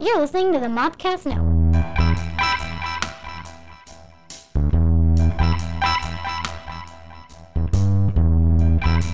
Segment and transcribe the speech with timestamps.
[0.00, 1.52] You're listening to the Mobcast Network.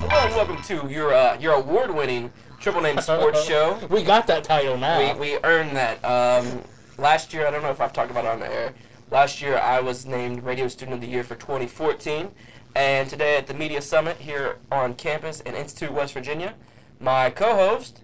[0.01, 2.31] Hello and welcome to your uh, your award-winning
[2.61, 3.79] Triple Name Sports Show.
[3.91, 5.15] We got that title now.
[5.15, 6.03] We, we earned that.
[6.05, 6.63] Um,
[6.97, 8.75] last year, I don't know if I've talked about it on the air.
[9.11, 12.31] Last year, I was named Radio Student of the Year for 2014.
[12.75, 16.55] And today at the Media Summit here on campus in Institute, West Virginia,
[17.01, 18.03] my co-host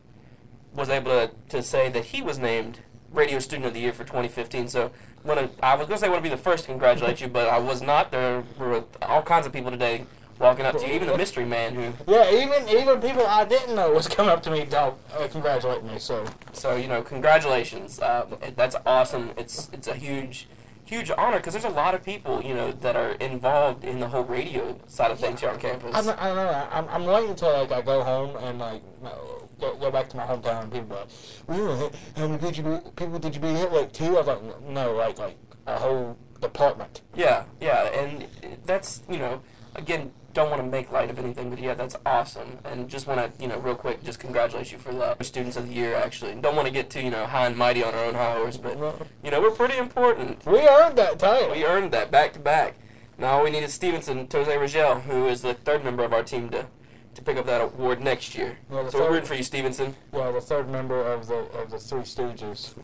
[0.74, 2.80] was able to, to say that he was named
[3.12, 4.68] Radio Student of the Year for 2015.
[4.68, 4.90] So
[5.24, 7.28] wanna, I was going to say I want to be the first to congratulate you,
[7.28, 8.10] but I was not.
[8.10, 10.04] There were all kinds of people today
[10.38, 13.74] walking up to you, even the mystery man who yeah, even even people I didn't
[13.74, 15.98] know was coming up to me, dog, uh, congratulating me.
[15.98, 18.00] So So you know, congratulations.
[18.00, 19.30] Uh, that's awesome.
[19.36, 20.48] It's it's a huge,
[20.84, 24.08] huge honor because there's a lot of people you know that are involved in the
[24.08, 25.94] whole radio side of things here on campus.
[25.94, 26.68] I'm, I don't know.
[26.70, 30.16] I'm, I'm waiting until like I go home and like no, go, go back to
[30.16, 31.08] my hometown and people like,
[31.46, 34.16] well, how many did you people did you be hit like two?
[34.16, 35.36] I was like, no, like like
[35.66, 37.02] a whole department.
[37.14, 38.26] Yeah, yeah, and
[38.64, 39.40] that's you know,
[39.74, 43.20] again, don't want to make light of anything, but yeah, that's awesome, and just want
[43.20, 45.94] to you know, real quick, just congratulate you for the students of the year.
[45.94, 48.34] Actually, don't want to get too you know high and mighty on our own high
[48.34, 48.76] horse, but
[49.22, 50.44] you know, we're pretty important.
[50.46, 51.52] We earned that title.
[51.52, 52.76] We earned that back to back.
[53.16, 56.24] Now all we need is Stevenson, Jose Rigel, who is the third member of our
[56.24, 56.66] team to,
[57.14, 58.58] to pick up that award next year.
[58.68, 61.70] The so we're third- rooting for you, Stevenson, Well, the third member of the of
[61.70, 62.74] the Three Stooges.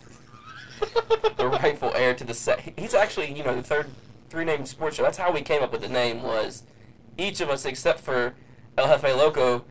[1.36, 2.72] the rightful heir to the set.
[2.76, 3.88] He's actually, you know, the third
[4.30, 5.02] three name sports show.
[5.02, 6.22] That's how we came up with the name.
[6.22, 6.62] Was
[7.18, 8.34] each of us, except for
[8.78, 9.64] El Jefe Loco,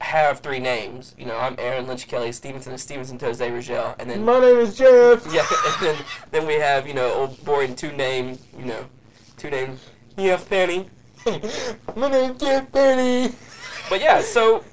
[0.00, 1.14] have three names.
[1.18, 2.30] You know, I'm Aaron Lynch Kelley.
[2.32, 5.26] Stevenson is Stevenson Jose Rigel, and then My name is Jeff.
[5.32, 8.86] yeah, and then then we have you know old boring two name, you know,
[9.36, 9.78] two name.
[10.16, 10.88] Yes, Penny.
[11.96, 13.32] My name is Jeff Penny.
[13.88, 14.64] But yeah, so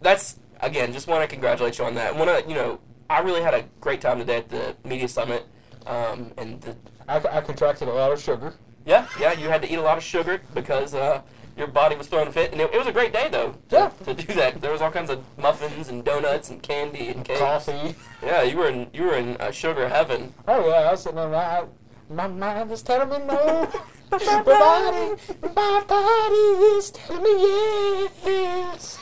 [0.00, 2.16] that's again, just want to congratulate you on that.
[2.16, 5.46] Want to, you know, I really had a great time today at the media summit,
[5.86, 6.76] um, and the,
[7.08, 8.54] I, I contracted a lot of sugar.
[8.86, 11.20] yeah, yeah, you had to eat a lot of sugar because uh,
[11.56, 13.52] your body was throwing a fit, and it, it was a great day though.
[13.70, 13.88] To, Yeah.
[14.04, 17.38] to do that, there was all kinds of muffins and donuts and candy and cake.
[17.38, 17.94] Coffee.
[18.22, 20.32] Yeah, you were in you were in uh, sugar heaven.
[20.48, 21.68] Oh yeah, I was sitting on that.
[22.10, 23.70] My mind is telling me no.
[24.10, 25.22] my body,
[25.54, 26.34] my body
[26.76, 28.98] is telling me yes.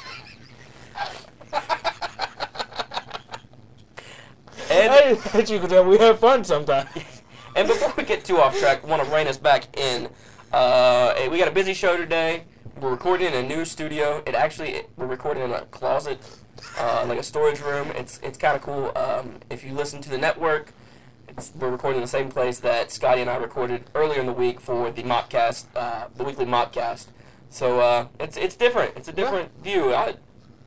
[4.70, 6.88] And as you can tell, we have fun sometimes.
[7.54, 10.08] And before we get too off track, I want to rein us back in.
[10.52, 12.44] Uh, hey, we got a busy show today.
[12.80, 14.22] We're recording in a new studio.
[14.26, 16.18] It actually we're recording in a closet,
[16.78, 17.88] uh, like a storage room.
[17.94, 18.92] It's it's kind of cool.
[18.96, 20.72] Um, if you listen to the network, it's,
[21.59, 24.60] we're recording in the same place that Scotty and I recorded earlier in the week
[24.60, 27.06] for the Mopcast, uh, the weekly Mopcast.
[27.50, 28.97] So uh, it's it's different.
[28.97, 29.94] It's a different view.
[29.94, 30.15] I,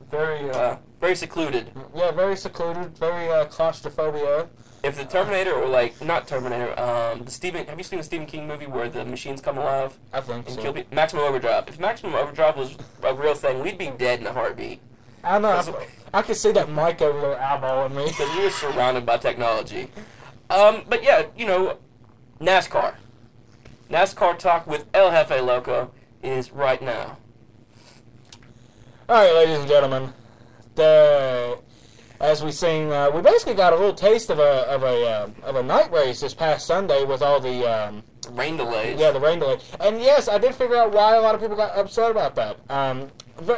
[0.10, 1.72] very uh, very secluded.
[1.96, 4.48] Yeah, very secluded, very uh, claustrophobia.
[4.84, 8.28] If the Terminator or like not Terminator, um, the Stephen have you seen the Stephen
[8.28, 10.62] King movie where the machines come alive I think and so.
[10.62, 10.96] kill people?
[10.96, 11.68] Maximum Overdrive.
[11.68, 14.80] If Maximum Overdrive was a real thing, we'd be dead in a heartbeat
[15.24, 15.50] I know.
[15.50, 15.88] I,
[16.20, 18.06] I can see that mic over there eyeballing me.
[18.06, 19.90] because we were surrounded by technology.
[20.50, 21.78] Um, but yeah, you know,
[22.40, 22.96] NASCAR.
[23.90, 25.92] NASCAR talk with El Jefe Loco
[26.24, 27.18] is right now.
[29.08, 30.14] All right, ladies and gentlemen,
[30.76, 31.60] the
[32.20, 35.30] as we seen, uh, we basically got a little taste of a of a uh,
[35.44, 39.00] of a night race this past Sunday with all the um, Rain delays.
[39.00, 39.60] yeah the rain delay.
[39.80, 42.58] And yes, I did figure out why a lot of people got upset about that.
[42.70, 43.12] Um,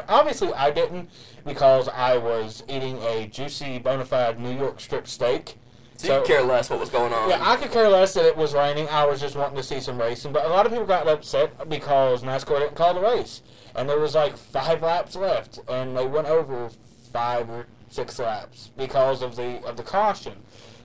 [0.09, 1.09] obviously, I didn't
[1.45, 5.57] because I was eating a juicy, bona fide New York strip steak.
[5.97, 7.29] So you care less what was going on.
[7.29, 8.87] Yeah, I could care less that it was raining.
[8.89, 10.31] I was just wanting to see some racing.
[10.31, 13.41] But a lot of people got upset because NASCAR didn't call the race.
[13.75, 15.59] And there was like five laps left.
[15.67, 16.69] And they went over
[17.11, 20.33] five or six laps because of the of the caution.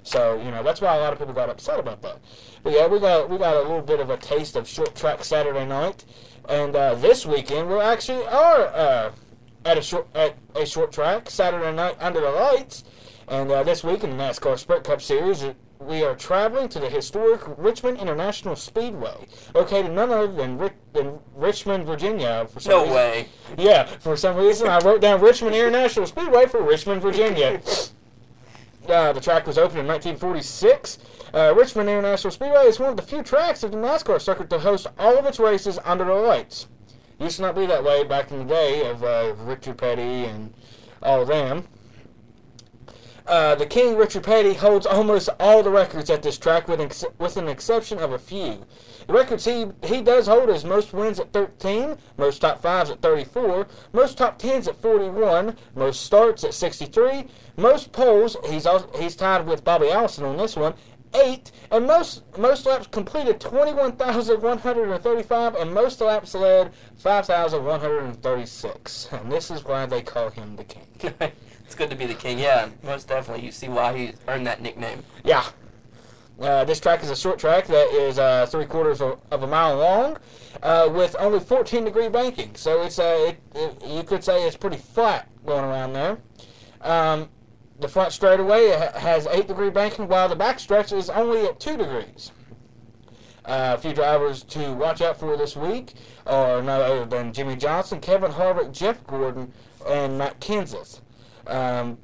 [0.03, 2.19] So, you know, that's why a lot of people got upset about that.
[2.62, 5.25] But yeah, we got we got a little bit of a taste of short track
[5.25, 6.05] Saturday night.
[6.49, 9.12] And uh, this weekend we actually are uh,
[9.65, 12.84] at a short at a short track Saturday night under the lights.
[13.32, 15.43] And uh, this week in the NASCAR Sprint Cup Series,
[15.81, 21.19] we are traveling to the historic Richmond International Speedway, located none other than, Ri- than
[21.34, 22.46] Richmond, Virginia.
[22.52, 22.94] For some No reason.
[22.94, 23.29] way.
[23.56, 27.62] Yeah, for some reason I wrote down Richmond International Speedway for Richmond, Virginia.
[28.87, 30.99] Uh, the track was opened in 1946.
[31.32, 34.58] Uh, Richmond International Speedway is one of the few tracks of the NASCAR circuit to
[34.58, 36.67] host all of its races under the lights.
[37.19, 40.52] Used to not be that way back in the day of uh, Richard Petty and
[41.02, 41.67] all of them.
[43.26, 47.04] Uh, the King, Richard Petty, holds almost all the records at this track, with, ex-
[47.19, 48.64] with an exception of a few.
[49.06, 53.00] The records he, he does hold is most wins at 13, most top fives at
[53.00, 57.26] 34, most top tens at 41, most starts at 63,
[57.56, 58.66] most poles, he's,
[58.98, 60.74] he's tied with Bobby Allison on this one,
[61.14, 66.72] eight, and most most laps completed twenty one thousand one hundred and most laps led
[66.96, 69.08] five thousand one hundred and thirty six.
[69.12, 71.12] And this is why they call him the king.
[71.72, 72.38] it's good to be the king.
[72.38, 73.46] Yeah, most definitely.
[73.46, 75.04] You see why he earned that nickname.
[75.24, 75.46] Yeah.
[76.38, 79.46] Uh, this track is a short track that is uh, three quarters of, of a
[79.46, 80.19] mile long,
[80.62, 82.54] uh, with only 14 degree banking.
[82.56, 86.19] So it's uh, it, it, you could say it's pretty flat going around there.
[86.82, 87.30] Um,
[87.80, 91.58] the front straightaway ha- has 8 degree banking, while the back stretch is only at
[91.58, 92.32] 2 degrees.
[93.46, 95.94] Uh, a few drivers to watch out for this week
[96.26, 99.52] are none other than Jimmie Johnson, Kevin Harvick, Jeff Gordon,
[99.88, 101.00] and Matt Kenseth.
[101.47, 101.99] Um,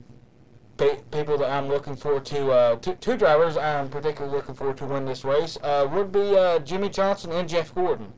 [0.76, 4.76] pe- people that I'm looking forward to, uh, two, two drivers I'm particularly looking forward
[4.78, 8.12] to win this race uh, would be uh, Jimmie Johnson and Jeff Gordon.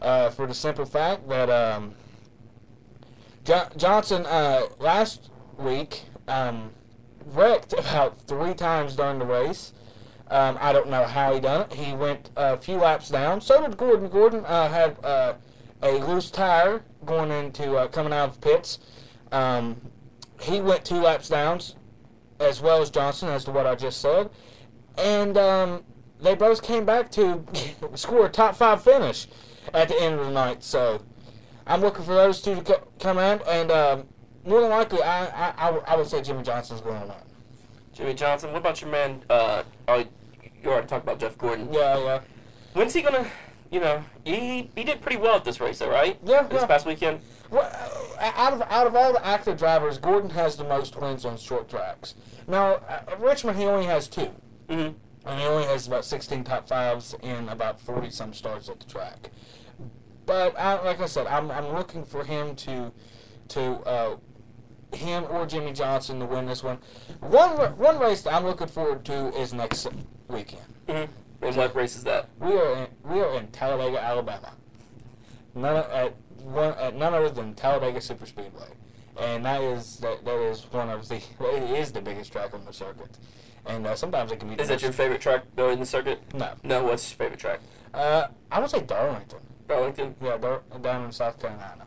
[0.00, 1.94] Uh, for the simple fact that um,
[3.44, 6.70] jo- Johnson uh, last week um,
[7.26, 9.72] wrecked about three times during the race.
[10.28, 11.72] Um, I don't know how he done it.
[11.72, 13.40] He went a few laps down.
[13.40, 14.08] So did Gordon.
[14.08, 15.34] Gordon uh, had uh,
[15.82, 18.78] a loose tire going into uh, coming out of pits.
[19.32, 19.80] Um,
[20.40, 21.60] he went two laps down,
[22.40, 24.30] as well as Johnson, as to what I just said,
[24.98, 25.84] and um,
[26.20, 27.44] they both came back to
[27.94, 29.26] score a top five finish
[29.72, 30.62] at the end of the night.
[30.62, 31.02] So
[31.66, 34.06] I'm looking for those two to co- come in, and um,
[34.44, 37.16] more than likely, I, I, I, would- would say Jimmie Johnson's going to win.
[37.92, 38.50] Jimmie Johnson.
[38.52, 39.22] What about your man?
[39.30, 40.04] Uh, oh,
[40.62, 41.68] you already talked about Jeff Gordon.
[41.72, 42.20] Yeah, yeah.
[42.72, 43.30] When's he gonna?
[43.74, 46.16] You know, he he did pretty well at this race, though, right?
[46.24, 46.66] Yeah, This yeah.
[46.68, 47.18] past weekend.
[47.50, 47.68] Well,
[48.20, 51.36] uh, out of out of all the active drivers, Gordon has the most wins on
[51.38, 52.14] short tracks.
[52.46, 54.30] Now, uh, Richmond he only has two,
[54.68, 55.28] Mm-hmm.
[55.28, 58.86] and he only has about 16 top fives and about 40 some starts at the
[58.86, 59.30] track.
[60.24, 62.92] But I, like I said, I'm I'm looking for him to
[63.48, 64.16] to uh,
[64.94, 66.78] him or Jimmie Johnson to win this one.
[67.18, 69.88] One one race that I'm looking forward to is next
[70.28, 70.62] weekend.
[70.86, 71.12] Mm-hmm.
[71.44, 72.28] And what race is that?
[72.40, 74.52] We are in, we are in Talladega, Alabama.
[75.54, 78.68] None o- at one at none other than Talladega Super Speedway,
[79.20, 82.64] and that is that, that is one of the it is the biggest track on
[82.64, 83.18] the circuit,
[83.66, 84.60] and uh, sometimes it can be.
[84.60, 86.20] Is that your favorite track though in the circuit?
[86.34, 86.84] No, No.
[86.84, 87.60] What's your favorite track?
[87.94, 89.38] uh, I would say Darlington.
[89.68, 90.14] Darlington.
[90.20, 91.86] Yeah, Dar- down in South Carolina.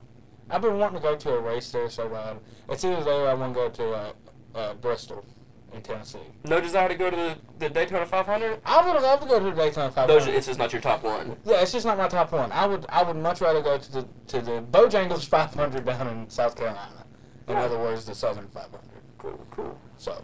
[0.49, 2.37] I've been wanting to go to a race there so bad.
[2.69, 4.13] It's either there or I want to go to uh,
[4.55, 5.25] uh, Bristol
[5.77, 6.19] in Tennessee.
[6.43, 8.59] No desire to go to the, the Daytona 500.
[8.65, 10.07] I would love to go to the Daytona 500.
[10.07, 11.37] Those, it's just not your top one.
[11.45, 12.51] Yeah, it's just not my top one.
[12.51, 16.29] I would I would much rather go to the to the Bojangles 500 down in
[16.29, 17.05] South Carolina.
[17.47, 18.81] In other words, the Southern 500.
[19.17, 19.79] Cool, cool.
[19.97, 20.21] So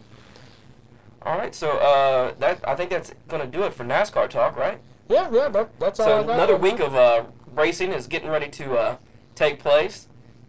[1.22, 4.80] All right, so uh, that I think that's gonna do it for NASCAR talk, right?
[5.08, 6.06] yeah, yeah, that, that's all.
[6.24, 7.24] So another week of uh,
[7.54, 8.96] racing is getting ready to uh,
[9.34, 10.08] take place,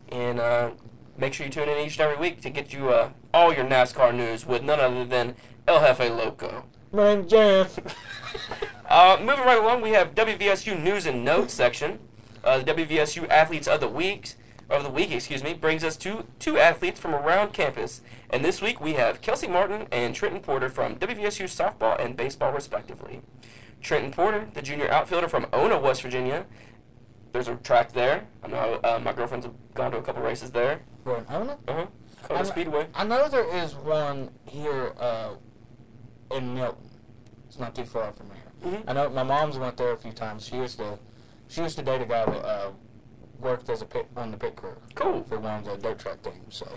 [0.09, 0.71] and uh,
[1.17, 3.65] make sure you tune in each and every week to get you uh, all your
[3.65, 5.35] NASCAR news with none other than
[5.67, 6.63] El Jefe Loco.
[6.93, 7.77] My name's Jeff.
[8.89, 11.99] Uh, moving right along, we have WVSU news and notes section.
[12.45, 14.35] Uh, the WVSU athletes of the week
[14.69, 18.01] of the week, excuse me, brings us to two athletes from around campus.
[18.29, 22.53] And this week we have Kelsey Martin and Trenton Porter from WVSU softball and baseball,
[22.53, 23.21] respectively.
[23.81, 26.45] Trenton Porter, the junior outfielder from Ona, West Virginia.
[27.33, 28.27] There's a track there.
[28.43, 30.81] I know uh, my girlfriend's gone to a couple races there.
[31.03, 31.57] We're in Ona?
[31.67, 31.85] Uh huh.
[32.33, 32.87] I'm- Speedway.
[32.93, 35.31] I know there is one here uh,
[36.31, 36.89] in Milton.
[37.47, 38.71] It's not too far from here.
[38.73, 38.83] Mhm.
[38.87, 40.45] I know my mom's went there a few times.
[40.47, 40.97] She used to
[41.47, 42.71] she used to date a guy that uh,
[43.39, 44.75] worked as a pit on the pit crew.
[44.95, 45.23] Cool.
[45.29, 46.55] For one of the dirt track teams.
[46.57, 46.67] So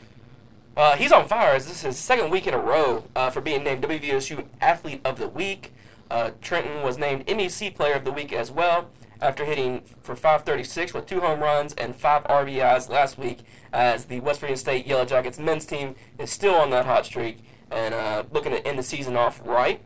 [0.76, 3.40] Uh, he's on fire as this is his second week in a row uh, for
[3.40, 5.72] being named WVSU Athlete of the Week.
[6.10, 8.88] Uh, Trenton was named MEC Player of the Week as well
[9.20, 13.40] after hitting for 536 with two home runs and five RBIs last week
[13.72, 17.38] as the West Virginia State Yellow Jackets men's team is still on that hot streak
[17.70, 19.82] and uh, looking to end the season off right.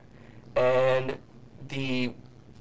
[0.54, 1.18] And
[1.68, 2.12] the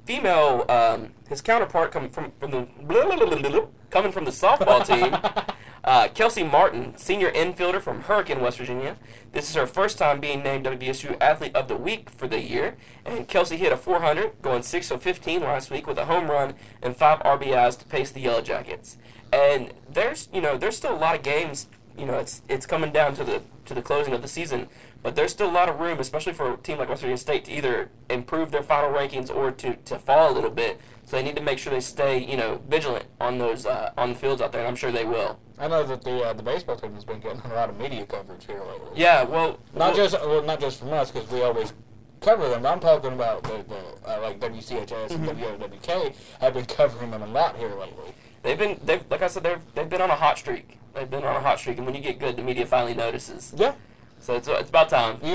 [0.04, 5.16] female, um, his counterpart coming from, from the coming from the softball team.
[5.84, 8.96] Uh, Kelsey Martin, senior infielder from Hurricane, West Virginia.
[9.32, 12.76] This is her first time being named WVSU Athlete of the Week for the year.
[13.04, 16.54] And Kelsey hit a 400, going 6 of 15 last week with a home run
[16.80, 18.96] and five RBIs to pace the Yellow Jackets.
[19.32, 21.66] And there's, you know, there's still a lot of games.
[21.98, 24.68] You know, it's it's coming down to the to the closing of the season
[25.02, 27.44] But there's still a lot of room, especially for a team like West Virginia State,
[27.46, 30.80] to either improve their final rankings or to, to fall a little bit.
[31.04, 34.10] So they need to make sure they stay, you know, vigilant on those uh, on
[34.10, 35.38] the fields out there, and I'm sure they will.
[35.58, 38.06] I know that the uh, the baseball team has been getting a lot of media
[38.06, 38.90] coverage here lately.
[38.94, 41.72] Yeah, well, Not well, just well, not just from us because we always
[42.20, 42.64] cover them.
[42.64, 47.26] I'm talking about the, the uh, like WCHS and WOWK have been covering them a
[47.26, 48.14] lot here lately.
[48.42, 50.78] they've been they've like I said they've they've been on a hot streak.
[50.94, 53.52] They've been on a hot streak, and when you get good, the media finally notices.
[53.56, 53.74] Yeah,
[54.22, 55.18] So it's it's about time.
[55.20, 55.34] you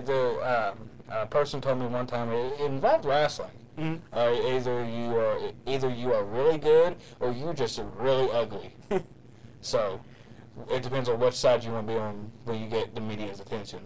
[0.00, 3.50] the um, uh, person told me one time it, involved wrestling.
[3.78, 4.00] Mhm.
[4.10, 8.74] Uh, either you are either you are really good or you're just really ugly.
[9.60, 10.00] so
[10.70, 13.38] it depends on which side you want to be on when you get the media's
[13.38, 13.80] attention.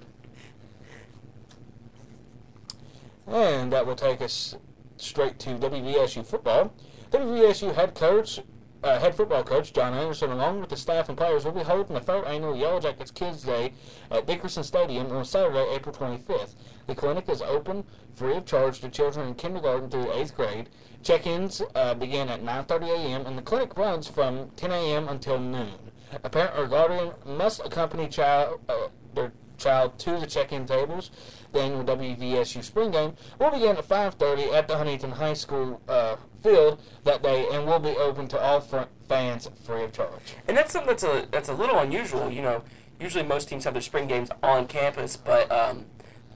[3.27, 4.55] And that will take us
[4.97, 6.73] straight to WVSU football.
[7.11, 8.39] WVSU head coach,
[8.87, 11.95] uh, head football coach John Anderson, along with the staff and players, will be holding
[11.95, 13.73] the third annual Yellow Jackets Kids Day
[14.11, 16.55] at Dickerson Stadium on Saturday, April 25th.
[16.87, 20.69] The clinic is open free of charge to children in kindergarten through eighth grade.
[21.03, 23.27] Check-ins uh, begin at 9:30 a.m.
[23.27, 25.09] and the clinic runs from 10 a.m.
[25.09, 25.75] until noon.
[26.23, 31.11] A parent or guardian must accompany child uh, their child to the check-in tables.
[31.59, 36.81] Annual WVSU spring game will begin at 5:30 at the Huntington High School uh, field
[37.05, 40.37] that day and will be open to all fr- fans free of charge.
[40.47, 42.31] And that's something that's a that's a little unusual.
[42.31, 42.63] You know,
[43.01, 45.87] usually most teams have their spring games on campus, but um,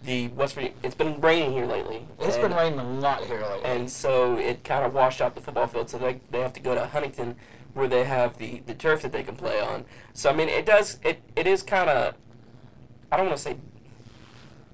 [0.04, 2.06] the West Virginia it's been raining here lately.
[2.18, 3.64] It's and, been raining a lot here lately.
[3.64, 5.90] and so it kind of washed out the football field.
[5.90, 7.36] So they they have to go to Huntington,
[7.74, 9.84] where they have the the turf that they can play on.
[10.12, 12.14] So I mean, it does it it is kind of
[13.12, 13.56] I don't want to say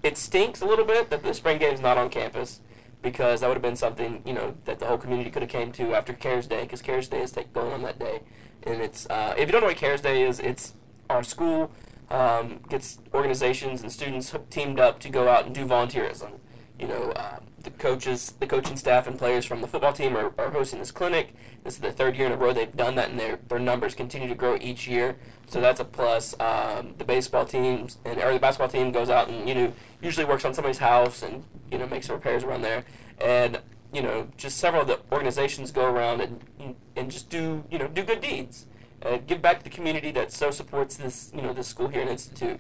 [0.03, 2.61] it stinks a little bit that the spring game's not on campus
[3.03, 5.73] because that would have been something you know that the whole community could have came
[5.73, 8.21] to after CARES Day because CARES Day is take, going on that day,
[8.65, 10.75] and it's uh, if you don't know what CARES Day is, it's
[11.09, 11.71] our school
[12.11, 16.38] um, gets organizations and students teamed up to go out and do volunteerism.
[16.79, 20.33] You know, uh, the coaches, the coaching staff, and players from the football team are,
[20.38, 21.35] are hosting this clinic.
[21.65, 23.95] This is the third year in a row they've done that, and their their numbers
[23.95, 25.17] continue to grow each year.
[25.47, 26.35] So that's a plus.
[26.41, 29.73] Um, the baseball teams and or the basketball team goes out and you know
[30.03, 32.85] usually works on somebody's house and you know makes some repairs around there,
[33.21, 33.61] and
[33.93, 37.87] you know just several of the organizations go around and and just do you know
[37.87, 38.67] do good deeds,
[39.03, 42.00] uh, give back to the community that so supports this you know this school here
[42.00, 42.59] and institute.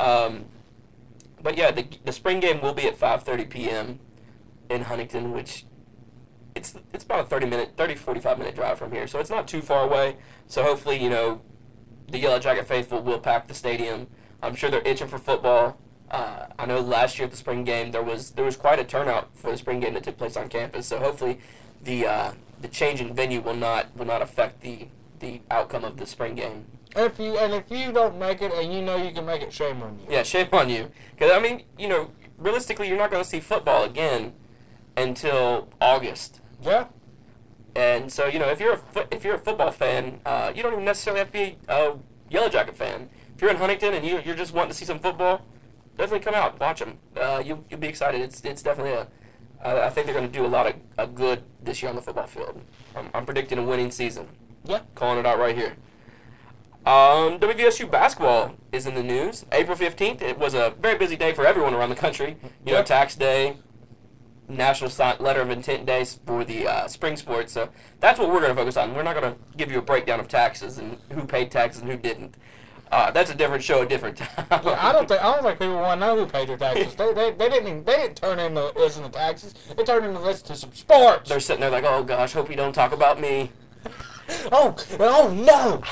[0.00, 0.46] Um,
[1.40, 4.00] but yeah, the, the spring game will be at 5:30 p.m.
[4.68, 5.64] in Huntington, which
[6.56, 9.46] it's it's about a 30 minute, 30 45 minute drive from here, so it's not
[9.46, 10.16] too far away.
[10.48, 11.42] So hopefully, you know,
[12.08, 14.06] the Yellow Jacket faithful will pack the stadium.
[14.42, 15.78] I'm sure they're itching for football.
[16.10, 18.84] Uh, I know last year at the spring game there was there was quite a
[18.84, 20.86] turnout for the spring game that took place on campus.
[20.86, 21.40] So hopefully,
[21.82, 25.96] the uh, the change in venue will not will not affect the the outcome of
[25.96, 26.66] the spring game.
[26.94, 29.52] if you and if you don't make it and you know you can make it,
[29.52, 30.06] shame on you.
[30.08, 30.90] Yeah, shame on you.
[31.12, 34.32] Because I mean, you know, realistically, you're not going to see football again
[34.96, 36.40] until August.
[36.62, 36.86] Yeah.
[37.76, 40.62] And so, you know, if you're a fo- if you're a football fan, uh, you
[40.62, 41.92] don't even necessarily have to be a
[42.30, 43.10] Yellow Jacket fan.
[43.34, 45.42] If you're in Huntington and you, you're just wanting to see some football,
[45.98, 46.98] definitely come out, watch them.
[47.14, 48.22] Uh, you you'll be excited.
[48.22, 49.08] It's it's definitely a.
[49.62, 51.96] I I think they're going to do a lot of a good this year on
[51.96, 52.62] the football field.
[52.96, 54.28] I'm, I'm predicting a winning season.
[54.64, 54.80] Yeah.
[54.94, 55.76] Calling it out right here.
[56.86, 59.44] Um, WVSU basketball is in the news.
[59.50, 62.36] April 15th, it was a very busy day for everyone around the country.
[62.64, 63.56] You know, tax day,
[64.48, 67.52] national si- letter of intent days for the uh, spring sports.
[67.52, 67.68] So
[68.00, 68.94] that's what we're going to focus on.
[68.94, 71.90] We're not going to give you a breakdown of taxes and who paid taxes and
[71.90, 72.36] who didn't.
[72.90, 74.46] Uh, that's a different show, a different time.
[74.50, 76.94] Yeah, I don't think I don't think people want to know who paid their taxes.
[76.94, 79.54] They, they, they didn't they didn't turn in the listen to taxes.
[79.76, 81.28] They turned in the list to some sports.
[81.28, 83.50] They're sitting there like, oh gosh, hope you don't talk about me.
[84.52, 85.82] oh oh no.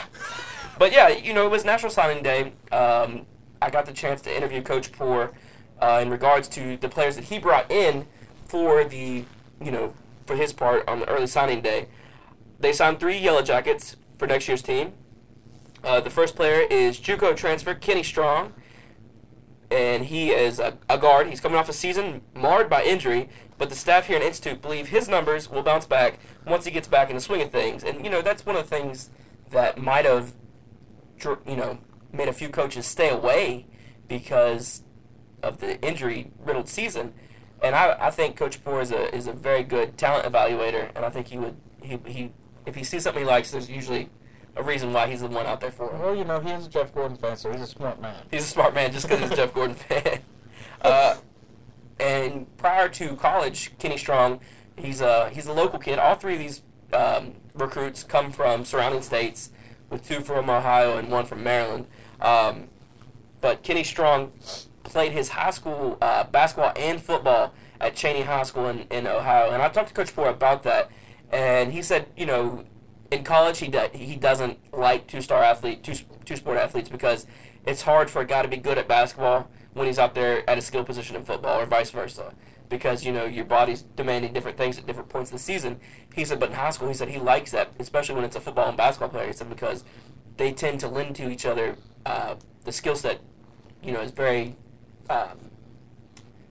[0.79, 2.53] But yeah, you know, it was National Signing Day.
[2.71, 3.27] Um,
[3.61, 5.33] I got the chance to interview Coach Poor
[5.81, 8.07] uh, in regards to the players that he brought in
[8.47, 9.25] for the,
[9.63, 9.95] you know,
[10.27, 11.89] for his part on the early signing day.
[12.59, 14.93] They signed three Yellow Jackets for next year's team.
[15.83, 18.55] Uh, the first player is JUCO transfer Kenny Strong,
[19.71, 21.27] and he is a, a guard.
[21.27, 24.89] He's coming off a season marred by injury, but the staff here at Institute believe
[24.89, 27.85] his numbers will bounce back once he gets back in the swing of things.
[27.85, 29.11] And you know that's one of the things
[29.51, 30.33] that might have,
[31.47, 31.79] you know,
[32.13, 33.67] made a few coaches stay away
[34.09, 34.83] because
[35.43, 37.13] of the injury riddled season.
[37.65, 41.03] And I, I think Coach Poor is a is a very good talent evaluator, and
[41.03, 42.31] I think he would he, he
[42.67, 44.11] if he sees something he likes, there's usually
[44.55, 45.99] a reason why he's the one out there for him.
[45.99, 48.17] Well, you know, he is a Jeff Gordon fan, so he's a smart man.
[48.31, 50.21] He's a smart man just because he's a Jeff Gordon fan.
[50.83, 51.17] Uh,
[51.99, 54.41] and prior to college, Kenny Strong,
[54.77, 55.99] he's a he's a local kid.
[55.99, 56.61] All three of these
[56.93, 59.49] um, recruits come from surrounding states,
[59.89, 61.87] with two from Ohio and one from Maryland.
[62.21, 62.69] Um,
[63.41, 64.33] but Kenny Strong
[64.85, 69.51] played his high school uh, basketball and football at Cheney High School in, in Ohio.
[69.51, 70.91] And I talked to Coach Poor about that,
[71.33, 72.65] and he said, you know,
[73.11, 77.27] in college he do, he doesn't like two star athlete two two sport athletes because
[77.67, 80.59] it's hard for a guy to be good at basketball when he's out there at
[80.59, 82.33] a skill position in football or vice versa
[82.69, 85.79] because you know your body's demanding different things at different points of the season.
[86.15, 88.41] He said, but in high school, he said he likes that, especially when it's a
[88.41, 89.27] football and basketball player.
[89.27, 89.85] He said because
[90.37, 91.77] they tend to lend to each other.
[92.05, 93.21] Uh, the skill set,
[93.83, 94.57] you know, is very,
[95.09, 95.51] um,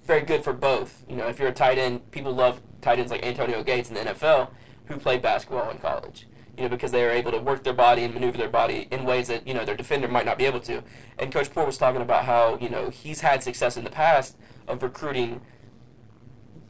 [0.05, 1.03] very good for both.
[1.09, 3.95] You know, if you're a tight end, people love tight ends like Antonio Gates in
[3.95, 4.49] the NFL
[4.85, 6.27] who played basketball in college.
[6.57, 9.05] You know, because they are able to work their body and maneuver their body in
[9.05, 10.83] ways that you know their defender might not be able to.
[11.17, 14.37] And Coach Poor was talking about how you know he's had success in the past
[14.67, 15.41] of recruiting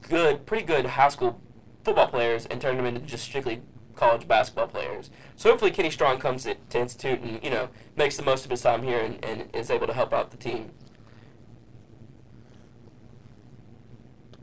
[0.02, 1.42] good, pretty good high school
[1.84, 3.62] football players and turning them into just strictly
[3.96, 5.10] college basketball players.
[5.36, 8.62] So hopefully Kenny Strong comes to, Institute and you know makes the most of his
[8.62, 10.72] time here and, and is able to help out the team.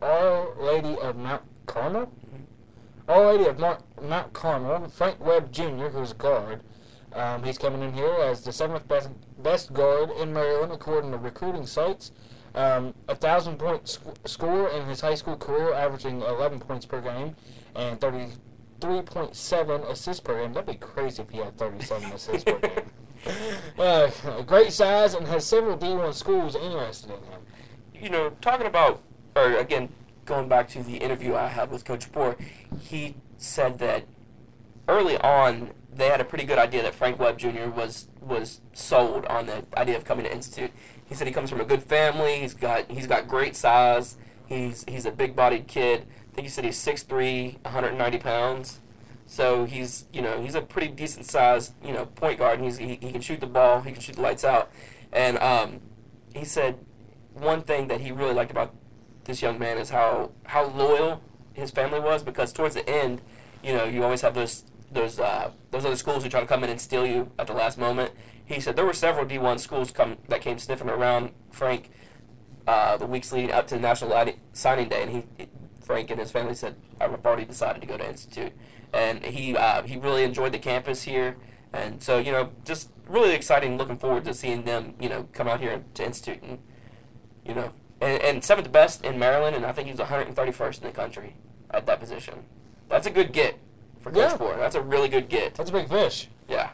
[0.02, 2.12] Our Lady of Mount Carmel?
[3.08, 6.62] Our Lady of Mount, Mount Carmel, Frank Webb Jr., who's a guard.
[7.12, 9.10] Um, he's coming in here as the seventh best,
[9.42, 12.12] best guard in Maryland, according to recruiting sites.
[12.54, 17.00] Um, a thousand point sc- score in his high school career, averaging 11 points per
[17.00, 17.36] game
[17.76, 20.52] and 33.7 assists per game.
[20.52, 22.90] That'd be crazy if he had 37 assists per game.
[23.78, 24.10] Uh,
[24.42, 27.40] great size and has several D1 schools interested in him.
[27.94, 29.02] You know, talking about,
[29.36, 29.90] or again,
[30.24, 32.36] going back to the interview I had with Coach Poor,
[32.80, 34.04] he said that
[34.88, 37.68] early on they had a pretty good idea that Frank Webb Jr.
[37.68, 40.70] was was sold on the idea of coming to Institute.
[41.04, 42.40] He said he comes from a good family.
[42.40, 44.16] He's got he's got great size.
[44.46, 46.06] He's he's a big bodied kid.
[46.32, 48.80] I think he said he's 6'3", 190 pounds.
[49.26, 52.60] So he's you know he's a pretty decent sized you know point guard.
[52.60, 53.80] And he's he, he can shoot the ball.
[53.80, 54.70] He can shoot the lights out.
[55.12, 55.80] And um,
[56.34, 56.78] he said
[57.32, 58.74] one thing that he really liked about
[59.24, 61.22] this young man is how how loyal
[61.52, 63.20] his family was because towards the end,
[63.62, 66.64] you know, you always have those those uh, those other schools who try to come
[66.64, 68.12] in and steal you at the last moment.
[68.44, 71.90] He said there were several D1 schools come that came sniffing around Frank
[72.66, 75.46] uh, the weeks leading up to the national signing day, and he
[75.80, 78.52] Frank and his family said I've already decided to go to Institute,
[78.92, 81.36] and he uh, he really enjoyed the campus here,
[81.72, 83.76] and so you know just really exciting.
[83.76, 86.58] Looking forward to seeing them you know come out here to Institute and
[87.44, 90.84] you know and, and seventh best in Maryland, and I think he was 131st in
[90.84, 91.34] the country
[91.70, 92.44] at that position.
[92.88, 93.58] That's a good get
[94.00, 94.56] for Coach Yeah.
[94.56, 95.54] That's a really good get.
[95.54, 96.28] That's a big fish.
[96.48, 96.70] Yeah.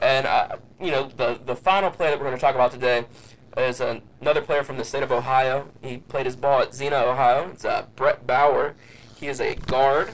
[0.00, 3.04] And, uh, you know, the, the final player that we're going to talk about today
[3.56, 5.68] is another player from the state of Ohio.
[5.82, 7.50] He played his ball at Xenia, Ohio.
[7.52, 8.76] It's uh, Brett Bauer.
[9.16, 10.12] He is a guard.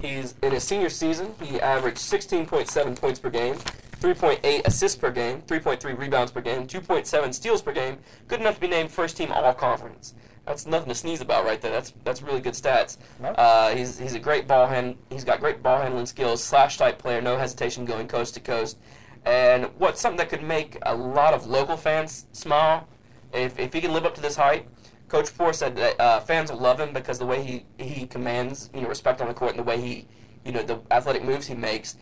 [0.00, 1.34] He's in his senior season.
[1.40, 3.56] He averaged 16.7 points per game,
[4.02, 7.98] 3.8 assists per game, 3.3 rebounds per game, 2.7 steals per game.
[8.26, 10.14] Good enough to be named first team All Conference.
[10.44, 11.70] That's nothing to sneeze about right there.
[11.70, 12.96] That's that's really good stats.
[13.22, 14.96] Uh, he's he's a great ball hand.
[15.08, 16.42] He's got great ball handling skills.
[16.42, 18.76] Slash type player, no hesitation going coast to coast.
[19.24, 22.88] And what's something that could make a lot of local fans smile
[23.32, 24.66] if if he can live up to this height.
[25.06, 28.68] Coach Poor said that uh, fans will love him because the way he, he commands
[28.74, 30.08] you know respect on the court and the way he
[30.44, 31.96] you know the athletic moves he makes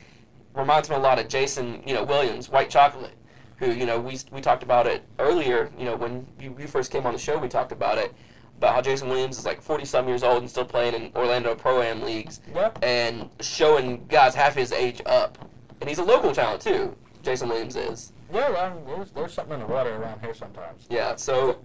[0.54, 3.14] reminds me a lot of Jason you know Williams White Chocolate
[3.58, 6.90] who you know we we talked about it earlier you know when you, you first
[6.90, 8.12] came on the show we talked about it
[8.58, 11.54] about how Jason Williams is like 40 some years old and still playing in Orlando
[11.54, 12.78] Pro Am leagues Yep.
[12.82, 15.38] and showing guys half his age up
[15.80, 19.60] and he's a local talent too Jason Williams is Yeah, well, there's, there's something in
[19.60, 20.86] the water around here sometimes.
[20.90, 21.58] yeah so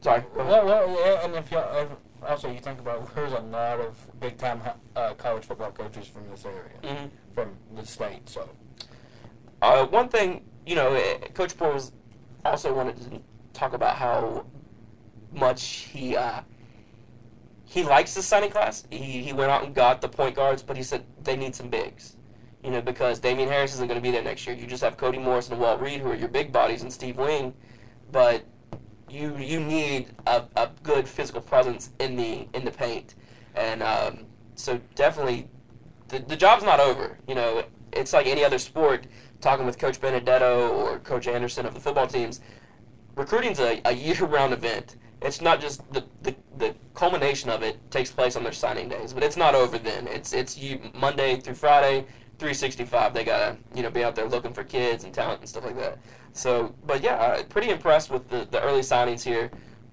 [0.00, 0.22] sorry.
[0.34, 1.88] Well, well, yeah, and if if,
[2.26, 4.60] also you think about there's a lot of big time
[4.94, 7.10] uh, college football coaches from this area, Mhm.
[7.34, 8.28] from the state.
[8.28, 8.48] So
[9.62, 11.92] Uh, one thing, you know, eh, Coach was
[12.44, 13.20] also wanted to
[13.58, 14.44] talk about how
[15.32, 15.62] much
[15.92, 16.42] he uh,
[17.64, 18.84] he likes the signing class.
[18.90, 21.68] He he went out and got the point guards, but he said they need some
[21.68, 22.16] bigs.
[22.62, 24.56] You know, because Damian Harris isn't going to be there next year.
[24.56, 27.16] You just have Cody Morris and Walt Reed, who are your big bodies, and Steve
[27.16, 27.54] Wing,
[28.10, 28.44] but
[29.16, 33.14] you you need a, a good physical presence in the in the paint,
[33.54, 35.48] and um, so definitely
[36.08, 37.18] the the job's not over.
[37.26, 39.06] You know, it's like any other sport.
[39.40, 42.40] Talking with Coach Benedetto or Coach Anderson of the football teams,
[43.16, 44.96] recruiting's a, a year-round event.
[45.20, 49.12] It's not just the, the the culmination of it takes place on their signing days,
[49.12, 50.06] but it's not over then.
[50.08, 52.06] It's it's you Monday through Friday,
[52.38, 53.14] 365.
[53.14, 55.76] They gotta you know be out there looking for kids and talent and stuff like
[55.76, 55.98] that.
[56.32, 59.50] So, but yeah, pretty impressed with the the early signings here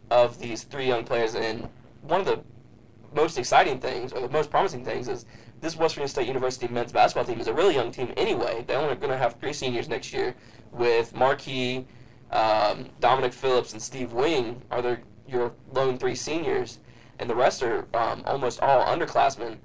[0.10, 1.70] of these three young players, and
[2.02, 2.42] one of the
[3.16, 5.26] most exciting things or the most promising things is
[5.62, 8.64] this West Virginia State University men's basketball team is a really young team anyway.
[8.68, 10.36] They're only going to have three seniors next year
[10.72, 11.86] with Marquis,
[12.32, 16.80] Um, Dominic Phillips and Steve Wing are their, your lone three seniors,
[17.20, 19.58] and the rest are um, almost all underclassmen.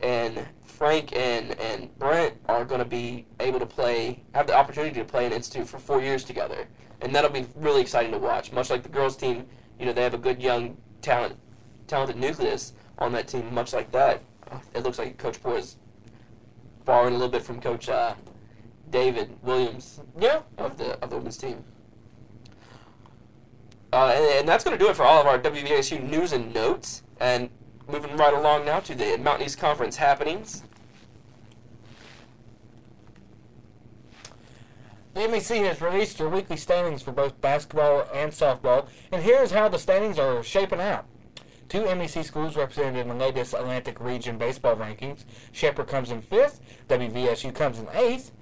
[0.00, 4.94] And Frank and, and Brent are going to be able to play, have the opportunity
[5.00, 6.68] to play in Institute for four years together.
[7.00, 8.52] And that'll be really exciting to watch.
[8.52, 9.46] Much like the girls' team,
[9.80, 11.36] you know, they have a good young talent,
[11.88, 14.22] talented nucleus on that team, much like that.
[14.72, 15.78] It looks like Coach Poor is
[16.84, 18.14] borrowing a little bit from Coach uh,
[18.88, 20.42] David Williams Yeah.
[20.58, 21.64] of the of the women's team.
[23.92, 26.54] Uh, and, and that's going to do it for all of our WVSU news and
[26.54, 27.02] notes.
[27.18, 27.50] And
[27.88, 30.62] moving right along now to the Mountain East Conference happenings.
[35.14, 39.68] The MEC has released their weekly standings for both basketball and softball, and here's how
[39.68, 41.06] the standings are shaping out.
[41.68, 45.24] Two MEC schools represented in the latest Atlantic Region baseball rankings.
[45.50, 48.32] Shepherd comes in fifth, WVSU comes in eighth.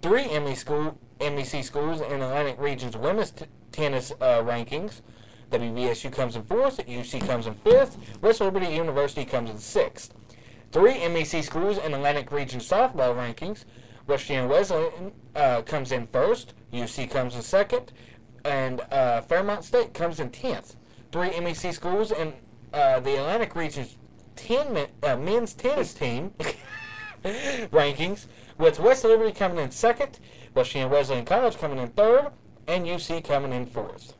[0.00, 5.00] Three ME school, MEC schools in Atlantic Region's women's t- tennis uh, rankings.
[5.52, 10.14] WVSU comes in fourth, UC comes in fifth, West Liberty University comes in sixth.
[10.72, 13.66] Three MEC schools in Atlantic Region softball rankings.
[14.06, 17.92] West Wesleyan uh, comes in first, UC comes in second,
[18.44, 20.76] and uh, Fairmont State comes in tenth.
[21.12, 22.32] Three MEC schools in
[22.72, 23.96] uh, the Atlantic Region's
[24.34, 26.32] ten men, uh, men's tennis team
[27.24, 30.18] rankings, with West Liberty coming in second,
[30.54, 32.30] West Wesleyan College coming in third,
[32.66, 34.14] and UC coming in fourth.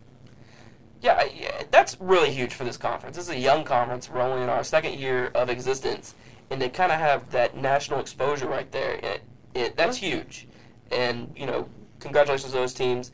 [1.02, 3.16] Yeah, yeah, that's really huge for this conference.
[3.16, 4.08] This is a young conference.
[4.08, 6.14] We're only in our second year of existence,
[6.48, 9.22] and to kind of have that national exposure right there, it,
[9.54, 10.46] it that's huge.
[10.92, 13.10] And you know, congratulations to those teams.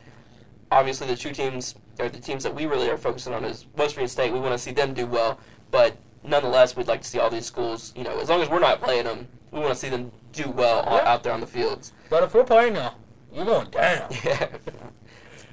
[0.70, 3.94] Obviously, the two teams or the teams that we really are focusing on is West
[3.94, 4.33] Virginia State.
[4.35, 5.38] We want to see them do well,
[5.70, 7.94] but nonetheless, we'd like to see all these schools.
[7.96, 10.51] You know, as long as we're not playing them, we want to see them do
[10.51, 11.11] well Yeah.
[11.11, 11.92] out there on the fields.
[12.11, 12.96] But if we're playing now,
[13.33, 14.11] you're going down.
[14.24, 14.48] Yeah.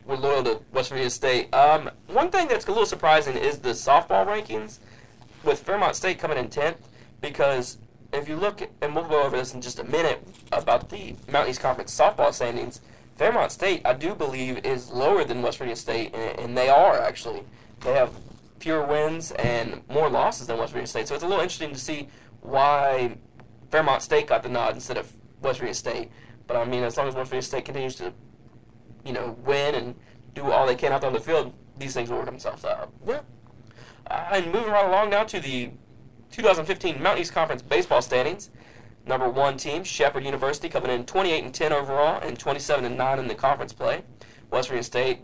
[0.05, 1.53] We're loyal to West Virginia State.
[1.53, 4.77] Um, one thing that's a little surprising is the softball rankings,
[5.43, 6.77] with Fairmont State coming in 10th,
[7.21, 7.77] because
[8.13, 11.51] if you look, and we'll go over this in just a minute, about the Mountain
[11.51, 12.81] East Conference softball standings,
[13.17, 16.99] Fairmont State, I do believe, is lower than West Virginia State, and, and they are
[16.99, 17.41] actually.
[17.81, 18.11] They have
[18.59, 21.79] fewer wins and more losses than West Virginia State, so it's a little interesting to
[21.79, 22.09] see
[22.41, 23.17] why
[23.71, 26.11] Fairmont State got the nod instead of West Virginia State.
[26.47, 28.13] But I mean, as long as West Virginia State continues to
[29.05, 29.95] you know, win and
[30.33, 32.91] do all they can out there on the field, these things will work themselves out.
[33.07, 33.21] Yeah.
[34.07, 35.71] Uh, and moving right along now to the
[36.31, 38.49] 2015 Mountain East Conference baseball standings.
[39.07, 43.19] Number one team, Shepherd University, coming in 28 and 10 overall and 27 and 9
[43.19, 44.03] in the conference play.
[44.51, 45.19] West Virginia State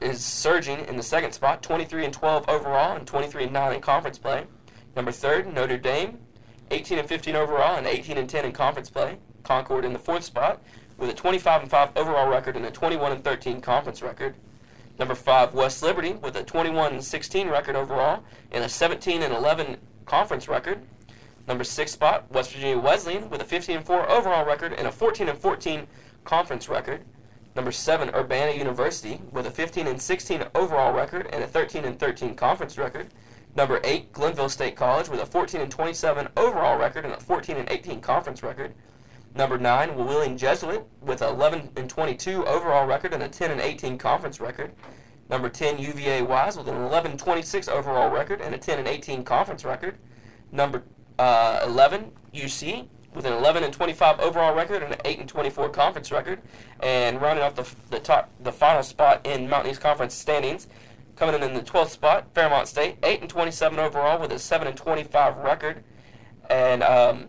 [0.00, 3.80] is surging in the second spot, 23 and 12 overall and 23 and 9 in
[3.80, 4.46] conference play.
[4.96, 6.18] Number third, Notre Dame,
[6.70, 9.18] 18 and 15 overall and 18 and 10 in conference play.
[9.42, 10.62] Concord in the fourth spot
[10.98, 14.34] with a 25 and 5 overall record and a 21 and 13 conference record.
[14.98, 19.32] Number five, West Liberty with a 21 and 16 record overall and a 17 and
[19.32, 20.80] 11 conference record.
[21.46, 24.92] Number six spot, West Virginia Wesleyan with a 15 and 4 overall record and a
[24.92, 25.86] 14 and 14
[26.24, 27.04] conference record.
[27.54, 31.98] Number seven, Urbana University with a 15 and 16 overall record and a 13 and
[31.98, 33.08] 13 conference record.
[33.56, 37.56] Number eight, Glenville State College with a 14 and 27 overall record and a 14
[37.56, 38.74] and 18 conference record.
[39.38, 43.60] Number nine, Wheeling Jesuit with a 11 and 22 overall record and a 10 and
[43.60, 44.72] 18 conference record.
[45.30, 48.88] Number 10, UVA Wise with an 11 and 26 overall record and a 10 and
[48.88, 49.96] 18 conference record.
[50.50, 50.82] Number
[51.20, 55.68] uh, 11, UC with an 11 and 25 overall record and an 8 and 24
[55.68, 56.40] conference record.
[56.80, 60.66] And rounding off the, the top, the final spot in Mountain East Conference standings,
[61.14, 64.66] coming in in the 12th spot, Fairmont State, 8 and 27 overall with a 7
[64.66, 65.84] and 25 record.
[66.50, 67.28] And um,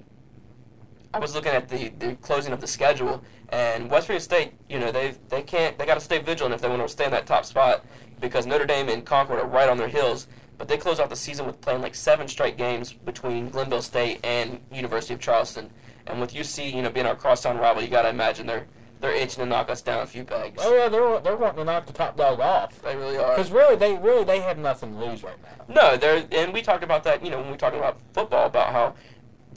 [1.13, 4.80] I was looking at the, the closing of the schedule, and West Virginia State, you
[4.80, 7.12] know, they they can't they got to stay vigilant if they want to stay in
[7.12, 7.84] that top spot
[8.19, 10.28] because Notre Dame and Concord are right on their heels.
[10.58, 14.19] But they close out the season with playing like seven straight games between Glenville State
[14.26, 15.72] and University of Charleston.
[16.06, 18.67] And with UC, you know, being our crosstown rival, you got to imagine they're
[19.00, 20.62] they're itching to knock us down a few pegs.
[20.63, 22.82] Oh yeah, they're they're wanting to knock the top dog off.
[22.82, 23.36] They really are.
[23.36, 25.74] Because really, they really they have nothing to lose right now.
[25.74, 27.24] No, they're and we talked about that.
[27.24, 28.95] You know, when we talked about football, about how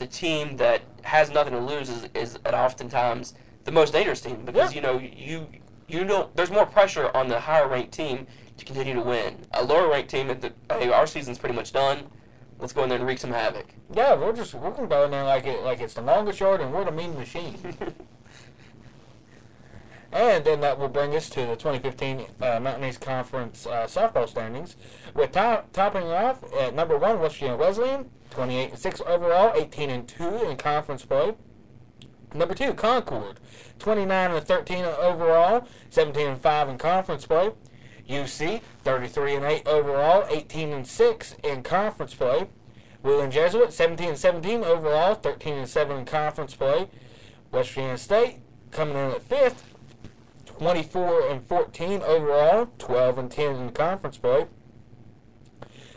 [0.02, 3.34] the team that has nothing to lose is, is oftentimes
[3.64, 4.76] the most dangerous team because Yeah.
[4.76, 5.46] you know you
[5.86, 6.34] you don't.
[6.34, 9.36] There's more pressure on the higher ranked team to continue to win.
[9.52, 12.06] A lower ranked team, at the, hey, our season's pretty much done.
[12.58, 13.66] Let's go in there and wreak some havoc.
[13.94, 16.60] Yeah, we're just we're gonna go in there like it like it's the longest yard
[16.60, 17.56] and we're the mean machine.
[20.12, 24.28] and then that will bring us to the 2015 uh, Mountain East Conference uh, softball
[24.28, 24.76] standings,
[25.14, 29.90] with top, topping off at number one West Virginia Wesleyan, 28 and six overall, 18
[29.90, 31.34] and two in conference play.
[32.34, 33.38] Number two, Concord,
[33.78, 37.50] 29 and 13 overall, 17 and 5 in conference play.
[38.08, 42.48] UC, 33 and 8 overall, 18 and 6 in conference play.
[43.02, 46.88] Wheeling Jesuit, 17 and 17 overall, 13 and 7 in conference play.
[47.50, 48.38] West Virginia State
[48.70, 49.74] coming in at fifth,
[50.46, 54.46] 24 and 14 overall, 12 and 10 in conference play.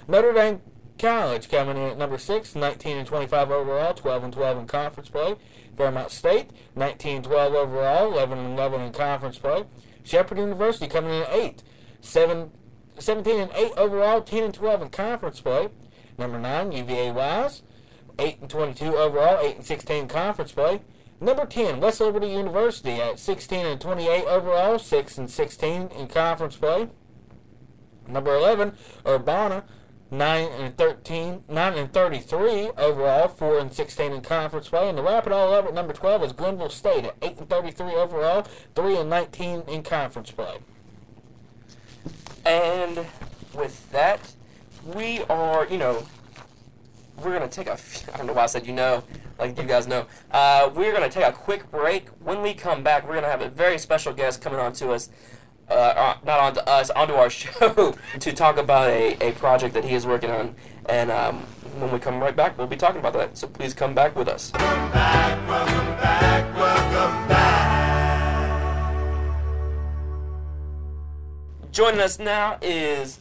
[0.08, 0.62] Notre Dame
[1.06, 5.08] College coming in at number six, 19 and 25 overall, 12 and 12 in conference
[5.08, 5.36] play.
[5.78, 9.66] Fairmont State, 19 and 12 overall, 11 and 11 in conference play.
[10.04, 11.62] Shepherd University coming in at eight,
[12.02, 12.50] seven,
[12.98, 15.70] 17 and 8 overall, 10 and 12 in conference play.
[16.18, 17.62] Number nine, UVA Wise,
[18.18, 20.82] 8 and 22 overall, 8 and 16 in conference play.
[21.22, 26.56] Number 10, West Liberty University at 16 and 28 overall, 6 and 16 in conference
[26.56, 26.90] play.
[28.08, 29.66] Number 11, Urbana,
[30.12, 34.88] 9 and 13, 9 and 33 overall, 4 and 16 in conference play.
[34.88, 37.50] And to wrap it all up at number 12 is Glenville State at 8 and
[37.50, 40.58] 33 overall, 3 and 19 in conference play.
[42.46, 43.06] And
[43.54, 44.34] with that,
[44.86, 46.06] we are, you know,
[47.18, 47.74] we're going to take a,
[48.14, 49.04] I don't know why I said you know,
[49.40, 50.06] like you guys know.
[50.32, 52.10] Uh, we're going to take a quick break.
[52.24, 54.92] When we come back, we're going to have a very special guest coming on to
[54.92, 55.10] us,
[55.70, 59.84] uh, uh, not onto us, onto our show to talk about a, a project that
[59.84, 60.56] he is working on.
[60.88, 61.40] And um,
[61.80, 63.38] when we come right back, we'll be talking about that.
[63.38, 64.52] So please come back with us.
[64.54, 67.56] Welcome back, welcome back, welcome back.
[71.72, 73.20] Joining us now is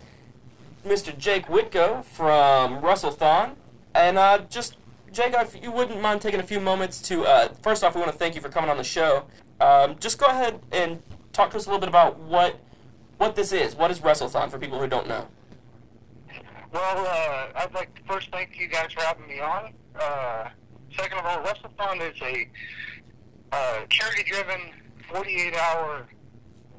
[0.87, 1.17] Mr.
[1.17, 3.55] Jake Whitco from WrestleThon.
[3.95, 4.77] And uh, just,
[5.13, 8.13] Jake, if you wouldn't mind taking a few moments to, uh, first off, we want
[8.13, 9.25] to thank you for coming on the show.
[9.61, 11.03] Um, just go ahead and
[11.35, 12.59] talk to us a little bit about what
[13.19, 13.77] what this is.
[13.77, 15.29] What is WrestleThon for people who don't know?
[16.73, 19.75] Well, uh, I'd like to first thank you guys for having me on.
[20.01, 20.49] Uh,
[20.97, 22.49] second of all, WrestleThon is a
[23.53, 24.73] uh, charity-driven
[25.09, 26.09] 48-hour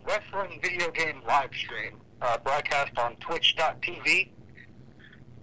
[0.06, 4.30] wrestling video game live stream uh, broadcast on Twitch.tv.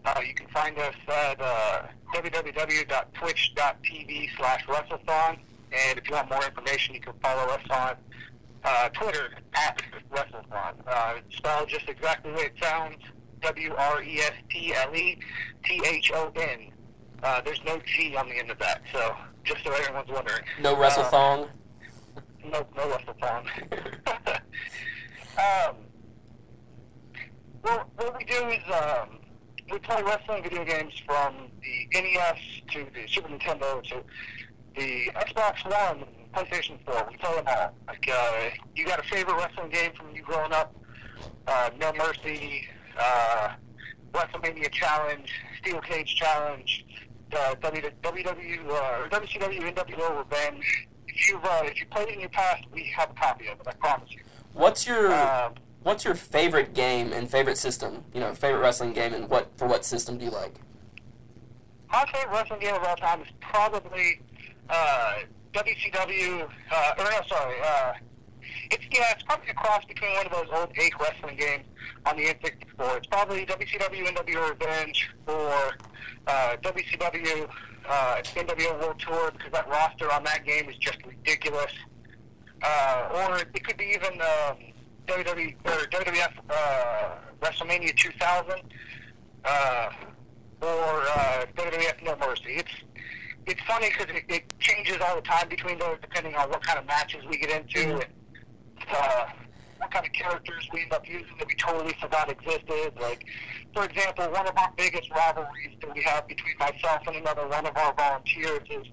[0.04, 5.38] Uh, you can find us at uh, www.twitch.tv slash WrestleThon.
[5.72, 7.96] And if you want more information, you can follow us on
[8.64, 10.74] uh, Twitter at WrestleThon.
[10.86, 12.96] Uh, spelled just exactly the way it sounds.
[13.42, 15.18] W R E S T L E
[15.64, 16.70] T H O N.
[17.22, 20.42] Uh, there's no G on the end of that, so just so everyone's wondering.
[20.60, 21.48] No Uh, Wrestlethong?
[22.44, 23.46] no, no WrestleThon.
[25.68, 25.76] um,
[27.62, 29.18] well, what we do is um,
[29.70, 32.38] we play wrestling video games from the NES
[32.72, 34.02] to the Super Nintendo to
[34.76, 37.08] the Xbox One, PlayStation 4.
[37.10, 37.74] We play them all.
[37.86, 40.74] Like, uh, you got a favorite wrestling game from you growing up?
[41.46, 42.66] Uh, no Mercy,
[42.98, 43.50] uh,
[44.12, 46.84] WrestleMania Challenge, Steel Cage Challenge,
[47.32, 50.88] uh, WW, uh, WCW NWO Revenge.
[51.08, 53.60] If you've uh, if you played it in your past, we have a copy of
[53.60, 53.66] it.
[53.66, 54.20] I promise you.
[54.54, 58.04] What's your Um, What's your favorite game and favorite system?
[58.14, 60.54] You know, favorite wrestling game and what for what system do you like?
[61.90, 64.22] my favorite wrestling game of all time is probably
[64.70, 65.14] uh,
[65.52, 66.48] WCW.
[66.70, 67.56] Uh, or no, sorry.
[67.64, 67.92] Uh,
[68.70, 71.64] it's yeah, it's probably a cross between one of those old eight wrestling games
[72.06, 72.96] on the N64.
[72.96, 75.76] It's probably WCW NWO Revenge or
[76.26, 77.48] uh, WCW
[77.88, 81.72] uh, NWO World Tour because that roster on that game is just ridiculous.
[82.62, 84.56] Uh, or it could be even um,
[85.06, 87.10] WWE or WWF uh,
[87.40, 88.60] WrestleMania 2000.
[89.44, 89.90] Uh,
[90.62, 92.54] or uh, WWF No Mercy.
[92.54, 92.70] It's
[93.46, 96.78] it's funny because it, it changes all the time between those, depending on what kind
[96.78, 98.06] of matches we get into and
[98.90, 99.26] uh,
[99.78, 102.92] what kind of characters we end up using that we totally forgot existed.
[103.00, 103.24] Like,
[103.74, 107.66] for example, one of our biggest rivalries that we have between myself and another one
[107.66, 108.86] of our volunteers is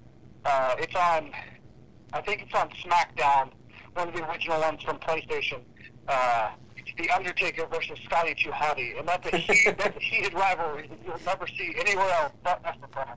[0.45, 1.31] uh, it's on.
[2.11, 3.51] I think it's on SmackDown,
[3.93, 5.61] one of the original ones from PlayStation.
[6.07, 6.49] Uh,
[6.97, 8.51] The Undertaker versus Scotty 2
[8.97, 12.63] and that's a huge, that's a heated rivalry that you'll never see anywhere else but
[12.63, 13.15] WrestleThon.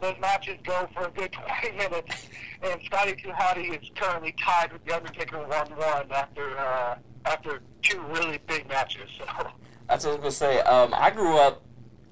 [0.00, 2.28] Those matches go for a good 20 minutes,
[2.62, 8.00] and Scotty 2 Hotty is currently tied with The Undertaker 1-1 after uh, after two
[8.10, 9.08] really big matches.
[9.16, 9.24] So,
[9.88, 10.60] That's what I was gonna say.
[10.60, 11.62] Um, I grew up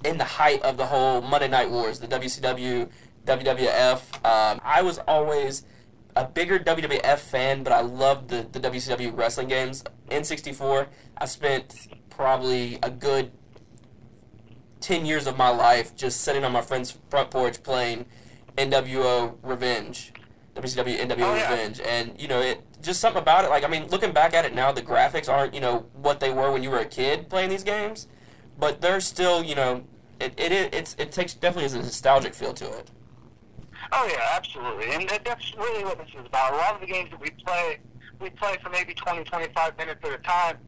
[0.05, 2.89] in the height of the whole Monday Night Wars, the WCW,
[3.27, 4.15] WWF.
[4.25, 5.65] Um, I was always
[6.17, 9.85] a bigger WWF fan, but I loved the, the WCW wrestling games.
[10.11, 13.31] N64, I spent probably a good
[14.81, 18.07] 10 years of my life just sitting on my friend's front porch playing
[18.57, 20.13] NWO Revenge.
[20.55, 21.51] WCW NWO Oh, yeah.
[21.51, 21.81] Revenge.
[21.81, 23.51] And, you know, it just something about it.
[23.51, 26.31] Like, I mean, looking back at it now, the graphics aren't, you know, what they
[26.31, 28.09] were when you were a kid playing these games,
[28.59, 29.85] but they're still, you know,
[30.19, 32.91] it, it, it's, it takes definitely has a nostalgic feel to it.
[33.93, 36.53] Oh yeah, absolutely, and that, that's really what this is about.
[36.53, 37.79] A lot of the games that we play,
[38.21, 40.59] we play for maybe 20, 25 minutes at a time.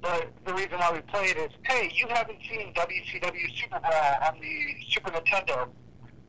[0.00, 4.40] But the reason why we play it is, hey, you haven't seen WCW SuperBrawl on
[4.40, 5.68] the Super Nintendo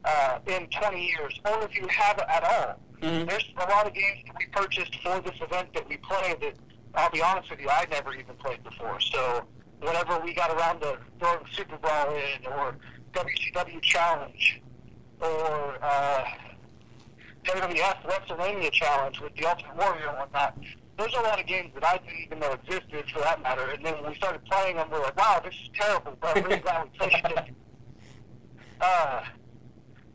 [0.03, 2.79] uh, in 20 years, or if you have at all.
[3.01, 3.29] Mhm.
[3.29, 6.53] There's a lot of games that we purchased for this event that we play that,
[6.95, 8.99] I'll be honest with you, I never even played before.
[8.99, 9.45] So
[9.79, 12.77] whenever we got around to throwing SuperBrawl in, or
[13.13, 14.61] WCW Challenge,
[15.21, 16.23] or uh,
[17.45, 20.57] WWF WrestleMania Challenge with the Ultimate Warrior and whatnot,
[21.01, 23.69] there's a lot of games that I didn't even know existed for that matter.
[23.71, 26.43] And then when we started playing them, we're like, wow, this is terrible, but I'm
[26.43, 27.55] really glad we played it.
[28.83, 29.23] Uh,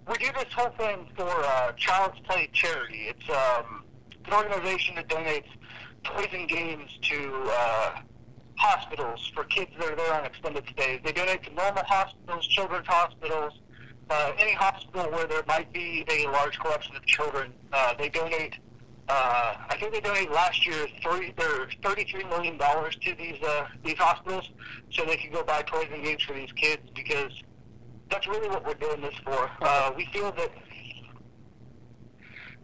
[0.09, 3.07] we do this whole thing for uh, Child's Play Charity.
[3.07, 3.85] It's um,
[4.25, 5.46] an organization that donates
[6.03, 8.01] toys and games to uh,
[8.57, 10.99] hospitals for kids that are there on extended stays.
[11.05, 13.53] They donate to normal hospitals, children's hospitals,
[14.11, 17.53] uh, any hospital where there might be a large collection of children.
[17.72, 18.55] Uh, they donate.
[19.09, 23.66] Uh, I think they donated last year three, or thirty-three million dollars to these uh,
[23.85, 24.51] these hospitals,
[24.90, 27.33] so they can go buy toys and games for these kids because
[28.11, 29.51] that's really what we're doing this for.
[29.62, 30.51] Uh, we feel that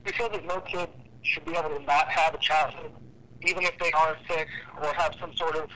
[0.04, 0.88] we feel that no kid
[1.22, 2.90] should be able to not have a childhood,
[3.42, 4.48] even if they are sick
[4.82, 5.70] or have some sort of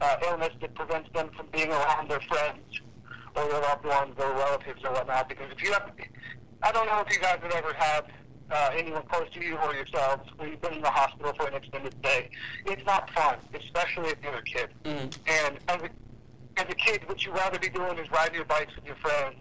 [0.00, 2.80] uh, illness that prevents them from being around their friends
[3.34, 5.28] or their loved ones or relatives or whatnot.
[5.28, 5.90] Because if you have,
[6.62, 8.04] I don't know if you guys have ever had
[8.52, 11.54] uh, anyone close to you or yourselves where you've been in the hospital for an
[11.54, 12.28] extended stay.
[12.66, 14.68] It's not fun, especially if you're a kid.
[14.84, 15.16] Mhm.
[15.26, 15.90] And as a
[16.58, 19.36] as a kid, what you rather be doing is riding your bikes with your friends,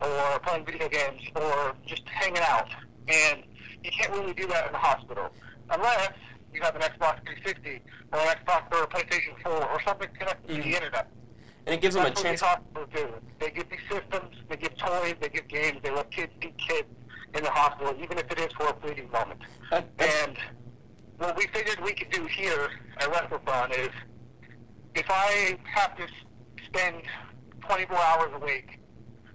[0.00, 2.70] or playing video games, or just hanging out.
[3.06, 3.44] And
[3.84, 5.28] you can't really do that in the hospital
[5.68, 6.12] unless
[6.54, 7.82] you have an Xbox 360
[8.14, 10.62] or an Xbox or a PlayStation 4 or something connected to Mhm.
[10.62, 11.08] the internet.
[11.66, 12.40] And it gives them a That's what chance.
[12.40, 13.14] these hospitals do.
[13.40, 16.88] They give these systems, they give toys, they give games, they let kids be kids
[17.34, 19.40] in the hospital, even if it is for a fleeting moment.
[19.70, 19.90] That's-
[20.26, 20.36] And
[21.18, 23.90] what we figured we could do here at WrestleThon is
[24.94, 26.06] if I have to
[26.66, 27.02] spend
[27.60, 28.78] 24 hours a week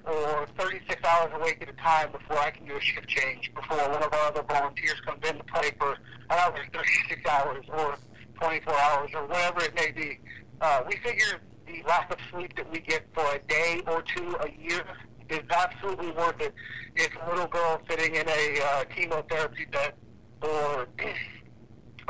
[0.06, 3.52] or 36 hours a week at a time before I can do a shift change,
[3.54, 5.98] before one of our other volunteers comes in to play for
[6.30, 7.96] another 36 hours or
[8.42, 10.20] 24 hours or whatever it may be,
[10.62, 14.36] uh, we figure the lack of sleep that we get for a day or two
[14.42, 14.84] a year
[15.30, 16.54] is absolutely worth it
[16.96, 19.94] if a little girl sitting in a uh, chemotherapy bed
[20.42, 20.88] or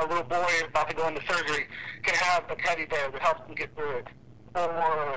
[0.00, 1.66] a little boy about to go into surgery
[2.02, 4.06] can have a teddy bear that helps them get through it,
[4.54, 5.16] or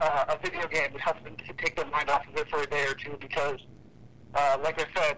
[0.00, 2.66] uh, a video game that helps them take their mind off of it for a
[2.66, 3.16] day or two.
[3.20, 3.58] Because,
[4.34, 5.16] uh, like I said,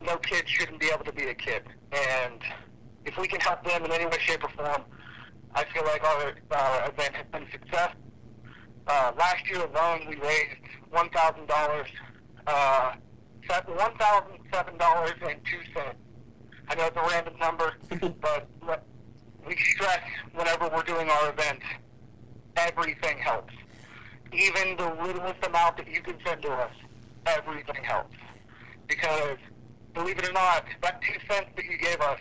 [0.00, 1.62] no kid shouldn't be able to be a kid,
[1.92, 2.40] and
[3.04, 4.82] if we can help them in any way, shape, or form,
[5.54, 7.90] I feel like our uh, event has been a success.
[8.88, 10.56] Uh, last year alone, we raised
[10.90, 11.88] one thousand dollars,
[12.46, 12.92] uh,
[13.66, 15.98] one thousand seven dollars and two cents.
[16.68, 17.74] I know it's a random number,
[18.20, 18.48] but
[19.46, 20.00] we stress
[20.32, 21.60] whenever we're doing our event,
[22.56, 23.52] everything helps.
[24.32, 26.72] Even the littlest amount that you can send to us,
[27.26, 28.16] everything helps.
[28.86, 29.36] Because,
[29.94, 32.20] believe it or not, that two cents that you gave us,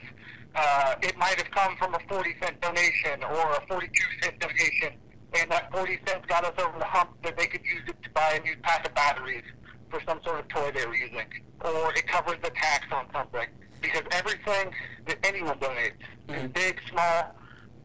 [0.56, 4.94] uh, it might have come from a 40 cent donation or a 42 cent donation,
[5.34, 8.10] and that 40 cents got us over the hump that they could use it to
[8.12, 9.44] buy a new pack of batteries
[9.90, 11.26] for some sort of toy they were using,
[11.64, 13.48] or it covered the tax on something.
[13.82, 14.72] Because everything
[15.06, 15.94] that anyone donates,
[16.28, 16.52] Mhm.
[16.54, 17.36] big, small,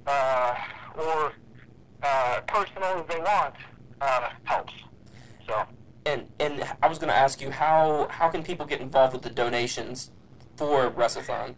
[0.06, 0.54] uh,
[0.96, 1.32] or
[2.02, 3.54] uh, personal as they want,
[4.00, 4.72] uh, helps.
[5.46, 5.64] So,
[6.04, 9.22] And and I was going to ask you how how can people get involved with
[9.22, 10.10] the donations
[10.56, 11.54] for WrestleThon?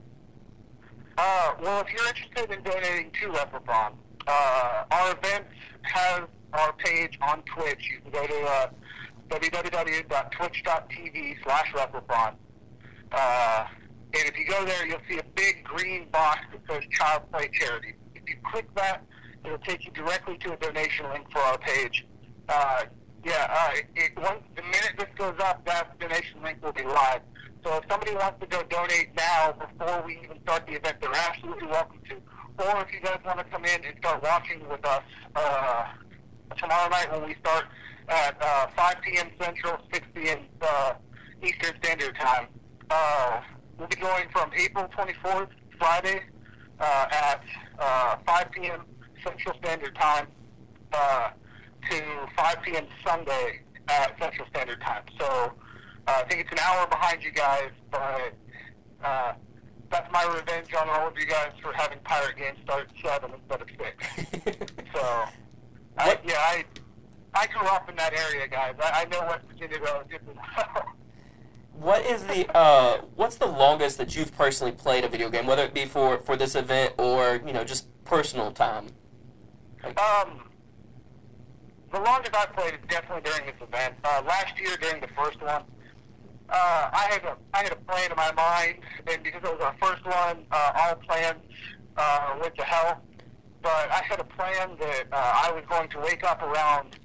[1.17, 3.93] uh, well, if you're interested in donating to WrestleThon,
[4.27, 5.47] uh, our event
[5.85, 7.91] has our page on Twitch.
[7.91, 8.71] You can go to uh,
[9.29, 12.35] www.twitch.tv slash WrestleThon.
[13.13, 13.67] Uh,
[14.15, 17.49] and if you go there, you'll see a big green box that says Child Play
[17.53, 17.95] Charity.
[18.15, 19.03] If you click that,
[19.45, 22.07] it'll take you directly to a donation link for our page.
[22.49, 22.85] Uh,
[23.25, 27.23] yeah, uh, it, once, the minute this goes up, that donation link will be live.
[27.65, 31.15] So if somebody wants to go donate now before we even start the event, they're
[31.15, 32.17] absolutely welcome to.
[32.59, 35.03] Or if you guys want to come in and start watching with us
[35.35, 35.87] uh,
[36.57, 37.65] tomorrow night when we start
[38.09, 39.31] at uh, 5 p.m.
[39.41, 40.39] Central, 6 p.m.
[40.61, 40.95] Uh,
[41.43, 42.47] Eastern Standard Time.
[42.91, 43.41] Uh,
[43.79, 46.23] we'll be going from April 24th, Friday,
[46.79, 47.43] uh, at
[47.79, 48.85] uh, 5 p.m.
[49.25, 50.27] Central Standard Time
[50.93, 51.31] uh,
[51.91, 52.03] to
[52.37, 52.87] 5 p.m.
[53.05, 55.03] Sunday at Central Standard Time.
[55.19, 55.27] So
[56.07, 58.35] uh, I think it's an hour behind you guys, but
[59.03, 59.33] uh,
[59.95, 63.31] that's my revenge on all of you guys for having Pirate Games start at 7
[63.33, 63.69] instead of
[64.45, 64.75] 6.
[64.95, 65.25] So,
[65.99, 66.65] I, yeah, I
[67.35, 68.75] I grew up in that area, guys.
[68.81, 70.85] I, I know West Virginia relatively well.
[71.73, 75.65] What is the uh, what's the longest that you've personally played a video game, whether
[75.65, 78.87] it be for, for this event or you know just personal time?
[79.85, 80.49] Um,
[81.93, 83.95] the longest I played is definitely during this event.
[84.05, 85.63] Uh, last year during the first one,
[86.51, 89.61] uh, I had a I had a plan in my mind, and because it was
[89.61, 91.41] our first one, uh, all plans
[91.97, 93.01] uh, went to hell.
[93.63, 96.99] But I had a plan that uh, I was going to wake up around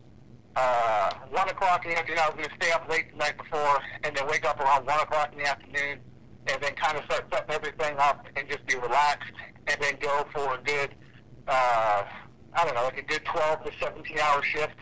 [0.55, 2.19] uh, one o'clock in the afternoon.
[2.19, 4.85] I was going to stay up late the night before, and then wake up around
[4.85, 5.99] one o'clock in the afternoon,
[6.47, 9.31] and then kind of start setting everything up and just be relaxed,
[9.67, 10.95] and then go for a good,
[11.47, 12.03] uh,
[12.53, 14.75] I don't know, like a good 12 to 17 hour shift.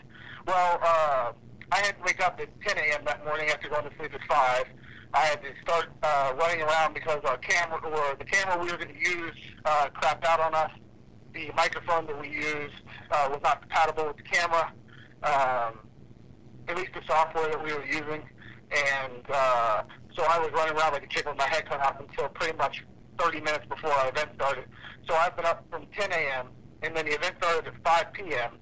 [0.48, 1.34] Well, uh,
[1.72, 3.02] I had to wake up at 10 a.m.
[3.06, 4.66] that morning after going to sleep at 5.
[5.14, 8.78] I had to start uh, running around because our camera, or the camera we were
[8.78, 10.72] going to use, uh, crapped out on us.
[11.34, 12.76] The microphone that we used
[13.12, 14.72] uh, was not compatible with the camera,
[15.24, 15.80] um,
[16.68, 18.24] at least the software that we were using.
[18.72, 19.84] And uh,
[20.16, 22.58] so I was running around like a chicken with my head cut off until pretty
[22.58, 22.84] much
[23.20, 24.66] 30 minutes before our event started.
[25.08, 26.48] So I've been up from 10 a.m.
[26.82, 28.58] and then the event started at 5 p.m.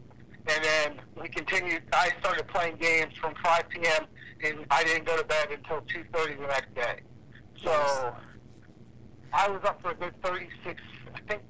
[0.48, 1.84] And then we continued.
[1.92, 4.06] I started playing games from 5 p.m.
[4.44, 7.00] and I didn't go to bed until 2:30 the next day.
[7.64, 8.16] So
[9.34, 10.82] I was up for a good 36,
[11.14, 11.42] I think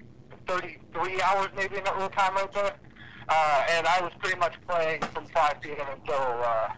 [0.47, 2.75] 33 hours maybe in that little time right there.
[3.27, 5.77] Uh, and I was pretty much playing from 5 p.m.
[5.93, 6.69] until uh,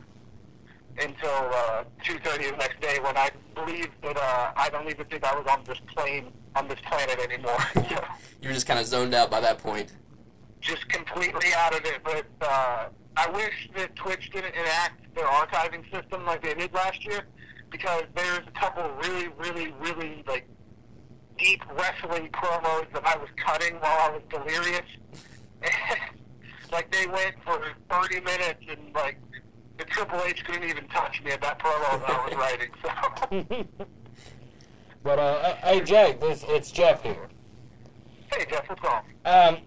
[1.00, 5.24] until uh, 2:30 the next day when I believed that uh, I don't even think
[5.24, 7.60] I was on this plane on this planet anymore.
[7.76, 8.04] so,
[8.42, 9.92] You were just kind of zoned out by that point.
[10.62, 12.00] Just completely out of it.
[12.04, 17.06] But uh, I wish that Twitch didn't enact their archiving system like they did last
[17.06, 17.22] year,
[17.72, 20.48] because there's a couple really, really, really like
[21.38, 24.88] deep wrestling promos that I was cutting while I was delirious.
[26.72, 29.20] like they went for 30 minutes, and like
[29.78, 32.70] the Triple H couldn't even touch me at that promo that I was writing.
[32.84, 33.64] So,
[35.04, 37.30] But uh, hey Jay, this it's Jeff here.
[38.34, 39.04] hey Jeff, what's on?
[39.26, 39.58] Um,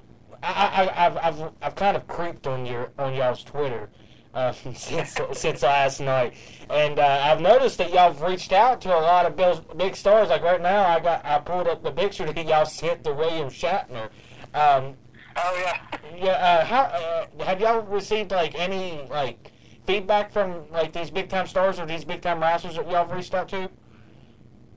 [0.43, 3.91] I, I, I've, I've, I've kind of creeped on your on y'all's Twitter
[4.35, 6.35] uh, since since last night,
[6.69, 9.97] and uh, I've noticed that y'all have reached out to a lot of Bill's, big
[9.97, 10.29] stars.
[10.29, 13.49] Like right now, I got I pulled up the picture that y'all sent to William
[13.49, 14.11] Shatner.
[14.55, 14.95] Um,
[15.37, 15.99] Oh yeah.
[16.17, 19.53] yeah, uh, how uh, have y'all received like any like
[19.87, 23.11] feedback from like these big time stars or these big time wrestlers that y'all have
[23.13, 23.71] reached out to?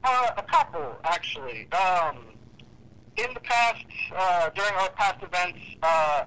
[0.04, 1.68] Uh, a couple, actually.
[1.72, 2.18] Um,
[3.18, 3.86] in the past,
[4.16, 6.26] uh, during our past events, uh,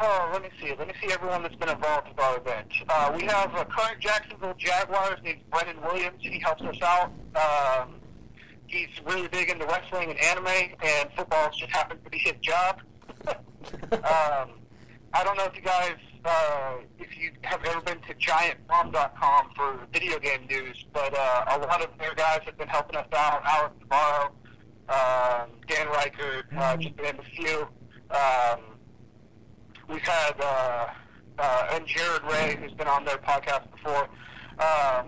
[0.00, 0.74] oh, let me see.
[0.78, 2.68] Let me see everyone that's been involved with our event.
[2.88, 6.20] Uh, we have a current Jacksonville Jaguars named Brendan Williams.
[6.20, 7.12] He helps us out.
[7.34, 7.94] Um,
[8.66, 12.80] he's really big into wrestling and anime, and football just happens to be his job.
[13.28, 14.58] um,
[15.14, 19.86] I don't know if you guys, uh, if you have ever been to GiantBomb.com for
[19.92, 23.42] video game news, but uh, a lot of their guys have been helping us out.
[23.44, 24.32] Alex Navarro,
[24.88, 27.68] um, Dan Ryckert, uh, just to name a few.
[28.10, 28.60] Um,
[29.88, 30.86] we've had uh,
[31.38, 34.08] uh, and Jared Ray, who's been on their podcast before.
[34.58, 35.06] Um,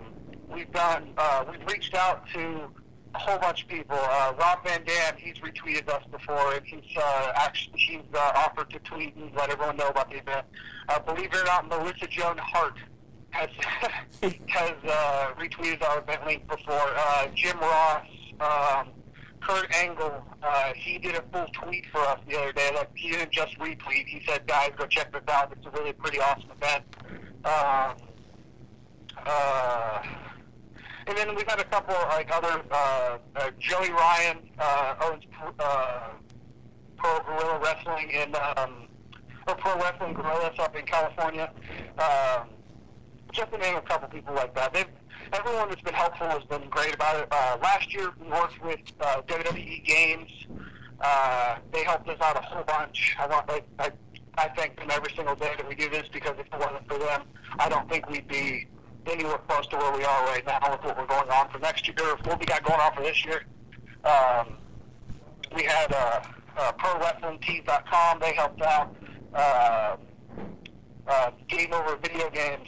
[0.49, 1.13] we've done.
[1.17, 2.69] Uh, we've reached out to
[3.13, 3.97] a whole bunch of people.
[3.99, 8.69] Uh, Rob Van Dam, he's retweeted us before, and he's uh, actually he's uh, offered
[8.69, 10.45] to tweet and let everyone know about the event.
[10.87, 12.77] Uh, believe it or not, Melissa Joan Hart
[13.31, 13.49] has
[14.47, 16.93] has uh, retweeted our event link before.
[16.95, 18.05] Uh, Jim Ross,
[18.39, 18.89] um,
[19.41, 22.71] Kurt Angle, uh, he did a full tweet for us the other day.
[22.73, 25.51] Like he didn't just retweet; he said, "Guys, go check this out.
[25.51, 26.83] It's a really pretty awesome event."
[27.43, 27.95] Um,
[29.25, 30.03] uh,
[31.07, 35.23] and then we've had a couple like other uh, uh, Joey Ryan uh, owns
[35.59, 36.09] uh,
[36.97, 38.87] Pro Gorilla Wrestling in um,
[39.47, 41.51] or Pro Wrestling Guerrillas up in California.
[41.97, 42.49] Um,
[43.33, 44.73] just to name a couple people like that.
[44.73, 44.87] They've
[45.33, 47.27] everyone that's been helpful has been great about it.
[47.31, 50.29] Uh, last year we worked with uh, WWE Games.
[50.99, 53.15] Uh, they helped us out a whole bunch.
[53.19, 53.91] I want I, I
[54.37, 56.97] I thank them every single day that we do this because if it wasn't for
[56.97, 57.23] them,
[57.59, 58.67] I don't think we'd be
[59.07, 61.87] anywhere close to where we are right now with what we're going on for next
[61.87, 63.43] year, what we got going on for this year.
[64.05, 64.57] Um,
[65.55, 66.21] we had uh,
[66.57, 68.19] uh, ProWrestlingTees.com.
[68.19, 68.95] They helped out.
[69.33, 69.95] Uh,
[71.07, 72.67] uh, Game Over Video Games.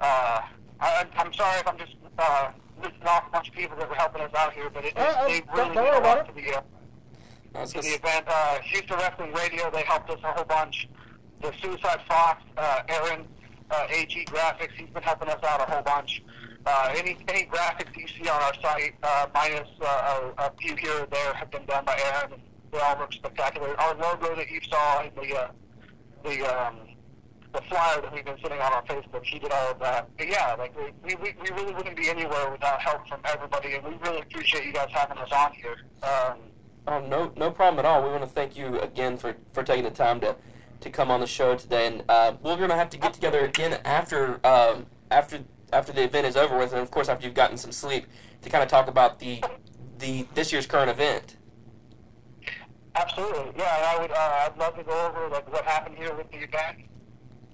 [0.00, 0.40] Uh,
[0.82, 2.50] I, I'm sorry if I'm just uh,
[2.82, 5.00] listing off a bunch of people that were helping us out here, but it, Uh,
[5.02, 8.24] uh, they don't- really don't did a about lot to the, uh, to the event.
[8.28, 10.88] Uh, Houston Wrestling Radio, they helped us a whole bunch.
[11.40, 13.26] The Suicide Fox, uh, Aaron,
[13.70, 16.22] uh, AG Graphics, he's been helping us out a whole bunch.
[16.64, 20.76] Uh, any any graphics you see on our site, uh, minus uh, a, a few
[20.76, 23.74] here or there, have been done by Aaron, they all look spectacular.
[23.80, 25.48] Our logo that you saw in the uh,
[26.22, 26.76] the um,
[27.52, 29.24] the flyer that we've been sitting on on Facebook.
[29.24, 30.08] He did all of that.
[30.16, 33.84] But yeah, like we, we, we really wouldn't be anywhere without help from everybody, and
[33.84, 35.76] we really appreciate you guys having us on here.
[36.02, 36.38] Um,
[36.86, 38.02] Oh, no, no problem at all.
[38.02, 40.34] We want to thank you again for, for taking the time to,
[40.80, 43.78] to come on the show today, and uh, we're gonna have to get together again
[43.84, 45.40] after um, after
[45.72, 48.06] after the event is over with, and of course after you've gotten some sleep,
[48.42, 49.42] to kind of talk about the
[49.98, 51.36] the this year's current event.
[52.96, 53.94] Absolutely, yeah.
[53.96, 54.10] I would.
[54.10, 56.78] Uh, I'd love to go over like what happened here with the event,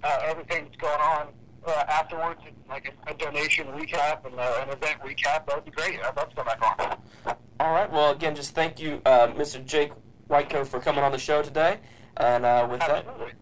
[0.03, 1.27] uh, everything that's going on
[1.67, 5.45] uh, afterwards, like a, a donation recap and uh, an event recap.
[5.45, 5.99] That would be great.
[6.03, 7.35] I'd love to go back on.
[7.59, 7.91] All right.
[7.91, 9.63] Well, again, just thank you, uh, Mr.
[9.65, 9.91] Jake
[10.29, 11.79] Whitco, for coming on the show today.
[12.17, 13.33] And uh, with that, Absolutely.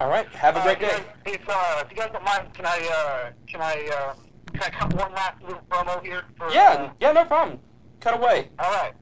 [0.00, 0.26] all right.
[0.28, 1.04] Have a great Uh, day.
[1.26, 4.14] If, uh, if you guys don't mind, can I uh, can I uh,
[4.52, 6.24] can I cut one last little promo here?
[6.36, 6.90] For, Yeah.
[7.00, 7.12] Yeah.
[7.12, 7.58] No problem.
[8.00, 8.50] Cut away.
[8.58, 8.94] All right.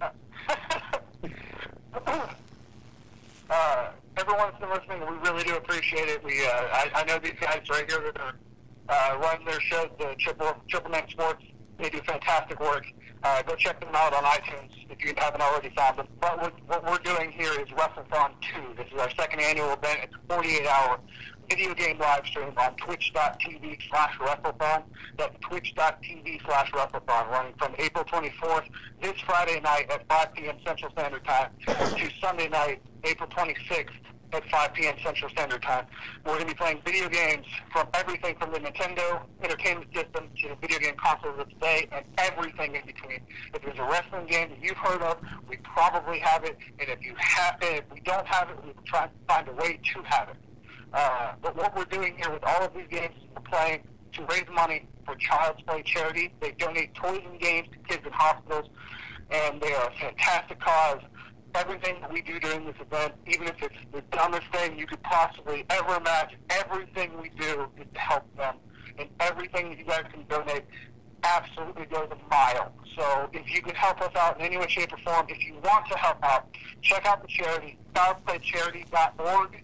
[3.51, 5.01] uh, everyone's been listening.
[5.01, 6.23] We really do appreciate it.
[6.25, 8.35] We, uh, I, I know these guys right here that are
[8.89, 11.45] uh, running their show, the Triple Triple Man Sports.
[11.79, 12.87] They do fantastic work.
[13.25, 16.07] Uh, go check them out on iTunes if you haven't already found them.
[16.21, 18.75] But what, we're doing here is WrestleThon 2.
[18.77, 20.01] This is our second annual event.
[20.03, 21.01] It's a 48-hour
[21.55, 24.85] video game live stream on twitch.tv slash WrestleThon.
[25.19, 28.65] That's twitch.tv slash WrestleThon, running from April 24th,
[29.03, 30.57] this Friday night at 5 p.m.
[30.67, 33.91] Central Standard Time, to Sunday night, April 26th
[34.33, 34.95] at 5 p.m.
[35.05, 35.85] Central Standard Time.
[36.25, 40.49] We're going to be playing video games from everything from the Nintendo Entertainment System to
[40.49, 43.21] the video game consoles of today and everything in between.
[43.53, 47.05] If there's a wrestling game that you've heard of, we probably have it, and if
[47.05, 49.79] you have it, if we don't have it, we will try to find a way
[49.93, 50.37] to have it.
[50.93, 53.83] Uh, but what we're doing here with all of these games is we're playing
[54.13, 56.33] to raise money for Child's Play charity.
[56.41, 58.69] They donate toys and games to kids in hospitals,
[59.31, 61.01] and they are a fantastic cause.
[61.55, 65.03] Everything that we do during this event, even if it's the dumbest thing you could
[65.03, 68.57] possibly ever imagine, everything we do is to help them.
[68.99, 70.65] And everything that you guys can donate
[71.25, 72.73] absolutely goes a mile.
[72.97, 75.55] So if you could help us out in any way, shape, or form, if you
[75.65, 76.49] want to help out,
[76.83, 79.63] check out the charity, childsplaycharity.org,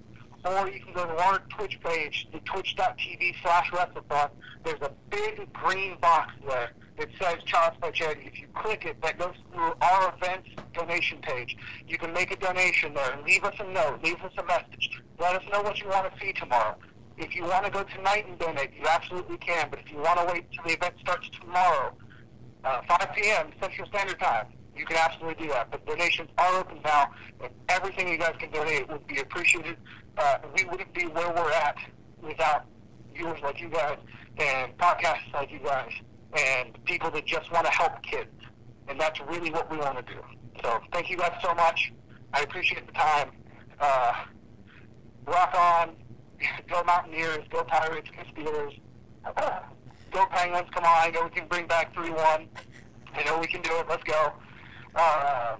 [0.48, 4.30] or you can go to our Twitch page, the twitch.tv slash WrestleThon.
[4.64, 8.22] There's a big green box there that says Child's Play Charity.
[8.26, 11.56] If you click it, that goes through our events donation page.
[11.86, 13.12] You can make a donation there.
[13.12, 14.00] And leave us a note.
[14.02, 15.02] Leave us a message.
[15.18, 16.76] Let us know what you want to see tomorrow.
[17.16, 19.68] If you want to go tonight and donate, you absolutely can.
[19.70, 21.92] But if you want to wait till the event starts tomorrow,
[22.64, 23.50] uh, 5 p.m.
[23.60, 24.46] Central Standard Time,
[24.78, 25.70] you can absolutely do that.
[25.70, 27.10] But donations are open now,
[27.42, 29.76] and everything you guys can donate would be appreciated.
[30.16, 31.76] Uh, we wouldn't be where we're at
[32.22, 32.66] without
[33.14, 33.98] viewers like you guys
[34.38, 35.92] and podcasts like you guys
[36.36, 38.30] and people that just want to help kids.
[38.88, 40.20] And that's really what we want to do.
[40.62, 41.92] So thank you guys so much.
[42.32, 43.30] I appreciate the time.
[43.80, 44.12] Uh,
[45.26, 45.96] rock on.
[46.68, 47.44] Go Mountaineers.
[47.50, 48.10] Go Pirates.
[48.10, 48.78] Go Steelers.
[50.12, 50.68] Go Penguins.
[50.72, 51.08] Come on.
[51.08, 52.46] I know we can bring back 3-1.
[53.14, 53.86] I know we can do it.
[53.88, 54.32] Let's go.
[54.94, 55.56] Uh,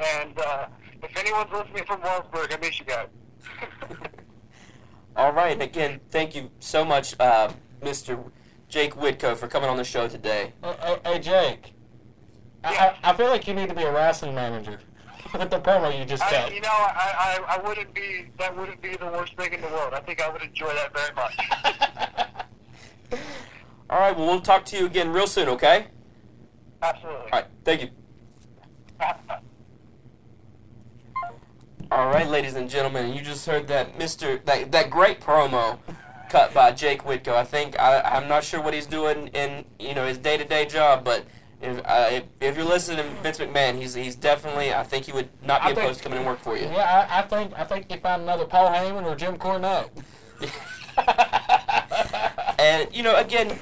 [0.00, 0.66] and uh,
[1.02, 3.08] if anyone's listening from Wellsburg, I miss you guys.
[5.16, 5.52] All right.
[5.52, 7.50] and Again, thank you so much, uh,
[7.82, 8.22] Mr.
[8.68, 10.52] Jake Whitco, for coming on the show today.
[10.62, 11.72] Hey, hey, hey, Jake.
[12.64, 12.96] I, Yes.
[13.02, 14.80] I, I feel like you need to be a wrestling manager
[15.38, 16.54] with the promo you just I, cut.
[16.54, 18.26] you know, I, I, I wouldn't be.
[18.38, 19.94] That wouldn't be the worst thing in the world.
[19.94, 21.38] I think I would enjoy that very much.
[23.90, 24.16] All right.
[24.16, 25.48] Well, we'll talk to you again real soon.
[25.50, 25.86] Okay.
[26.82, 27.30] Absolutely.
[27.30, 27.46] All right.
[27.64, 27.88] Thank you.
[31.92, 34.44] All right, ladies and gentlemen, you just heard that Mr.
[34.44, 35.78] that that great promo
[36.28, 37.28] cut by Jake Whitco.
[37.28, 40.44] I think I, I'm not sure what he's doing in you know his day to
[40.44, 41.24] day job, but
[41.62, 45.12] if, uh, if if you're listening to Vince McMahon, he's he's definitely I think he
[45.12, 46.64] would not be I think- opposed to coming and work for you.
[46.64, 49.90] Yeah, I, I think I think you find another Paul Heyman or Jim Cornette.
[52.58, 53.58] And you know, again,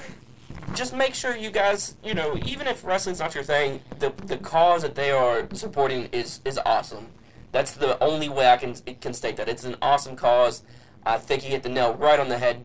[0.75, 4.37] just make sure you guys, you know, even if wrestling's not your thing, the the
[4.37, 7.09] cause that they are supporting is is awesome.
[7.53, 10.63] That's the only way I can can state that it's an awesome cause.
[11.07, 12.65] I think you hit the nail right on the head.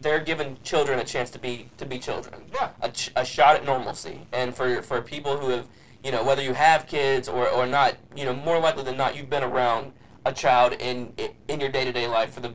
[0.00, 2.42] They're giving children a chance to be to be children.
[2.54, 2.70] Yeah.
[2.80, 5.66] A, ch- a shot at normalcy, and for for people who have,
[6.02, 9.16] you know, whether you have kids or or not, you know, more likely than not,
[9.16, 9.92] you've been around
[10.24, 11.12] a child in
[11.48, 12.54] in your day to day life for the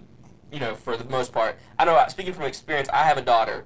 [0.52, 1.58] you know, for the most part.
[1.78, 1.96] I know.
[1.96, 3.66] Uh, speaking from experience, I have a daughter.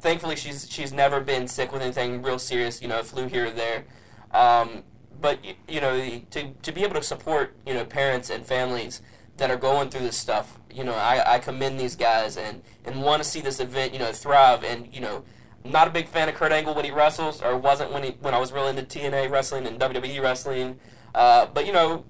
[0.00, 2.80] Thankfully, she's she's never been sick with anything real serious.
[2.80, 3.84] You know, flu here or there.
[4.32, 4.84] Um,
[5.20, 5.38] but
[5.68, 9.02] you know, to to be able to support you know parents and families
[9.36, 13.02] that are going through this stuff, you know, I, I commend these guys and and
[13.02, 14.64] want to see this event you know thrive.
[14.64, 15.24] And you know,
[15.64, 18.10] I'm not a big fan of Kurt Angle when he wrestles, or wasn't when he
[18.20, 20.78] when I was really into TNA wrestling and WWE wrestling.
[21.14, 22.04] Uh, but you know,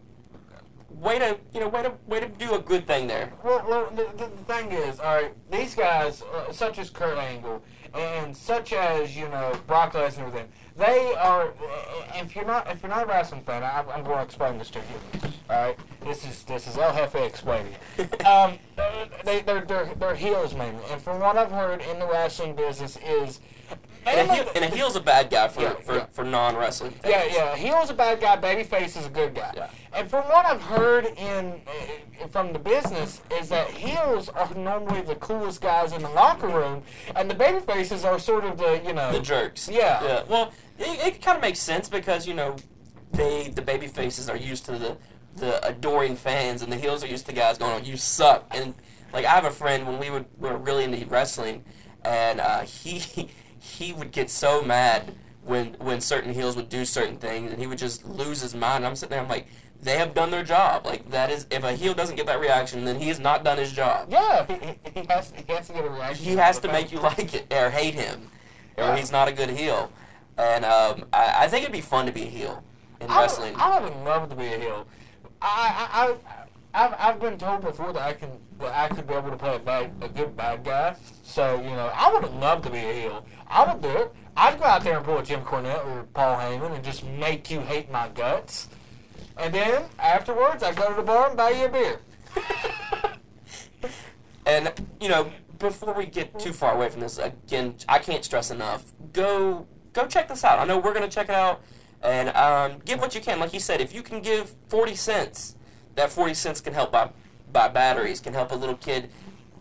[0.91, 3.33] way to you know way to way to do a good thing there.
[3.43, 7.19] Well, well the, the, the thing is, all right, these guys, uh, such as Kurt
[7.19, 7.63] Angle
[7.95, 11.49] and such as you know Brock Lesnar, and them, they are.
[11.49, 11.53] uh,
[12.17, 14.71] If you're not, if you're not a wrestling fan, I, I'm going to explain this
[14.71, 15.31] to you.
[15.51, 17.75] All right, this is this is El Jefe explaining.
[18.27, 18.59] um,
[19.25, 22.97] they they're, they're they're heels mainly, and from what I've heard in the wrestling business
[23.07, 23.41] is.
[24.11, 26.07] And a, heel, and a heel's a bad guy for Yeah, for, yeah.
[26.07, 26.95] for non wrestling.
[27.05, 27.57] Yeah, yeah.
[27.57, 28.37] Heel's a bad guy.
[28.37, 29.53] Babyface is a good guy.
[29.57, 29.71] Yeah.
[29.93, 31.61] And from what I've heard in
[32.23, 36.49] uh, from the business is that heels are normally the coolest guys in the locker
[36.49, 36.83] room,
[37.17, 39.69] and the babyfaces are sort of the you know The jerks.
[39.69, 40.03] Yeah.
[40.05, 40.23] Yeah.
[40.29, 42.57] Well, it, it kind of makes sense because you know
[43.13, 44.97] they the baby faces are used to the
[45.37, 48.75] the adoring fans, and the heels are used to guys going, "Oh, you suck." And
[49.13, 51.65] like I have a friend when we would were really into wrestling,
[52.05, 53.29] and uh, he
[53.61, 57.67] he would get so mad when when certain heels would do certain things, and he
[57.67, 58.85] would just lose his mind.
[58.85, 59.47] I'm sitting there, I'm like.
[59.83, 60.85] They have done their job.
[60.85, 63.57] Like that is, if a heel doesn't get that reaction, then he has not done
[63.57, 64.09] his job.
[64.11, 66.23] Yeah, he, he has he has to get a reaction.
[66.23, 68.29] He has to make you like it or hate him,
[68.77, 68.97] or Yeah.
[68.99, 69.91] he's not a good heel.
[70.37, 72.63] And um, I, I think it'd be fun to be a heel
[73.01, 73.55] in I would- wrestling.
[73.57, 74.87] I would love to be a heel.
[75.41, 76.07] I, I,
[76.75, 78.29] I, I've, I've been told before that I can
[78.69, 80.97] I could be able to play a bad, a good bad guy.
[81.23, 83.25] So you know, I would love to be a heel.
[83.49, 84.13] I would do it.
[84.37, 87.51] I'd go out there and pull a Jim Cornette or Paul Heyman and just make
[87.51, 88.69] you hate my guts.
[89.37, 92.01] And then afterwards, I go to the bar and buy you a beer.
[94.51, 98.51] And you know, before we get too far away from this, again, I can't stress
[98.51, 98.85] enough.
[99.13, 100.59] Go, go check this out.
[100.59, 101.61] I know we're gonna check it out,
[102.03, 103.39] and um, give what you can.
[103.39, 105.55] Like you said, if you can give forty cents,
[105.95, 107.11] that forty cents can help buy
[107.53, 109.11] buy batteries, can help a little kid,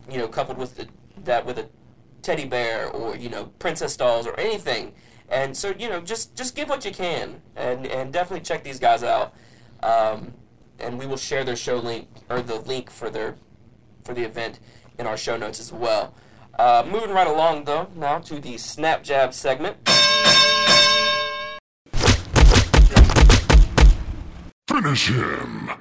[0.09, 0.87] you know, coupled with the,
[1.23, 1.69] that with a
[2.21, 4.93] teddy bear or you know princess dolls or anything.
[5.29, 8.79] And so you know, just just give what you can, and and definitely check these
[8.79, 9.33] guys out.
[9.83, 10.33] Um,
[10.79, 13.35] and we will share their show link or the link for their
[14.03, 14.59] for the event
[14.97, 16.13] in our show notes as well.
[16.57, 19.77] Uh, moving right along, though, now to the Snap Jab segment.
[24.67, 25.71] Finish him.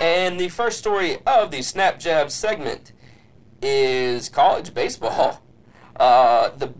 [0.00, 2.92] And the first story of the Snap Jab segment
[3.62, 5.42] is college baseball.
[5.98, 6.74] Uh, the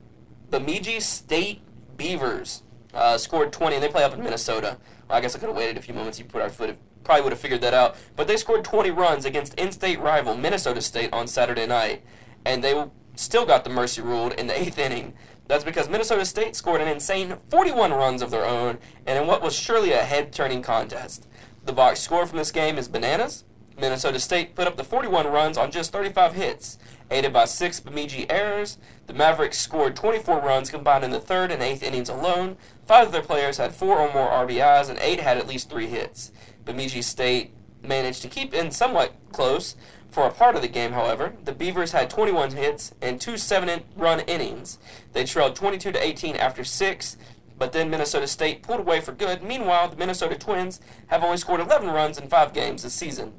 [0.50, 1.62] Bemidji State
[1.96, 4.76] Beavers uh, scored 20, and they play up in Minnesota.
[5.08, 6.18] Well, I guess I could have waited a few moments.
[6.18, 7.96] You put our foot, probably would have figured that out.
[8.14, 12.02] But they scored 20 runs against in-state rival Minnesota State on Saturday night,
[12.44, 12.84] and they
[13.14, 15.14] still got the mercy ruled in the eighth inning.
[15.48, 19.42] That's because Minnesota State scored an insane 41 runs of their own, and in what
[19.42, 21.26] was surely a head-turning contest.
[21.64, 23.44] The box score from this game is bananas.
[23.78, 26.78] Minnesota State put up the 41 runs on just 35 hits,
[27.10, 28.78] aided by six Bemidji errors.
[29.06, 32.56] The Mavericks scored 24 runs combined in the third and eighth innings alone.
[32.86, 35.88] Five of their players had four or more RBIs, and eight had at least three
[35.88, 36.32] hits.
[36.64, 39.76] Bemidji State managed to keep in somewhat close
[40.10, 41.34] for a part of the game, however.
[41.44, 44.78] The Beavers had 21 hits and two seven-run innings.
[45.12, 47.16] They trailed 22 to 18 after six,
[47.58, 49.42] but then Minnesota State pulled away for good.
[49.42, 53.34] Meanwhile, the Minnesota Twins have only scored 11 runs in five games this season.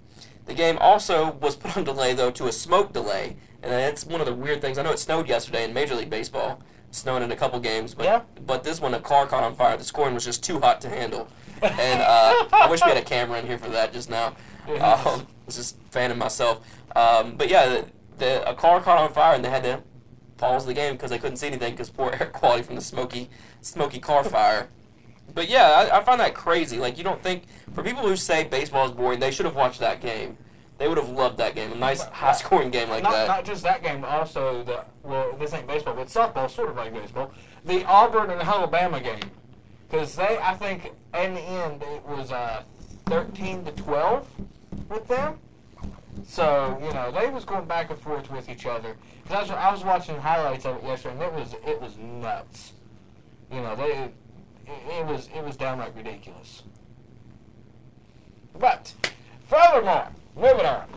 [0.45, 4.21] The game also was put on delay, though, to a smoke delay, and that's one
[4.21, 4.77] of the weird things.
[4.77, 6.61] I know it snowed yesterday in Major League Baseball,
[6.91, 8.21] snowing in a couple games, but Yeah.
[8.45, 9.77] but this one, a car caught on fire.
[9.77, 11.27] The scoring was just too hot to handle,
[11.61, 14.35] and uh, I wish we had a camera in here for that just now.
[14.67, 16.59] Um, I was just fanning myself,
[16.95, 17.85] um, but yeah, the,
[18.17, 19.81] the, a car caught on fire, and they had to
[20.38, 23.29] pause the game because they couldn't see anything because poor air quality from the smoky
[23.61, 24.67] smoky car fire.
[25.33, 26.77] But yeah, I, I find that crazy.
[26.77, 29.79] Like you don't think for people who say baseball is boring, they should have watched
[29.79, 30.38] that game.
[30.77, 31.71] They would have loved that game.
[31.71, 33.27] A nice high scoring game like not, that.
[33.27, 36.76] not just that game, but also the well, this ain't baseball, but softball, sort of
[36.76, 37.32] like baseball.
[37.66, 39.32] The Auburn and Alabama game,
[39.89, 42.64] because they, I think, in the end, it was uh,
[43.05, 44.28] thirteen to twelve
[44.89, 45.39] with them.
[46.26, 48.95] So you know they was going back and forth with each other.
[49.28, 51.97] 'Cause I was, I was watching highlights of it yesterday, and it was it was
[51.97, 52.74] nuts.
[53.51, 54.14] You know they, it,
[54.89, 56.64] it was it was downright ridiculous.
[58.58, 58.93] But
[59.47, 60.88] furthermore, moving on.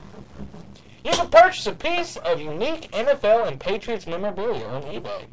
[1.05, 5.25] You can purchase a piece of unique NFL and Patriots memorabilia on eBay.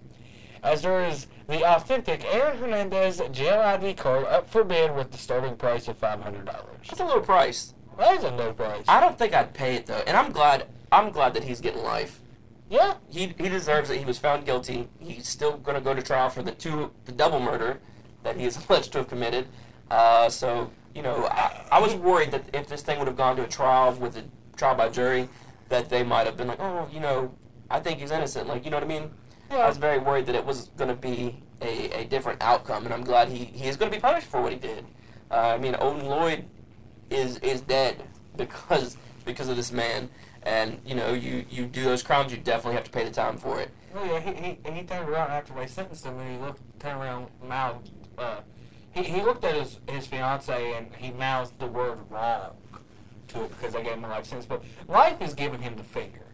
[0.64, 5.18] As there is the authentic Aaron Hernandez jail ID card up for bid with the
[5.18, 6.46] starting price of $500.
[6.88, 7.74] That's a low price.
[7.98, 8.84] That is a low price.
[8.88, 10.68] I don't think I'd pay it though, and I'm glad.
[10.92, 12.22] I'm glad that he's getting life.
[12.70, 13.98] yeah, He he deserves it.
[14.00, 14.88] He was found guilty.
[15.00, 17.80] He's still going to go to trial for the two the double murder
[18.24, 19.48] that he is alleged to have committed.
[19.90, 23.36] Uh, so you know, I, I was worried that if this thing would have gone
[23.38, 24.24] to a trial with a
[24.56, 25.28] trial by jury,
[25.70, 27.34] that they might have been like, oh, you know,
[27.70, 28.48] I think he's innocent.
[28.48, 29.12] Like, you know what I mean?
[29.50, 32.94] I was very worried that it was going to be a, a different outcome, and
[32.94, 34.86] I'm glad he, he is going to be punished for what he did.
[35.32, 36.46] Uh, I mean, Odin Lloyd
[37.10, 38.04] is is dead
[38.36, 40.10] because because of this man,
[40.44, 43.38] and you know you you do those crimes, you definitely have to pay the time
[43.38, 43.72] for it.
[43.94, 47.02] Well, yeah, he, he, he turned around after they sentenced him, and he looked, turned
[47.02, 48.42] around, mouthed, uh,
[48.92, 52.56] he, he looked at his, his fiance and he mouthed the word wrong
[53.30, 54.46] to it because they gave him a life sentence.
[54.46, 56.26] But life is giving him the finger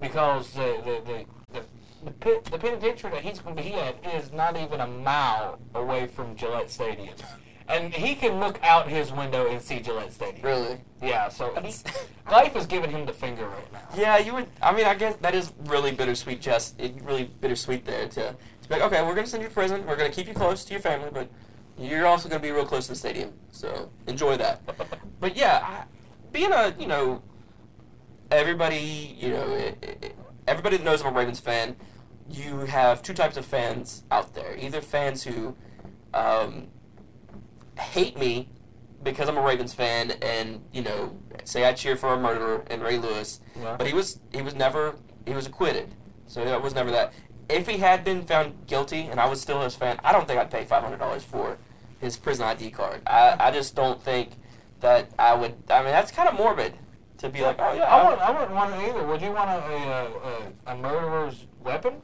[0.00, 1.64] because the, the, the, the,
[2.04, 5.58] the, pit, the penitentiary that he's going to be at is not even a mile
[5.74, 7.14] away from Gillette Stadium.
[7.66, 10.44] And he can look out his window and see Gillette Stadium.
[10.44, 10.80] Really?
[11.02, 11.72] Yeah, so he,
[12.30, 13.88] life is giving him the finger right now.
[13.96, 14.48] Yeah, you would.
[14.60, 16.42] I mean, I guess that is really bittersweet.
[16.42, 19.54] Just it really bittersweet there to, to be like, okay, we're gonna send you to
[19.54, 19.86] prison.
[19.86, 21.28] We're gonna keep you close to your family, but
[21.78, 23.32] you're also gonna be real close to the stadium.
[23.50, 24.60] So enjoy that.
[25.20, 25.84] but yeah, I,
[26.34, 27.22] being a you know,
[28.30, 30.16] everybody you know, it, it,
[30.46, 31.76] everybody that knows I'm a Ravens fan,
[32.28, 34.54] you have two types of fans out there.
[34.60, 35.56] Either fans who
[36.12, 36.66] um,
[37.78, 38.48] hate me
[39.02, 42.82] because I'm a Ravens fan and you know say I cheer for a murderer and
[42.82, 43.76] Ray Lewis, Yeah.
[43.78, 45.94] but he was he was never he was acquitted,
[46.26, 47.12] so it was never that.
[47.48, 50.40] If he had been found guilty and I was still his fan, I don't think
[50.40, 51.58] I'd pay five hundred dollars for
[52.00, 53.02] his prison ID card.
[53.06, 54.30] I, I just don't think
[54.84, 55.54] that I would.
[55.70, 56.74] I mean, that's kind of morbid
[57.18, 59.02] to be like, oh yeah, I wouldn't, I wouldn't want it either.
[59.06, 61.94] Would you want a, a, a, a murderer's weapon?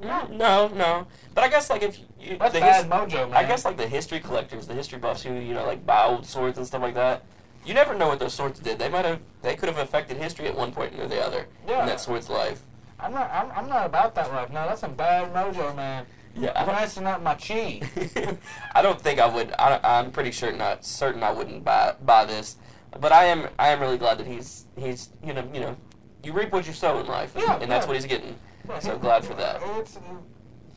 [0.00, 1.06] No, no, no.
[1.34, 3.34] But I guess like if you, That's the bad his- mojo, man.
[3.34, 6.24] I guess like the history collectors, the history buffs who you know like buy old
[6.26, 7.22] swords and stuff like that.
[7.64, 8.78] You never know what those swords did.
[8.80, 11.80] They might have, they could have affected history at one point or the other Yeah.
[11.82, 12.62] in that sword's life.
[12.98, 13.30] I'm not.
[13.30, 14.48] I'm, I'm not about that life.
[14.50, 16.06] No, that's some bad mojo, man.
[16.34, 17.80] Yeah, I I'm don't, messing up my chi.
[18.74, 19.52] I don't think I would.
[19.58, 22.56] I, I'm pretty sure not certain I wouldn't buy buy this,
[23.00, 23.48] but I am.
[23.58, 25.76] I am really glad that he's he's you know you know
[26.24, 27.88] you reap what you sow in life, and, Yeah, and that's yeah.
[27.88, 28.36] what he's getting.
[28.80, 29.60] So glad for that.
[29.78, 29.98] It's,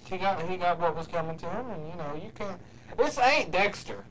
[0.06, 2.60] he got he got what was coming to him, and you know you can't.
[2.98, 4.04] This ain't Dexter.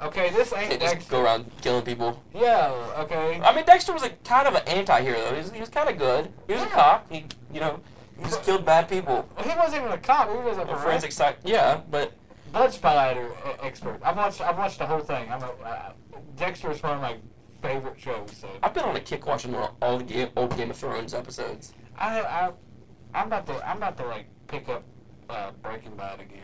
[0.00, 1.10] Okay, this ain't They just Dexter.
[1.10, 2.22] go around killing people.
[2.32, 2.72] Yeah.
[2.98, 3.40] Okay.
[3.42, 5.18] I mean, Dexter was a kind of an anti-hero.
[5.20, 5.30] though.
[5.34, 6.28] He was, he was kind of good.
[6.46, 7.10] He was a cop.
[7.10, 7.80] He, you know,
[8.18, 9.28] he just killed bad people.
[9.42, 10.28] He wasn't even a cop.
[10.30, 12.12] He was a A forensic sci- yeah, but
[12.52, 14.00] blood splatter uh, expert.
[14.02, 15.30] I've watched I've watched the whole thing.
[15.30, 15.92] I'm a, uh,
[16.36, 17.16] Dexter is one of my
[17.62, 18.30] favorite shows.
[18.32, 21.14] So I've been on a kick watching all, all the game, old Game of Thrones
[21.14, 21.72] episodes.
[21.96, 22.52] I I
[23.14, 24.84] I'm about to I'm about to like pick up
[25.30, 26.42] uh, Breaking Bad again.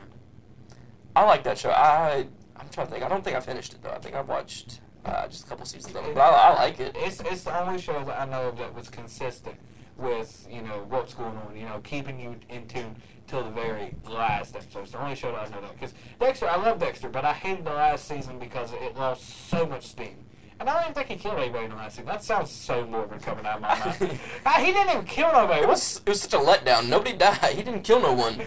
[1.16, 1.70] I like that show.
[1.70, 3.04] I I'm trying to think.
[3.04, 3.90] I don't think I finished it though.
[3.90, 6.80] I think I've watched uh, just a couple seasons of it, but I, I like
[6.80, 6.92] it.
[6.98, 9.56] It's it's the only show that I know of that was consistent
[9.96, 11.56] with you know what's going on.
[11.56, 14.82] You know, keeping you in tune till the very last episode.
[14.82, 16.48] It's the only show that I know that because Dexter.
[16.48, 20.16] I love Dexter, but I hated the last season because it lost so much steam.
[20.60, 22.06] And I don't even think he killed anybody in the last season.
[22.06, 24.00] That sounds so morbid coming out of my mouth.
[24.64, 25.62] He didn't even kill nobody.
[25.62, 26.88] It was it was such a letdown.
[26.88, 27.54] Nobody died.
[27.54, 28.40] He didn't kill no one.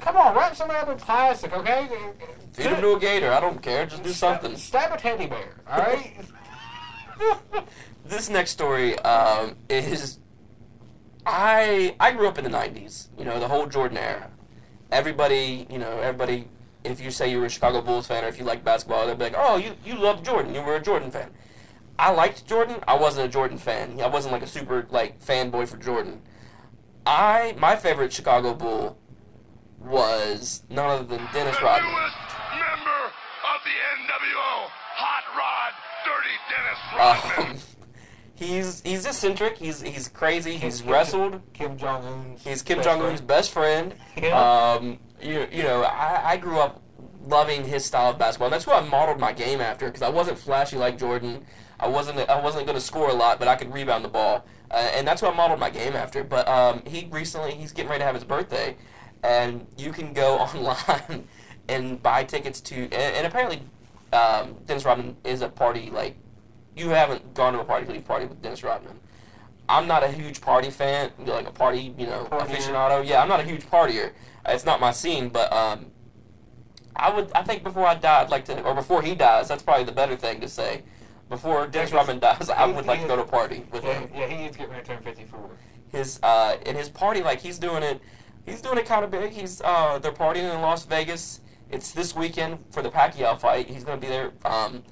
[0.00, 1.88] Come on, wrap somebody up in plastic, okay?
[2.52, 3.32] Feed him to a gator.
[3.32, 3.86] I don't care.
[3.86, 4.56] Just do something.
[4.56, 6.14] Stab a teddy bear, all right?
[8.08, 10.18] This next story um, is
[11.26, 13.08] I I grew up in the '90s.
[13.18, 14.30] You know, the whole Jordan era.
[14.90, 16.48] Everybody, you know, everybody.
[16.84, 19.18] If you say you were a Chicago Bulls fan or if you like basketball, they'd
[19.18, 20.54] be like, "Oh, you you love Jordan.
[20.54, 21.30] You were a Jordan fan."
[21.98, 22.76] I liked Jordan.
[22.86, 24.00] I wasn't a Jordan fan.
[24.00, 26.22] I wasn't like a super like fanboy for Jordan.
[27.04, 28.96] I my favorite Chicago Bull
[29.80, 31.90] was none other than Dennis the Rodman.
[31.90, 32.16] newest
[32.54, 33.00] member
[33.50, 35.72] of the NWO, Hot Rod,
[36.04, 37.56] Dirty Dennis Rodman.
[37.56, 37.62] Um,
[38.36, 39.58] he's he's eccentric.
[39.58, 40.56] He's he's crazy.
[40.56, 41.40] He's wrestled.
[41.52, 42.36] Kim Jong Un.
[42.38, 43.94] He's Kim Jong Un's best friend.
[44.16, 44.38] Yeah.
[44.38, 46.82] Um, you, you know, I, I grew up
[47.26, 48.46] loving his style of basketball.
[48.46, 51.44] And that's who I modeled my game after because I wasn't flashy like Jordan.
[51.78, 54.46] I wasn't I wasn't going to score a lot, but I could rebound the ball,
[54.70, 56.24] uh, and that's who I modeled my game after.
[56.24, 58.76] But um, he recently he's getting ready to have his birthday,
[59.22, 61.28] and you can go online
[61.68, 63.60] and buy tickets to and, and apparently
[64.12, 66.16] um, Dennis Rodman is a party like
[66.76, 69.00] you haven't gone to a party leave party with Dennis Rodman.
[69.68, 72.46] I'm not a huge party fan, like a party, you know, Partier.
[72.46, 73.04] aficionado.
[73.06, 74.12] Yeah, I'm not a huge partier.
[74.46, 75.86] It's not my scene, but um,
[76.94, 77.32] I would.
[77.34, 79.92] I think before I die, I'd like to, or before he dies, that's probably the
[79.92, 80.82] better thing to say.
[81.28, 84.10] Before Dennis Rodman dies, I would like to go to a party with Yeah, him.
[84.14, 85.50] yeah, he is getting ready to turn 54.
[85.88, 88.00] His uh, in his party, like he's doing it.
[88.44, 89.32] He's doing it kind of big.
[89.32, 91.40] He's uh, they're partying in Las Vegas.
[91.68, 93.68] It's this weekend for the Pacquiao fight.
[93.68, 94.84] He's going to be there, um,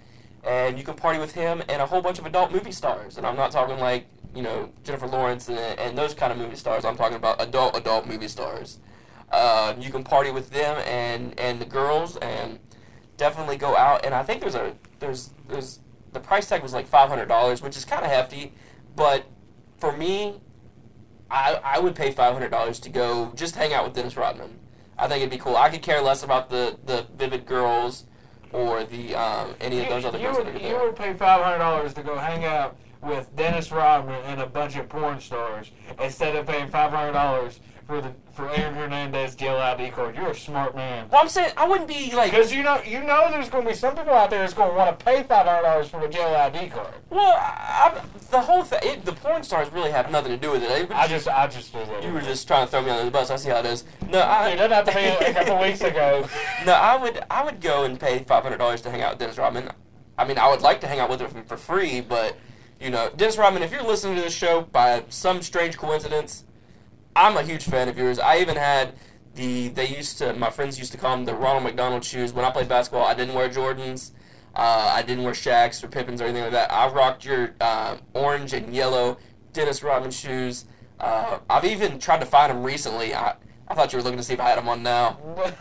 [0.47, 3.17] and you can party with him and a whole bunch of adult movie stars.
[3.17, 6.57] And I'm not talking like you know Jennifer Lawrence and, and those kind of movie
[6.57, 6.85] stars.
[6.85, 8.79] I'm talking about adult adult movie stars.
[9.31, 12.59] Uh, you can party with them and and the girls and
[13.17, 14.05] definitely go out.
[14.05, 15.81] And I think there's a there's there's
[16.13, 18.53] the price tag was like five hundred dollars, which is kind of hefty,
[18.97, 19.27] but
[19.79, 20.41] for me,
[21.31, 24.61] I I would pay five hundred dollars to go just hang out with Dennis Rodman.
[24.97, 25.57] I think it'd be cool.
[25.57, 28.05] I could care less about the the Vivid Girls
[28.55, 31.43] or the um, any of those other you that are would, you would pay five
[31.43, 35.71] hundred dollars to go hang out with Dennis Rodman and a bunch of porn stars
[36.01, 40.17] instead of paying five hundred dollars for the for Aaron Hernandez ID card.
[40.17, 41.09] You're a smart man.
[41.11, 42.33] Well, I'm saying I wouldn't be like.
[42.33, 44.71] Because you know you know there's going to be some people out there that's going
[44.71, 46.95] to want to pay five hundred dollars for a jail ID card.
[47.11, 50.89] Well, I, the whole thing, the porn stars really have nothing to do with it.
[50.89, 52.03] Were I just I just feel that.
[52.03, 53.31] you were just trying to throw me under the bus.
[53.31, 53.85] I see how it is.
[54.09, 54.51] No, I.
[54.51, 56.29] It doesn't have to be a couple weeks ago.
[56.67, 59.21] No, I would I would go and pay five hundred dollars to hang out with
[59.21, 59.71] Dennis Rodman.
[60.19, 62.37] I mean, I would like to hang out with him for free, but
[62.81, 66.44] you know, Dennis Rodman, if you're listening to this show by some strange coincidence,
[67.17, 68.19] I'm a huge fan of yours.
[68.19, 68.95] I even had
[69.35, 72.33] the they used to my friends used to call them the Ronald McDonald shoes.
[72.33, 74.13] When I played basketball, I didn't wear Jordans.
[74.55, 76.73] Uh, I didn't wear Shaqs or Pippins or anything like that.
[76.73, 79.19] I rocked your uh, orange and yellow
[79.53, 80.67] Dennis Rodman shoes.
[81.01, 83.15] Uh, I've even tried to find them recently.
[83.15, 83.35] I,
[83.67, 85.19] I thought you were looking to see if I had them on now.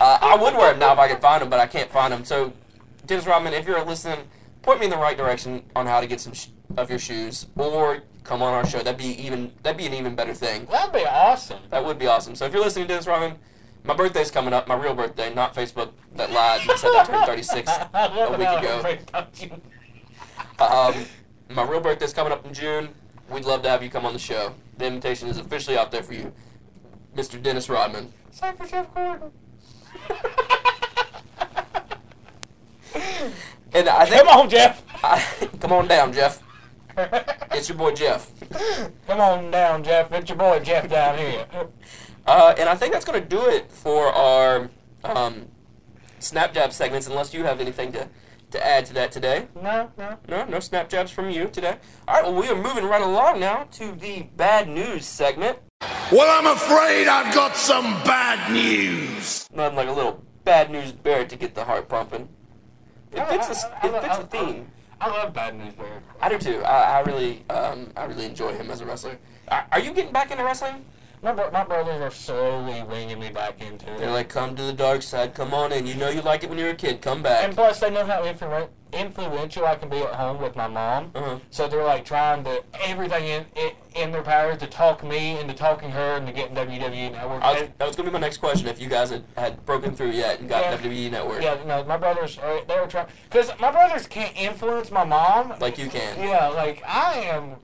[0.00, 2.10] Uh, I would wear them now if I could find them, but I can't find
[2.10, 2.24] them.
[2.24, 2.54] So,
[3.04, 4.20] Dennis Rodman, if you're listening,
[4.62, 6.46] point me in the right direction on how to get some sh-
[6.78, 8.78] of your shoes, or come on our show.
[8.78, 9.50] That'd be even.
[9.64, 10.66] That'd be an even better thing.
[10.66, 11.58] That'd be awesome.
[11.70, 12.36] That would be awesome.
[12.36, 13.36] So, if you're listening to Dennis Rodman,
[13.82, 14.68] my birthday's coming up.
[14.68, 18.78] My real birthday, not Facebook that lied and said I turned 36 a week ago.
[18.78, 19.50] everybody touch you.
[20.64, 20.94] Um,
[21.48, 22.90] my real birthday's coming up in June.
[23.28, 24.54] We'd love to have you come on the show.
[24.78, 26.32] The invitation is officially out there for you,
[27.16, 27.42] Mr.
[27.42, 28.12] Dennis Rodman.
[28.30, 29.32] Same for Jeff Gordon.
[33.72, 34.82] And I think, Come on, Jeff.
[35.04, 35.24] I,
[35.60, 36.42] come on down, Jeff.
[37.52, 38.30] It's your boy Jeff.
[39.06, 40.12] Come on down, Jeff.
[40.12, 41.46] It's your boy Jeff down here.
[42.26, 44.70] Uh, and I think that's going to do it for our
[45.04, 45.48] um,
[46.18, 47.06] snap jab segments.
[47.06, 48.08] Unless you have anything to,
[48.50, 49.48] to add to that today.
[49.54, 50.16] No, no.
[50.28, 51.76] No, no snap jabs from you today.
[52.06, 55.58] All right, well, we are moving right along now to the bad news segment.
[56.12, 59.48] Well, I'm afraid I've got some bad news.
[59.52, 62.28] Nothing like a little bad news bear to get the heart pumping.
[63.12, 64.70] It fits the, it fits the theme.
[65.00, 66.02] I love Bad News Bear.
[66.20, 66.62] I do too.
[66.62, 69.18] I, I really, um, I really enjoy him as a wrestler.
[69.48, 70.84] Are, are you getting back into wrestling?
[71.22, 73.98] My, my brothers are slowly winging me back into it.
[73.98, 75.34] They're like, come to the dark side.
[75.34, 75.86] Come on in.
[75.86, 77.02] You know you like it when you're a kid.
[77.02, 77.44] Come back.
[77.44, 81.10] and plus, they know how influ- influential I can be at home with my mom.
[81.14, 81.38] Uh-huh.
[81.50, 85.52] So they're like trying to everything in, in in their power to talk me into
[85.52, 87.42] talking her into getting WWE Network.
[87.42, 88.66] I was, that was going to be my next question.
[88.68, 90.78] If you guys had, had broken through yet and got Yeah.
[90.78, 94.90] WWE Network, yeah, no, my brothers are they were trying because my brothers can't influence
[94.90, 95.54] my mom.
[95.60, 96.18] like you can.
[96.18, 97.56] Yeah, like I am.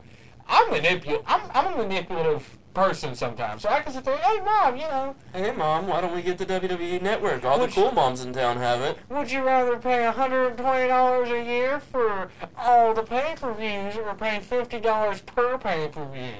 [0.48, 1.22] I'm manipul.
[1.26, 3.62] I'm, I'm a manipulative person sometimes.
[3.62, 6.36] So I can sit there, hey mom, you know, Hey mom, why don't we get
[6.36, 7.42] the WWE Network?
[7.44, 8.98] All the cool moms in town have it.
[9.08, 15.56] would you rather pay $120 a year for all the pay-per-views or pay $50 per
[15.56, 16.34] pay-per-view?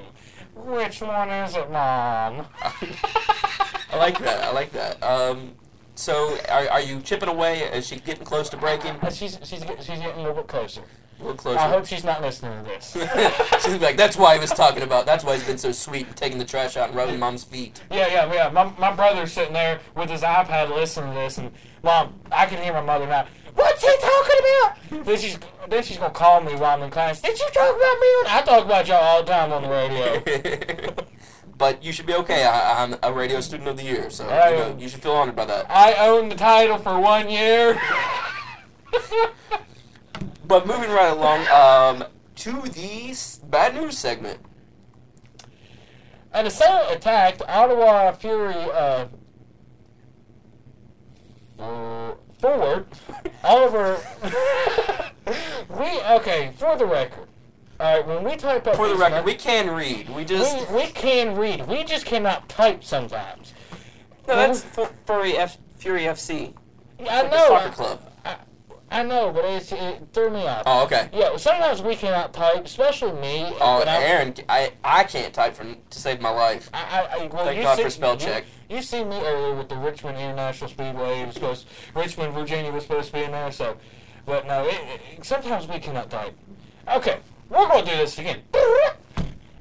[0.54, 2.46] Which one is it, mom?
[2.62, 4.44] I like that.
[4.44, 5.02] I like that.
[5.02, 5.52] Um,
[5.94, 7.60] so are, are you chipping away?
[7.60, 8.92] Is she getting close to breaking?
[9.00, 10.82] Uh, She's, she's, she's getting a little bit closer.
[11.18, 11.58] Closer.
[11.58, 12.92] I hope she's not listening to this.
[13.64, 15.06] She's like, that's why he was talking about.
[15.06, 17.82] That's why he's been so sweet and taking the trash out and rubbing mom's feet.
[17.90, 18.48] Yeah, yeah, yeah.
[18.50, 21.50] My, my brother's sitting there with his iPad listening to this, and
[21.82, 23.26] mom, I can hear my mother now.
[23.54, 25.06] What's he talking about?
[25.06, 25.38] Then she's
[25.68, 27.22] then she's gonna call me while I'm in class.
[27.22, 28.08] Did you talk about me?
[28.28, 30.94] I talk about y'all all the time on the radio.
[31.58, 32.44] but you should be okay.
[32.44, 35.12] I, I'm a radio student of the year, so I you, know, you should feel
[35.12, 35.66] honored by that.
[35.70, 37.80] I own the title for one year.
[40.46, 42.04] But moving right along um,
[42.36, 43.16] to the
[43.48, 44.38] bad news segment.
[46.32, 49.06] An assailant attacked Ottawa Fury uh,
[51.58, 52.86] uh, forward
[53.44, 53.98] Oliver.
[55.70, 57.26] we okay for the record.
[57.80, 60.08] All right, when we type up For the record, we can read.
[60.10, 61.66] We just we, we can read.
[61.66, 63.52] We just cannot type sometimes.
[64.28, 66.54] no, that's Fu- Furry F Fury FC,
[67.08, 67.48] I the know.
[67.48, 68.05] soccer club.
[68.90, 70.62] I know, but it's, it threw me off.
[70.64, 71.08] Oh, okay.
[71.12, 73.52] Yeah, sometimes we cannot type, especially me.
[73.60, 76.70] Oh, Aaron, I I can't type for to save my life.
[76.72, 78.44] I, I, I, well, Thank God see, for spell you- check.
[78.68, 81.20] You see me earlier with the Richmond International Speedway.
[81.20, 83.50] It was supposed Richmond, Virginia was supposed to be in there.
[83.52, 83.76] So,
[84.24, 84.80] but no, it,
[85.18, 86.36] it, sometimes we cannot type.
[86.88, 87.18] Okay,
[87.48, 88.40] we're going to do this again.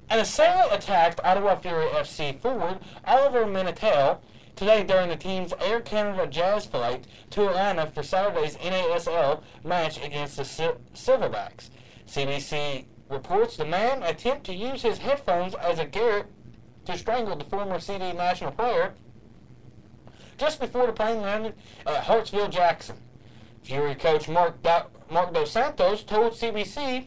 [0.10, 4.20] An assailant attacked Ottawa Fury FC forward Oliver Minatel
[4.56, 10.38] today during the team's Air Canada Jazz flight to Atlanta for Saturday's NASL match against
[10.38, 11.70] the Sil- Silverbacks.
[12.08, 16.28] CBC reports the man attempted to use his headphones as a garrote
[16.86, 18.94] to strangle the former CD national player
[20.38, 21.54] just before the plane landed
[21.86, 22.98] at Hartsfield Jackson.
[23.64, 27.06] Fury coach Mark, Do- Marc Dos Santos told CBC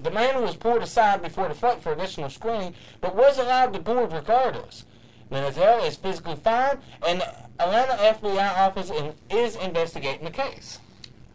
[0.00, 3.80] the man was pulled aside before the flight for additional screening, but was allowed to
[3.80, 4.84] board regardless.
[5.30, 7.22] Minatel is physically fine, and
[7.58, 10.78] Atlanta FBI office in, is investigating the case.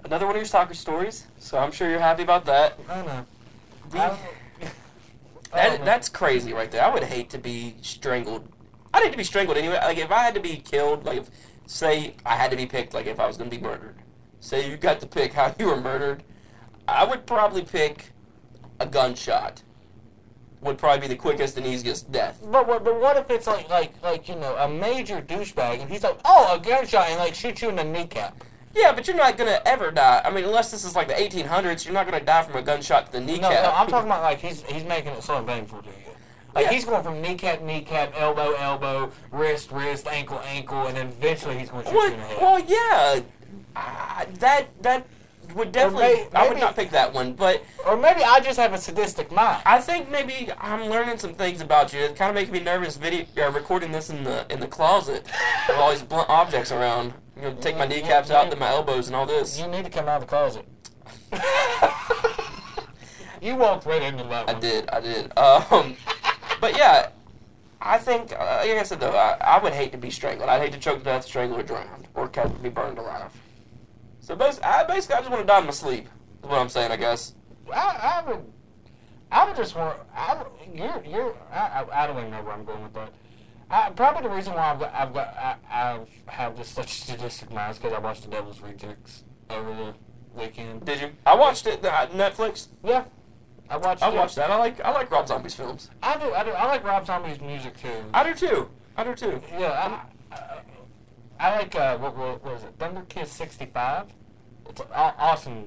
[0.04, 2.80] Another one of your soccer stories, so I'm sure you're happy about that.
[2.90, 3.26] I know.
[3.94, 4.18] I-
[5.54, 6.84] That, Oh, that's crazy right there.
[6.84, 8.48] I would hate to be strangled.
[8.92, 9.76] I'd hate to be strangled anyway.
[9.84, 11.30] Like if I had to be killed, like if
[11.68, 13.98] say I had to be picked, like if I was gonna be murdered.
[14.40, 16.24] Say you got to pick how you were murdered,
[16.88, 18.14] I would probably pick
[18.80, 19.62] a gunshot.
[20.64, 22.40] Would probably be the quickest and easiest death.
[22.50, 25.90] But what, but what if it's like like like you know a major douchebag and
[25.92, 28.42] he's like oh a gunshot and like shoots you in the kneecap.
[28.74, 30.22] Yeah, but you're not gonna ever die.
[30.24, 33.08] I mean, unless this is like the 1800s, you're not gonna die from a gunshot
[33.08, 33.52] to the kneecap.
[33.52, 35.94] No, no, I'm talking about like he's he's making it so painful to you.
[36.56, 36.72] Like Yeah.
[36.72, 41.70] he's going from kneecap, kneecap, elbow, elbow, wrist, wrist, ankle, ankle, and then eventually he's
[41.70, 42.42] going to shoot Well, you in the head.
[42.42, 43.22] well, yeah,
[43.76, 45.06] uh, that that
[45.54, 46.02] would definitely.
[46.02, 49.32] may- I would not pick that one, but or maybe I just have a sadistic
[49.32, 49.62] mind.
[49.66, 52.02] I think maybe I'm learning some things about you.
[52.02, 52.98] It's kind of making me nervous.
[52.98, 55.26] Video uh, recording this in the in the closet
[55.68, 57.14] with all these blunt objects around.
[57.36, 59.60] You know, take my kneecaps out, then my elbows, and all this.
[59.60, 60.66] You need to come out of the closet.
[63.42, 65.38] you walked right into that I did, I did.
[65.38, 65.98] Um,
[66.62, 67.10] but yeah,
[67.82, 70.50] I think, uh, like I said though, I, I would hate to be strangled.
[70.50, 73.32] I'd hate to choke to death, strangle, or drowned, or catch, be burned alive.
[74.24, 76.06] So basically, I basically I just want to die in my sleep.
[76.06, 77.36] Is what I'm saying, I guess.
[77.74, 78.46] I, I would,
[79.30, 80.00] I would just want.
[80.16, 81.36] I, would- you're, you're.
[81.52, 83.12] I, I, I don't even know where I'm going with that.
[83.70, 87.52] I, probably the reason why I've got, I've got, I, I've have just such sadistic
[87.52, 89.94] minds because I watched The Devil's Rejects over the
[90.40, 90.86] weekend.
[90.86, 91.10] Did you?
[91.26, 91.84] I watched it.
[91.84, 92.68] Uh, Netflix.
[92.82, 93.04] Yeah,
[93.70, 94.04] I watched.
[94.04, 94.16] I it.
[94.16, 94.50] watched that.
[94.50, 95.90] I like I like Rob Zombie's films.
[96.02, 96.34] I do.
[96.34, 96.52] I do.
[96.52, 98.06] I like Rob Zombie's music too.
[98.14, 98.70] I do too.
[98.96, 99.42] I do too.
[99.60, 100.00] yeah,
[100.32, 100.62] I, I,
[101.44, 102.74] I like uh, what, what, was it?
[102.80, 104.06] Thunder Kiss '65.
[104.70, 105.66] It's an awesome,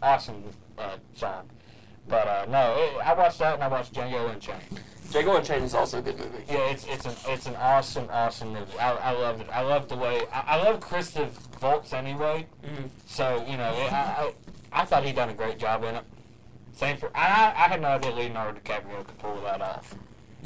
[0.00, 0.44] awesome
[0.78, 1.50] uh, song.
[2.08, 4.62] But uh, no, it, I watched that and I watched Django Unchained.
[5.08, 6.44] Django Unchained is also a good movie.
[6.48, 8.78] Yeah, it's it's an it's an awesome awesome movie.
[8.78, 9.48] I, I loved it.
[9.50, 12.46] I love the way I, I love Christoph Waltz anyway.
[12.64, 12.88] Mhm.
[13.06, 14.32] So you know, it, I,
[14.72, 16.04] I I thought he done a great job in it.
[16.72, 19.92] Same for I I had no idea Leonardo DiCaprio could pull that off.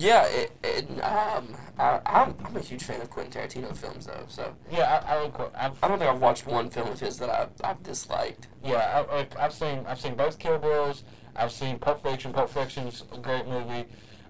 [0.00, 4.24] Yeah, it, it, um, I, I'm, I'm a huge fan of Quentin Tarantino films though.
[4.28, 7.18] So Yeah, I, I like I've I don't think I've watched one film of his
[7.18, 8.48] that I've, I've disliked.
[8.64, 11.04] yeah I, like, I've seen I've seen both Kill Bills.
[11.36, 12.32] I've seen Pulp Fiction.
[12.32, 13.84] Pulp Fiction's a great movie.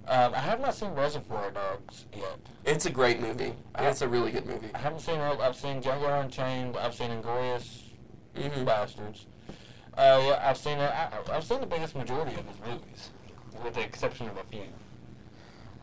[0.09, 2.41] Um, I have not seen Reservoir Dogs yet.
[2.64, 3.55] It's a great movie.
[3.79, 4.71] It's a really good movie.
[4.75, 5.41] I haven't seen it.
[5.41, 6.77] I've seen Django Unchained.
[6.77, 7.85] I've seen Inglorious
[8.35, 8.64] mm-hmm.
[8.64, 9.27] Bastards.
[9.97, 10.79] Uh, yeah, I've seen.
[10.79, 13.11] I, I've seen the biggest majority of his movies,
[13.62, 14.64] with the exception of a few.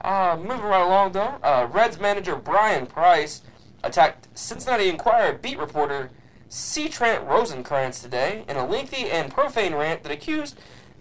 [0.01, 3.41] Uh, moving right along though, uh, Reds manager Bryan Price
[3.83, 6.11] attacked Cincinnati Enquirer beat reporter
[6.49, 6.87] C.
[6.87, 10.57] Trent Rosecrans today in a lengthy and profane rant that accused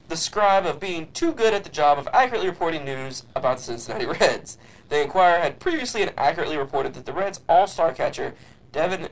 [0.08, 3.64] the scribe of being too good at the job of accurately reporting news about the
[3.64, 4.58] Cincinnati Reds.
[4.88, 8.34] The Enquirer had previously accurately reported that the Reds' all-star catcher
[8.72, 9.08] Devin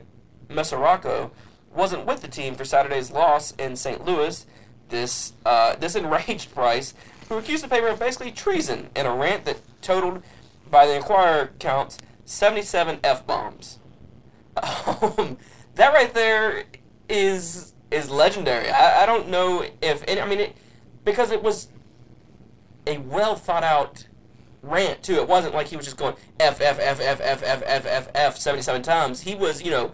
[0.49, 1.31] Mesoraco
[1.73, 4.05] wasn't with the team for Saturday's loss in St.
[4.05, 4.45] Louis.
[4.89, 6.93] This uh, this enraged Price,
[7.29, 10.21] who accused the paper of basically treason in a rant that totaled,
[10.69, 13.79] by the Enquirer counts, 77 f bombs.
[15.17, 15.37] Um,
[15.75, 16.63] that right there
[17.09, 18.69] is is legendary.
[18.69, 20.55] I, I don't know if any, I mean it
[21.03, 21.67] because it was
[22.87, 24.07] a well thought out
[24.61, 25.15] rant too.
[25.15, 28.09] It wasn't like he was just going f f f f f f f f
[28.15, 29.21] f 77 times.
[29.21, 29.91] He was you know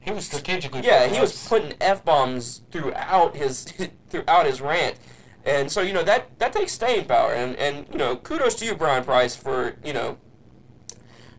[0.00, 0.82] He was strategically.
[0.82, 3.64] yeah, he was putting f bombs throughout his
[4.10, 4.96] throughout his rant,
[5.44, 7.32] and so you know that that takes staying power.
[7.32, 10.18] And and you know kudos to you, Bryan Price, for you know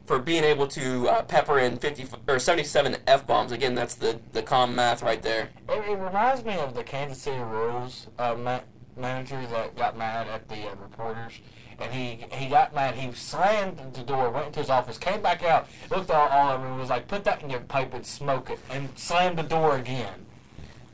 [0.06, 3.52] for being able to uh, pepper in fifty or seventy seven f bombs.
[3.52, 5.50] Again, that's the the calm math right there.
[5.70, 8.62] It, it reminds me of the Kansas City Royals uh, ma-
[8.98, 11.34] manager that got mad at the uh, reporters.
[11.80, 12.94] And he he got mad.
[12.94, 16.62] He slammed the door, went into his office, came back out, looked all, all of
[16.62, 19.44] them, and was like, "Put that in your pipe and smoke it," and slammed the
[19.44, 20.26] door again.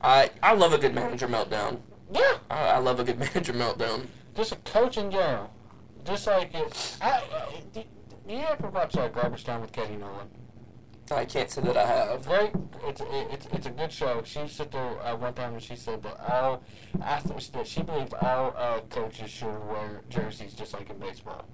[0.01, 1.79] I I love a good manager meltdown.
[2.11, 4.07] Yeah, I, I love a good manager meltdown.
[4.35, 5.51] just a coach in general.
[6.05, 6.97] Just like it.
[7.01, 7.83] I, I, do,
[8.27, 10.27] do you ever watch uh, Garbage Time with Katie Nolan?
[11.11, 12.25] I can't say that I have.
[12.25, 12.51] Great.
[12.83, 13.01] It's
[13.31, 14.21] it's it's a good show.
[14.23, 16.63] She sit there uh, one time and she said that all
[17.01, 21.45] I th- that she believes all uh, coaches should wear jerseys just like in baseball.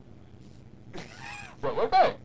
[1.62, 2.16] but we're okay.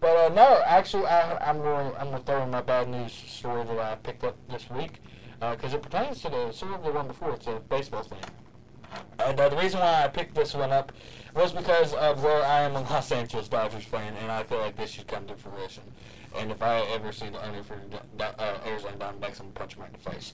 [0.00, 3.64] But uh, no, actually, I, I'm going I'm gonna throw in my bad news story
[3.64, 5.00] that I picked up this week
[5.40, 7.32] because it pertains to the Super Bowl one before.
[7.32, 8.18] It's a baseball thing.
[9.18, 10.92] And uh, the reason why I picked this one up
[11.34, 14.76] was because of where I am a Los Angeles Dodgers fan, and I feel like
[14.76, 15.82] this should come to fruition.
[16.36, 17.78] And if I ever see the owner for
[18.16, 20.32] the uh, Arizona Diamondbacks, I'm gonna punch him right in the face.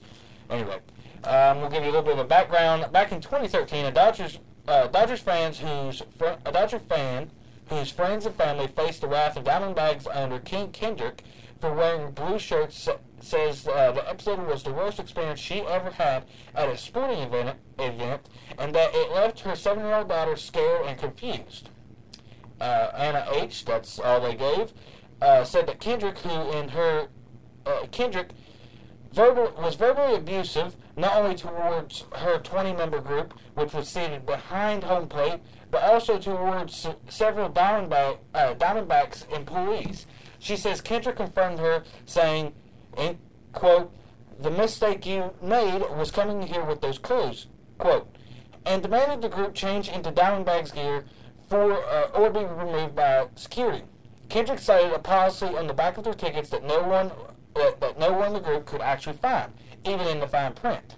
[0.49, 0.79] Anyway,
[1.23, 2.91] um, we'll give you a little bit of a background.
[2.91, 6.01] Back in 2013, a Dodgers uh, Dodgers fans whose
[6.45, 7.29] a Dodger fan
[7.67, 11.23] whose friends and family faced the wrath of Diamondbacks owner Ken Kendrick
[11.59, 12.87] for wearing blue shirts,
[13.25, 17.57] says uh, the episode was the worst experience she ever had at a sporting event,
[17.79, 21.69] event and that it left her seven-year-old daughter scared and confused.
[22.61, 24.71] Uh, Anna H., that's all they gave,
[25.21, 27.07] uh, said that Kendrick, who in her
[27.65, 28.29] uh, Kendrick
[29.11, 35.07] verbal, was verbally abusive not only towards her 20-member group, which was seated behind home
[35.07, 40.05] plate, but also towards several uh, Diamondbacks employees.
[40.39, 42.53] She says Kendrick confirmed her, saying,
[42.97, 43.17] in,
[43.53, 43.93] quote,
[44.39, 48.13] the mistake you made was coming here with those clothes, quote,
[48.65, 51.05] and demanded the group change into Diamondbacks gear
[51.47, 53.83] for uh, or be removed by security.
[54.29, 57.11] Kendrick cited a policy on the back of their tickets that no one
[57.55, 59.53] uh, that no one in the group could actually find,
[59.85, 60.97] even in the fine print.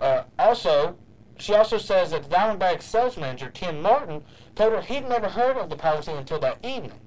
[0.00, 0.96] Uh, also,
[1.38, 4.22] she also says that the Diamondbacks sales manager Tim Martin
[4.54, 7.00] told her he'd never heard of the policy until that evening.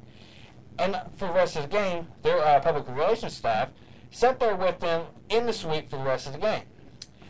[0.78, 3.70] And for the rest of the game, their uh, public relations staff
[4.12, 6.64] sat there with them in the suite for the rest of the game.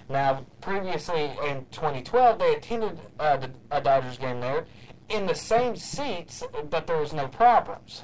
[0.10, 4.66] Now, previously in 2012, they attended uh, the a Dodgers game there
[5.10, 8.04] in the same seats, but there was no problems.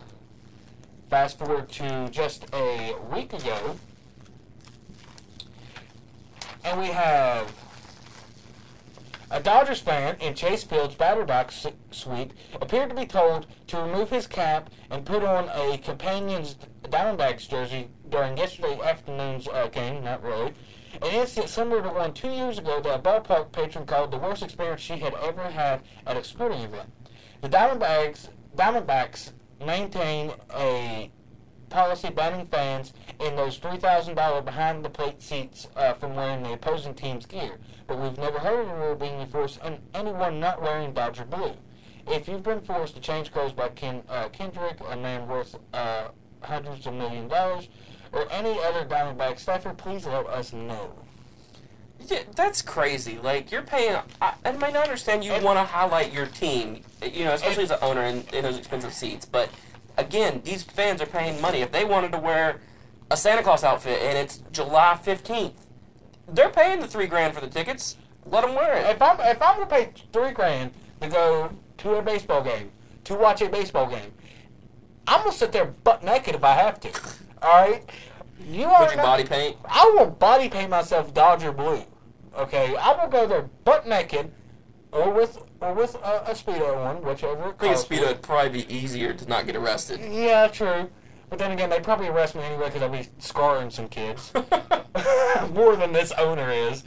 [1.10, 3.78] Fast forward to just a week ago,
[6.64, 7.54] and we have
[9.32, 14.10] a Dodgers fan in Chase Field's battery box suite appeared to be told to remove
[14.10, 20.04] his cap and put on a companion's Diamondbacks jersey during yesterday afternoon's uh, game.
[20.04, 20.54] Not really.
[21.02, 24.44] An incident similar to one two years ago that a ballpark patron called the worst
[24.44, 26.90] experience she had ever had at a sporting event.
[27.42, 31.12] The Diamondbacks, Diamondbacks maintain a
[31.70, 36.94] policy banning fans in those $3,000 behind the plate seats uh, from wearing the opposing
[36.94, 37.58] team's gear.
[37.88, 41.54] But we've never heard of the rule being enforced on anyone not wearing Dodger blue.
[42.08, 46.10] If you've been forced to change clothes by Ken, uh, Kendrick, a man worth uh,
[46.42, 47.68] hundreds of million dollars,
[48.16, 50.96] or any other Diamondback staffer, please let us know.
[52.08, 53.20] Yeah, that's crazy.
[53.22, 53.98] Like you're paying.
[54.22, 55.24] I, I might not understand.
[55.24, 58.58] You want to highlight your team, you know, especially as an owner in, in those
[58.58, 59.26] expensive seats.
[59.26, 59.50] But
[59.98, 61.60] again, these fans are paying money.
[61.60, 62.62] If they wanted to wear
[63.12, 65.54] a Santa Claus outfit and it's July fifteenth,
[66.28, 67.98] they're paying the three grand for the tickets.
[68.26, 68.86] Let them wear it.
[68.90, 72.72] If I'm if I'm gonna pay three grand to go to a baseball game,
[73.06, 74.12] to watch a baseball game,
[75.08, 76.90] I'm gonna sit there butt naked if I have to.
[77.46, 77.88] All right,
[78.50, 79.58] you are Would you body paint?
[79.66, 81.84] I will body paint myself Dodger blue.
[82.36, 84.32] Okay, I will go there butt naked,
[84.92, 87.54] or with or with a, a speedo on, whichever.
[87.60, 90.00] I think a speedo would probably be easier to not get arrested.
[90.12, 90.90] Yeah, true.
[91.30, 94.32] But then again, they'd probably arrest me anyway because I'd be scarring some kids.
[95.54, 96.84] More than this owner is.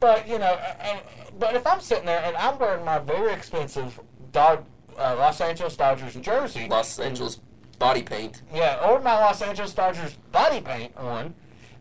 [0.00, 0.98] But, you know, uh, uh,
[1.38, 3.98] but if I'm sitting there and I'm wearing my very expensive
[4.32, 4.64] Dod-
[4.96, 7.40] uh, Los Angeles Dodgers jersey, Los Angeles
[7.78, 8.42] body paint.
[8.52, 11.34] yeah, or my Los Angeles Dodgers body paint on,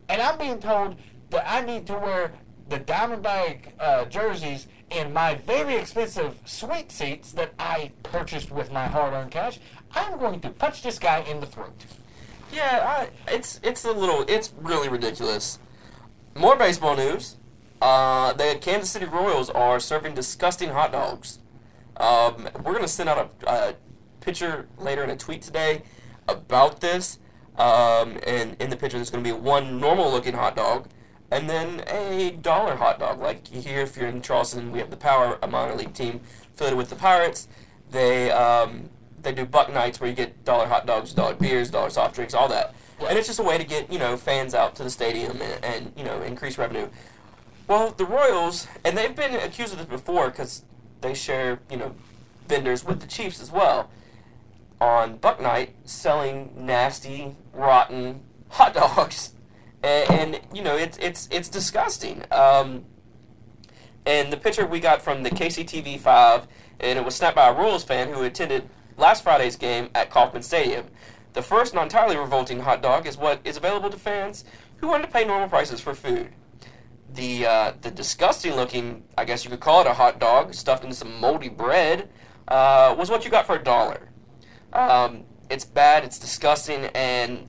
[0.09, 0.95] and I'm being told
[1.29, 2.31] that I need to wear
[2.69, 8.87] the Diamondback uh, jerseys in my very expensive suite seats that I purchased with my
[8.87, 9.59] hard-earned cash,
[9.91, 11.85] I'm going to punch this guy in the throat.
[12.51, 15.59] Yeah, I, it's it's a little, it's really ridiculous.
[16.35, 17.35] More baseball news.
[17.81, 21.39] Uh, the Kansas City Royals are serving disgusting hot dogs.
[21.97, 23.75] Um, we're gonna send out a, a
[24.27, 25.81] picture later in a tweet today
[26.27, 27.17] about this.
[27.57, 30.89] Um, and in the picture, there's gonna be one normal-looking hot dog,
[31.31, 33.21] and then a dollar hot dog.
[33.21, 36.19] Like here, if you're in Charleston, we have the Power, a minor league team
[36.53, 37.47] affiliated with the Pirates.
[37.89, 38.89] They um,
[39.23, 42.33] they do buck nights where you get dollar hot dogs, dollar beers, dollar soft drinks,
[42.33, 42.75] all that.
[43.07, 45.63] And it's just a way to get you know fans out to the stadium and,
[45.63, 46.89] and you know increase revenue.
[47.69, 50.65] Well, the Royals, and they've been accused of this before because
[50.99, 51.95] they share you know
[52.49, 53.89] vendors with the Chiefs as well
[54.79, 59.33] on Buck Night selling nasty, rotten hot dogs,
[59.83, 62.23] and, and you know it's it's it's disgusting.
[62.31, 62.85] Um,
[64.05, 66.47] and the picture we got from the KCTV five,
[66.79, 70.43] and it was snapped by a Royals fan who attended last Friday's game at Kauffman
[70.43, 70.85] Stadium.
[71.33, 74.43] The first and entirely revolting hot dog is what is available to fans
[74.77, 76.29] who want to pay normal prices for food.
[77.13, 80.83] The uh, the disgusting looking, I guess you could call it a hot dog, stuffed
[80.83, 82.09] into some moldy bread,
[82.47, 84.09] uh, was what you got for a dollar.
[84.73, 87.47] Um, it's bad, it's disgusting, and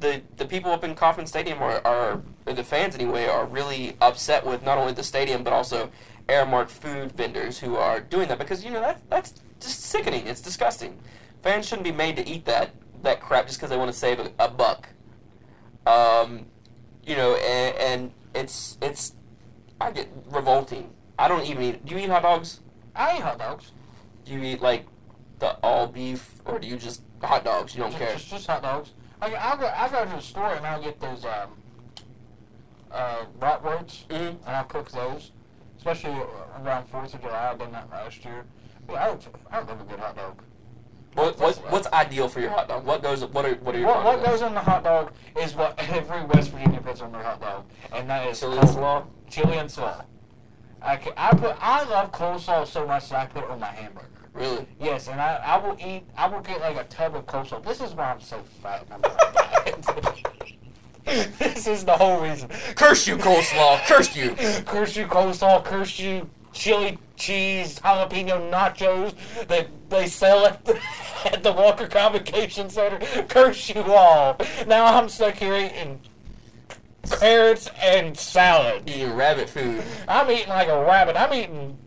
[0.00, 4.44] the the people up in Kauffman Stadium are, are the fans anyway are really upset
[4.46, 5.90] with not only the stadium but also
[6.28, 10.26] Aramark food vendors who are doing that because you know that that's just sickening.
[10.26, 11.00] It's disgusting.
[11.42, 12.70] Fans shouldn't be made to eat that
[13.02, 14.88] that crap just because they want to save a, a buck.
[15.86, 16.46] Um,
[17.04, 19.14] you know, and, and it's it's
[19.80, 20.90] I get revolting.
[21.18, 21.84] I don't even eat.
[21.84, 22.60] Do you eat hot dogs?
[22.94, 23.72] I eat hot dogs.
[24.24, 24.86] Do you eat like
[25.38, 27.74] the all beef, or do you just hot dogs?
[27.74, 28.12] You don't Just, care.
[28.14, 28.92] just, just hot dogs.
[29.20, 31.50] Like I'll go, I'll go to the store and I'll get those um,
[32.90, 34.36] uh, bratwursts Mhm.
[34.46, 35.32] and I'll cook those,
[35.76, 36.16] especially
[36.60, 37.50] around Fourth of July.
[37.50, 38.44] I've done that last year.
[38.86, 40.42] But I, would- I don't love a good hot dog.
[41.14, 42.84] What, what what's ideal for your hot dog?
[42.84, 43.24] What goes?
[43.24, 46.24] What are what are your What, what goes on the hot dog is what every
[46.24, 49.04] West Virginia puts on their hot dog, and that is Chili and slaw?
[49.30, 50.02] Chili and slaw.
[50.82, 53.66] I, can, I put I love coleslaw so much that I put it on my
[53.68, 54.08] hamburger.
[54.34, 54.66] Really?
[54.80, 56.02] Yes, and I, I will eat.
[56.16, 57.64] I will get like a tub of coleslaw.
[57.64, 58.84] This is why I'm so fat.
[58.90, 61.38] and I'm on a diet.
[61.38, 62.48] this is the whole reason.
[62.74, 63.86] Curse you, coleslaw!
[63.86, 64.34] Curse you!
[64.64, 65.64] Curse you coleslaw.
[65.64, 69.14] Curse you chili cheese jalapeno nachos
[69.46, 70.80] that they sell at the,
[71.26, 72.98] at the Walker Convocation Center.
[73.28, 74.36] Curse you all.
[74.66, 76.00] Now I'm stuck here eating
[77.08, 78.88] carrots and salad.
[78.88, 79.84] Eating rabbit food.
[80.08, 81.16] I'm eating like a rabbit.
[81.16, 81.78] I'm eating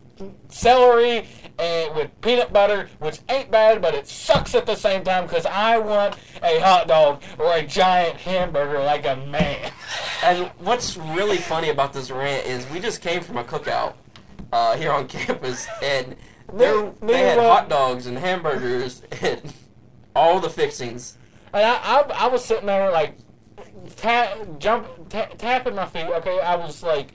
[0.48, 1.26] celery
[1.58, 5.44] and with peanut butter, which ain't bad, but it sucks at the same time because
[5.46, 9.70] I want a hot dog or a giant hamburger like a man.
[10.20, 13.94] And what's really funny about this rant is we just came from a cookout
[14.52, 16.16] uh, here on campus, and
[16.52, 19.52] Me- they had hot dogs and hamburgers and
[20.16, 21.16] all the fixings.
[21.52, 23.16] And I, I, I was sitting there like
[23.96, 26.06] ta- jump, ta- tapping my feet.
[26.06, 27.08] Okay, I was like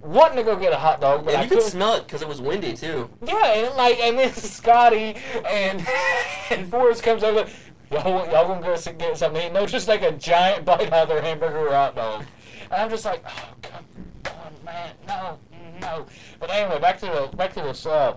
[0.00, 2.22] wanting to go get a hot dog, but And I you could smell it because
[2.22, 3.10] it was windy too.
[3.26, 5.16] Yeah, and like, and then Scotty
[5.48, 5.86] and
[6.50, 7.48] and Forrest comes over.
[7.90, 9.52] Y'all, y'all gonna go sit- get something eat?
[9.52, 12.24] No, just like a giant bite out of their hamburger or hot dog.
[12.70, 13.84] And I'm just like, oh, come
[14.26, 15.38] on, man, no,
[15.80, 16.06] no.
[16.40, 18.16] But anyway, back to the back to the slaw.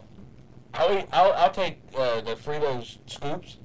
[0.73, 1.05] I'll eat.
[1.11, 3.57] I'll, I'll take uh, the Fritos scoops,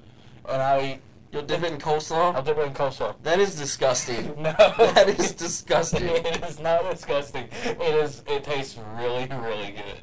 [0.48, 1.00] and I'll eat.
[1.34, 2.32] You'll dip it in coleslaw?
[2.32, 3.16] I'll dip it in coleslaw.
[3.24, 4.36] That is disgusting.
[4.44, 6.04] No, That is disgusting.
[6.08, 7.48] it is not disgusting.
[7.64, 8.22] It is.
[8.28, 10.00] It tastes really, really good.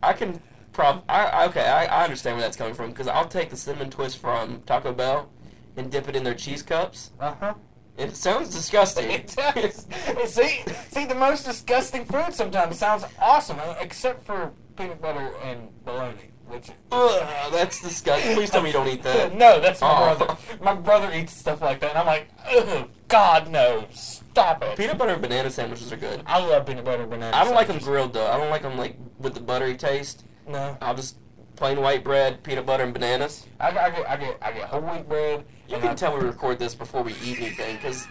[0.00, 0.40] I can
[0.72, 1.02] prob.
[1.08, 1.66] I okay.
[1.66, 4.92] I, I understand where that's coming from because I'll take the cinnamon twist from Taco
[4.92, 5.28] Bell
[5.76, 7.10] and dip it in their cheese cups.
[7.18, 7.54] Uh huh.
[7.98, 9.10] It sounds disgusting.
[9.10, 9.88] It does.
[10.26, 16.29] see, see, the most disgusting food sometimes sounds awesome, except for peanut butter and bologna,
[16.50, 16.70] which.
[16.92, 18.34] Ugh, that's disgusting.
[18.34, 19.34] Please tell me you don't eat that.
[19.40, 20.16] No, that's my Oh.
[20.16, 20.36] brother.
[20.62, 24.76] My brother eats stuff like that, and I'm like, Ugh, God no, stop it.
[24.76, 26.22] Peanut butter and banana sandwiches are good.
[26.26, 27.36] I love peanut butter and banana.
[27.36, 28.26] I don't like them grilled though.
[28.26, 30.24] I don't like them like with the buttery taste.
[30.46, 31.16] No, I'll just
[31.56, 33.46] plain white bread, peanut butter, and bananas.
[33.60, 35.44] I, I get, I get, I get whole wheat bread.
[35.68, 38.06] You can I- tell we record this before we eat anything because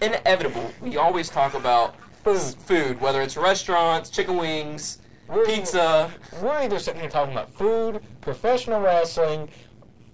[0.00, 0.70] inevitable.
[0.80, 1.94] We always talk about
[2.24, 2.40] Food.
[2.40, 4.98] food, whether it's restaurants, chicken wings,
[5.44, 6.10] Pizza.
[6.40, 9.48] We're either sitting here talking about food, professional wrestling,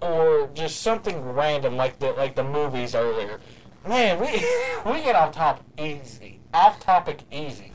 [0.00, 3.40] or just something random like the like the movies earlier.
[3.86, 4.26] Man, we
[4.90, 7.72] we get off top easy, off topic easy.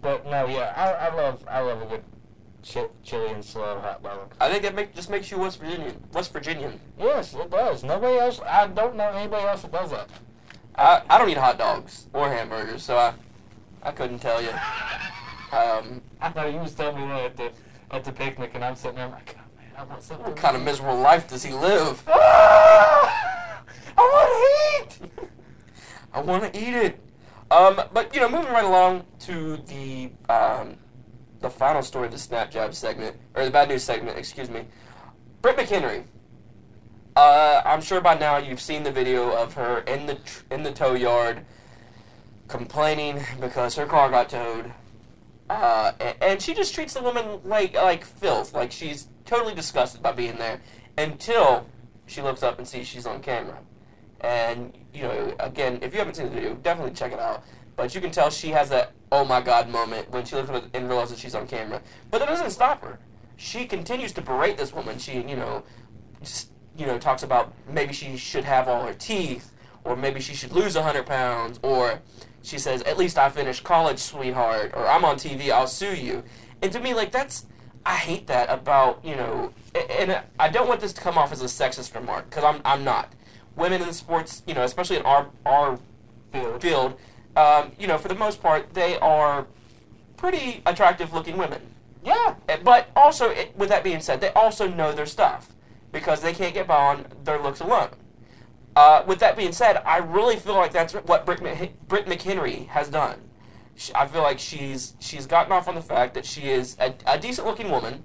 [0.00, 2.04] But no, yeah, I, I love I love a good
[2.62, 4.34] chi- chili and slow hot dog.
[4.40, 6.02] I think that make, just makes you West Virginian.
[6.12, 6.80] West Virginian.
[6.98, 7.82] Yes, it does.
[7.82, 8.40] Nobody else.
[8.46, 10.08] I don't know anybody else that does that.
[10.76, 13.14] I, I don't eat hot dogs or hamburgers, so I
[13.82, 14.50] I couldn't tell you.
[15.52, 17.52] Um, I know you was telling me that at the
[17.90, 20.26] at the picnic, and I'm sitting there like, oh, man, I want something.
[20.26, 22.02] what kind of miserable life does he live?
[22.12, 23.62] Ah!
[23.98, 25.30] I want to eat.
[26.12, 27.00] I want to eat it.
[27.50, 30.76] Um, but you know, moving right along to the um,
[31.40, 34.64] the final story of the Snap Jab segment or the bad news segment, excuse me.
[35.42, 36.04] Britt McHenry.
[37.14, 40.62] Uh, I'm sure by now you've seen the video of her in the tr- in
[40.64, 41.44] the tow yard,
[42.48, 44.72] complaining because her car got towed.
[45.48, 50.12] Uh, and she just treats the woman like like filth, like she's totally disgusted by
[50.12, 50.60] being there,
[50.98, 51.66] until
[52.06, 53.58] she looks up and sees she's on camera.
[54.20, 57.44] And you know, again, if you haven't seen the video, definitely check it out.
[57.76, 60.64] But you can tell she has that oh my god moment when she looks up
[60.74, 61.80] and realizes she's on camera.
[62.10, 62.98] But that doesn't stop her.
[63.36, 64.98] She continues to berate this woman.
[64.98, 65.62] She, you know,
[66.22, 69.52] just, you know, talks about maybe she should have all her teeth,
[69.84, 72.00] or maybe she should lose hundred pounds, or
[72.46, 76.22] she says, "At least I finished college, sweetheart," or "I'm on TV, I'll sue you."
[76.62, 77.46] And to me, like that's,
[77.84, 81.42] I hate that about you know, and I don't want this to come off as
[81.42, 83.12] a sexist remark because I'm I'm not.
[83.56, 85.78] Women in sports, you know, especially in our our
[86.60, 86.98] Field.
[87.36, 89.46] um, you know, for the most part, they are
[90.16, 91.60] pretty attractive looking women.
[92.04, 92.34] Yeah.
[92.48, 95.54] Uh, But also, it, with that being said, they also know their stuff
[95.92, 97.88] because they can't get by on their looks alone.
[98.76, 101.40] Uh, with that being said, I really feel like that's what Britt,
[101.88, 103.18] Britt McHenry has done.
[103.74, 106.94] Sh I feel like she's she's gotten off on the fact that she is a,
[107.06, 108.04] a decent looking woman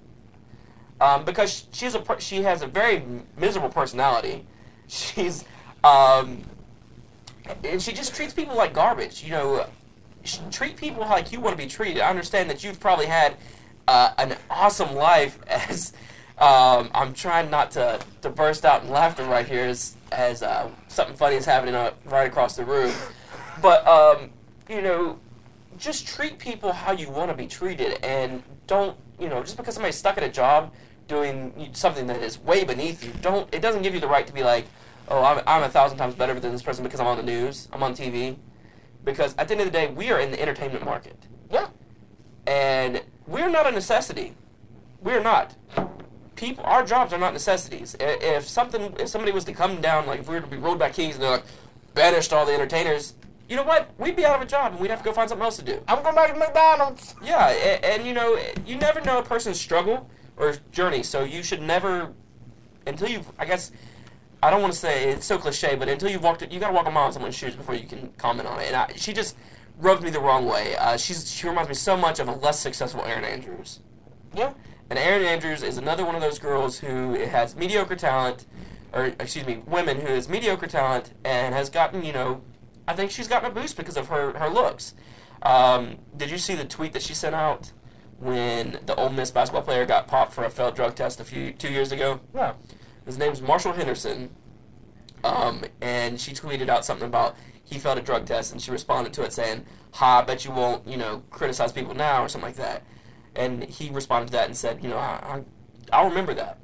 [1.02, 3.04] um, because she's a she has a very
[3.38, 4.46] miserable personality.
[4.88, 5.46] She's
[5.86, 6.44] um,
[7.64, 9.24] and she just treats people like garbage.
[9.24, 9.68] You know,
[10.52, 12.02] treat people like you want to be treated.
[12.02, 13.38] I understand that you've probably had
[13.88, 15.94] uh, an awesome life as
[16.42, 20.72] Um, I'm trying not to, to burst out in laughter right here as, as uh,
[20.88, 22.92] something funny is happening uh, right across the room.
[23.62, 24.32] But, um,
[24.68, 25.20] you know,
[25.78, 29.76] just treat people how you want to be treated and don't, you know, just because
[29.76, 30.74] somebody's stuck at a job
[31.08, 34.34] doing something that is way beneath you, don't, it doesn't give you the right to
[34.34, 34.66] be like,
[35.10, 37.68] oh, I'm, I'm a thousand times better than this person because I'm on the news,
[37.72, 38.38] I'm on TV.
[39.04, 41.18] Because at the end of the day, we are in the entertainment market.
[41.52, 41.68] Yeah.
[42.48, 44.34] And we're not a necessity.
[45.02, 45.56] We're not.
[46.36, 47.96] People, our jobs are not necessities.
[48.00, 50.80] If something, if somebody was to come down, like if we were to be rolled
[50.80, 51.44] by kings and they're like,
[51.94, 53.14] banished all the entertainers,
[53.50, 53.90] you know what?
[53.98, 55.66] We'd be out of a job and we'd have to go find something else to
[55.66, 55.84] do.
[55.88, 57.16] I'm going back to McDonald's.
[57.22, 61.44] Yeah, and, and you know, you never know a person's struggle or journey, so you
[61.44, 62.14] should never,
[62.88, 63.72] until you've, I guess,
[64.42, 66.74] I don't want to say it's so cliche, but until you've walked, you got to
[66.74, 68.68] walk a mile in someone's shoes before you can comment on it.
[68.68, 69.38] And I, she just
[69.78, 70.76] rubbed me the wrong way.
[70.78, 73.82] Uh, she's she reminds me so much of a less successful Erin Andrews.
[74.34, 74.54] Yeah.
[74.92, 78.46] And Erin Andrews is another one of those girls who has mediocre talent,
[78.92, 82.42] or excuse me, women who has mediocre talent and has gotten, you know,
[82.90, 84.94] I think she's gotten a boost because of her, her looks.
[85.44, 87.72] Um, did you see the tweet that she sent out
[88.20, 91.54] when the Ole Miss basketball player got popped for a failed drug test a few
[91.54, 92.20] two years ago?
[92.36, 92.56] Yeah.
[93.06, 94.30] His name's Marshall Henderson.
[95.24, 99.14] Um, and she tweeted out something about he failed a drug test, and she responded
[99.14, 102.50] to it saying, "Ha, I bet you won't, you know, criticize people now or something
[102.50, 102.84] like that."
[103.36, 105.42] And he responded to that and said, "You know, I, I,
[105.94, 106.58] I'll remember that."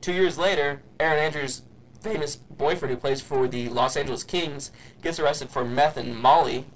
[0.00, 1.62] Two years later, Erin Andrews'
[2.00, 4.70] famous boyfriend, who plays for the Los Angeles Kings,
[5.00, 6.66] gets arrested for meth and Molly,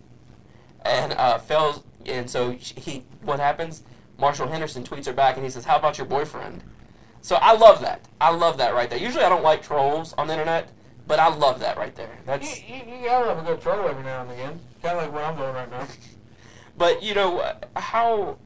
[0.85, 1.83] and uh, fails.
[2.07, 3.83] And so he, what happens?
[4.19, 6.63] Marshall Henderson tweets her back, and he says, "How about your boyfriend?"
[7.27, 8.07] So I love that.
[8.21, 9.01] I love that right there.
[9.01, 10.71] Usually I don't like trolls on the internet,
[11.09, 12.19] but I love that right there.
[12.25, 14.61] That's you, you gotta have a good troll every now and again.
[14.81, 15.87] Kind of like what I'm doing right now.
[16.79, 18.39] but you know uh, how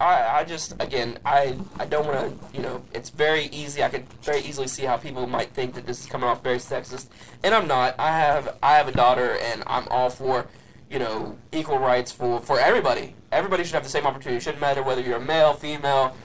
[0.00, 3.82] I I just again I I don't want to you know it's very easy.
[3.82, 6.58] I could very easily see how people might think that this is coming off very
[6.58, 7.08] sexist,
[7.42, 7.94] and I'm not.
[7.98, 10.46] I have I have a daughter, and I'm all for
[10.90, 13.14] you know equal rights for for everybody.
[13.32, 14.36] Everybody should have the same opportunity.
[14.36, 16.16] It shouldn't matter whether you're a male, female,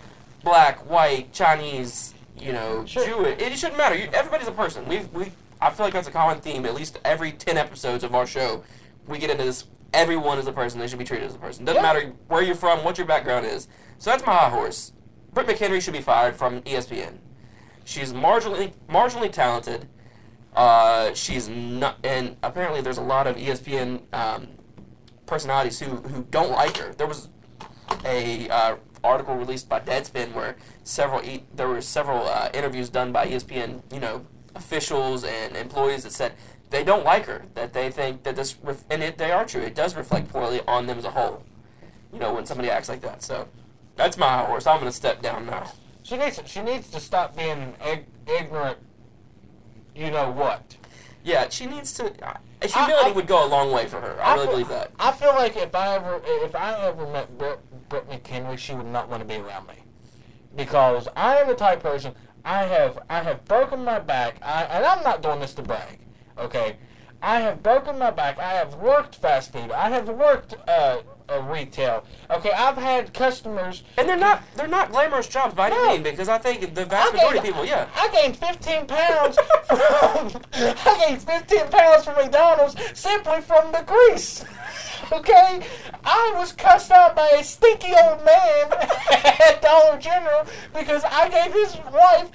[0.43, 3.05] black, white, Chinese, you know, Sure.
[3.05, 3.41] Jewish.
[3.41, 3.95] It shouldn't matter.
[3.95, 4.87] You, everybody's a person.
[4.87, 5.31] We we
[5.61, 6.65] I feel like that's a common theme.
[6.65, 8.63] At least every ten episodes of our show,
[9.07, 9.65] we get into this.
[9.93, 10.79] Everyone is a person.
[10.79, 11.65] They should be treated as a person.
[11.65, 11.93] Doesn't Yeah.
[11.93, 13.67] matter where you're from, what your background is.
[13.97, 14.93] So that's my high horse.
[15.33, 17.19] Britt McHenry should be fired from ESPN.
[17.85, 19.87] She's marginally marginally talented.
[20.55, 24.47] Uh, she's not, and apparently there's a lot of ESPN um,
[25.25, 26.93] personalities who, who don't like her.
[26.93, 27.29] There was
[28.05, 33.11] a uh, article released by Deadspin where several e- there were several uh, interviews done
[33.11, 34.25] by ESPN, you know,
[34.55, 36.33] officials and employees that said
[36.69, 37.43] they don't like her.
[37.55, 39.61] That they think that this ref- and it, they are true.
[39.61, 41.43] It does reflect poorly on them as a whole.
[42.13, 43.21] You know, when somebody acts like that.
[43.23, 43.47] So
[43.95, 44.65] that's my high horse.
[44.65, 45.71] I'm going to step down now.
[46.03, 48.77] She needs to, she needs to stop being ig- ignorant.
[49.95, 50.77] You know what?
[51.23, 52.05] Yeah, she needs to.
[52.25, 54.17] Uh, humility I- would go a long way for her.
[54.21, 54.91] I, really feel, believe that.
[54.99, 57.59] I feel like if I ever if I ever met Britt,
[57.89, 59.75] Britt McHenry, she would not want to be around me
[60.55, 62.15] because I am the type of person.
[62.45, 65.98] I have I have broken my back, I, and I'm not doing this to brag.
[66.39, 66.77] Okay,
[67.21, 68.39] I have broken my back.
[68.39, 69.71] I have worked fast food.
[69.71, 72.05] I have worked uh, uh, retail.
[72.31, 73.83] Okay, I've had customers.
[73.97, 75.87] And they're not they're not glamorous jobs by any No.
[75.91, 77.87] means because I think the vast I majority of people, yeah.
[77.95, 79.37] I gained 15 pounds
[79.67, 84.45] from I gained 15 pounds from McDonald's simply from the grease.
[85.11, 85.65] Okay,
[86.03, 88.71] I was cussed out by a stinky old man
[89.11, 90.45] at Dollar General
[90.77, 92.29] because I gave his wife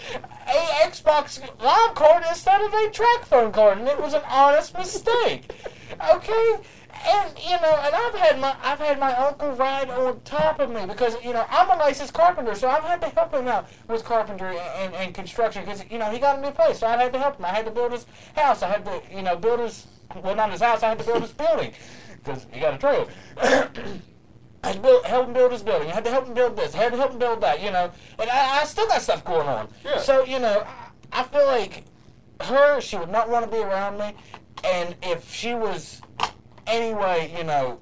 [0.47, 4.77] a Xbox Live card instead of a track phone card, and it was an honest
[4.77, 5.51] mistake.
[6.15, 6.57] Okay.
[7.07, 10.71] And you know, and I've had my I've had my uncle ride on top of
[10.71, 13.69] me because you know I'm a licensed carpenter, so I've had to help him out
[13.89, 16.97] with carpentry and, and construction because you know he got a new place, so I
[16.97, 17.45] had to help him.
[17.45, 18.07] I had to build his
[18.37, 18.62] house.
[18.62, 19.87] I had to you know build his
[20.23, 20.83] well not his house.
[20.83, 21.73] I had to build his building
[22.23, 23.09] because he got a trailer.
[24.65, 25.91] I had to build, help him build his building.
[25.91, 26.74] I had to help him build this.
[26.74, 27.62] I had to help him build that.
[27.62, 29.69] You know, and I, I still got stuff going on.
[29.85, 29.99] Yeah.
[29.99, 30.66] So you know,
[31.12, 31.85] I, I feel like
[32.41, 34.15] her, she would not want to be around me,
[34.65, 36.01] and if she was
[36.66, 37.81] anyway, you know,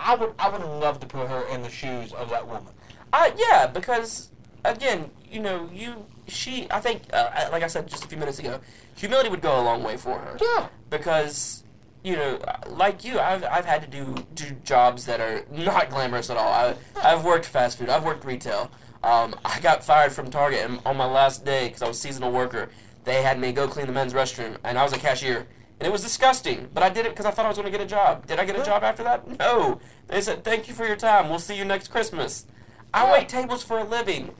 [0.00, 2.72] I would I would love to put her in the shoes of that woman.
[3.12, 4.30] Uh, yeah, because
[4.64, 8.38] again, you know, you she I think uh, like I said just a few minutes
[8.38, 8.60] ago,
[8.96, 10.38] humility would go a long way for her.
[10.40, 10.68] Yeah.
[10.90, 11.64] Because
[12.06, 12.38] you know,
[12.68, 16.52] like you, I've I've had to do do jobs that are not glamorous at all.
[16.52, 17.88] I I've worked fast food.
[17.88, 18.70] I've worked retail.
[19.02, 22.00] Um, I got fired from Target and on my last day because I was a
[22.00, 22.68] seasonal worker.
[23.02, 25.48] They had me go clean the men's restroom, and I was a cashier.
[25.80, 27.76] And it was disgusting, but I did it because I thought I was going to
[27.76, 28.26] get a job.
[28.26, 29.26] Did I get a job after that?
[29.40, 29.80] No.
[30.06, 31.28] They said, "Thank you for your time.
[31.28, 32.46] We'll see you next Christmas."
[32.94, 34.32] I wait tables for a living.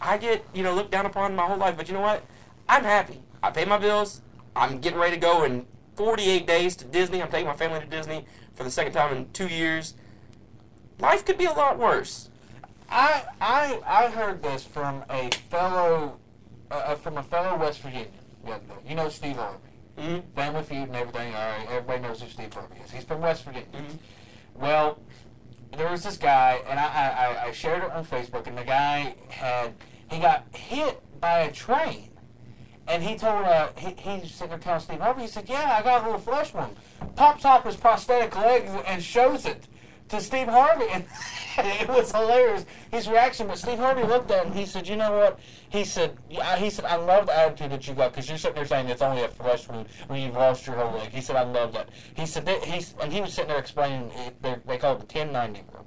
[0.00, 2.24] I get you know looked down upon my whole life, but you know what?
[2.66, 3.20] I'm happy.
[3.42, 4.22] I pay my bills.
[4.56, 5.66] I'm getting ready to go in
[6.04, 7.20] 48 days to Disney.
[7.22, 8.24] I'm taking my family to Disney
[8.54, 9.92] for the second time in two years.
[10.98, 12.30] Life could be a lot worse.
[12.88, 16.16] I I I heard this from a fellow
[16.70, 18.08] uh, uh, from a fellow West Virginian.
[18.46, 18.88] the other day.
[18.88, 19.58] You know Steve Harvey,
[19.98, 20.22] Mhm.
[20.34, 21.34] Family Feud and everything.
[21.34, 22.90] All right, everybody knows who Steve Harvey is.
[22.90, 23.68] He's from West Virginia.
[23.74, 23.98] Mhm.
[24.54, 24.98] Well,
[25.76, 28.64] there was this guy, and I, I, I- I shared it on Facebook, and the
[28.64, 29.74] guy had
[30.10, 32.09] he got hit by a train,
[32.90, 35.82] and he told uh he he's sitting there telling Steve Harvey, he said, "Yeah, I
[35.82, 36.76] got a little flesh wound."
[37.16, 39.66] Pops off his prosthetic leg and shows it
[40.08, 41.04] to Steve Harvey, and
[41.56, 43.46] it was hilarious his reaction.
[43.46, 44.52] But Steve Harvey looked at him.
[44.52, 45.38] He said, "You know what?"
[45.68, 48.56] He said, yeah, "He said I love the attitude that you got because you're sitting
[48.56, 51.36] there saying it's only a flesh wound when you've lost your whole leg." He said,
[51.36, 54.10] "I love that." He said that he's and he was sitting there explaining.
[54.16, 55.86] It, they- they call it the 1090 rule.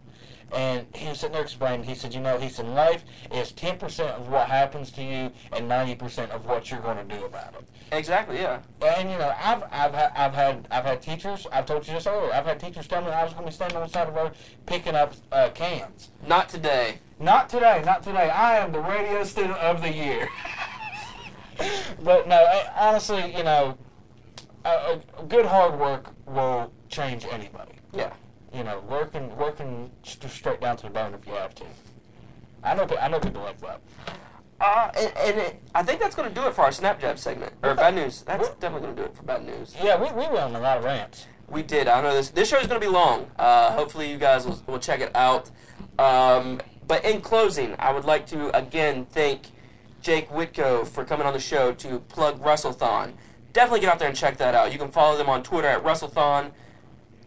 [0.53, 3.03] And he was sitting there explaining, he said, you know, he said, life
[3.33, 7.25] is 10% of what happens to you and 90% of what you're going to do
[7.25, 7.67] about it.
[7.91, 8.37] Exactly.
[8.37, 8.59] Yeah.
[8.83, 11.45] And you know, I've I've had I've had I've had teachers.
[11.51, 12.33] I've told you this earlier.
[12.33, 14.15] I've had teachers tell me I was going to be standing on the side of
[14.15, 14.31] the road
[14.65, 16.09] picking up uh, cans.
[16.25, 16.99] Not today.
[17.19, 17.83] Not today.
[17.85, 18.29] Not today.
[18.31, 20.27] I am the radio student of the year.
[22.03, 23.77] but no, I- honestly, you know,
[25.27, 27.73] good hard work will change anybody.
[27.93, 28.13] Yeah.
[28.53, 31.65] You know, working working st- straight down to the bone if you have to.
[32.63, 33.81] I know I know people like that.
[34.61, 37.53] Uh, and, and it, I think that's going to do it for our Snapjab segment
[37.63, 38.21] or bad news.
[38.21, 39.75] That's definitely going to do it for bad news.
[39.81, 41.25] Yeah, we, we went on a lot of rants.
[41.49, 41.87] We did.
[41.87, 42.29] I know this.
[42.29, 43.29] This show is going to be long.
[43.37, 45.49] Uh, hopefully, you guys will, will check it out.
[45.99, 49.51] Um, but in closing, I would like to again thank
[50.01, 53.13] Jake Whitco for coming on the show to plug Russell WrestleThon.
[53.51, 54.71] Definitely get out there and check that out.
[54.71, 56.51] You can follow them on Twitter at Russell WrestleThon.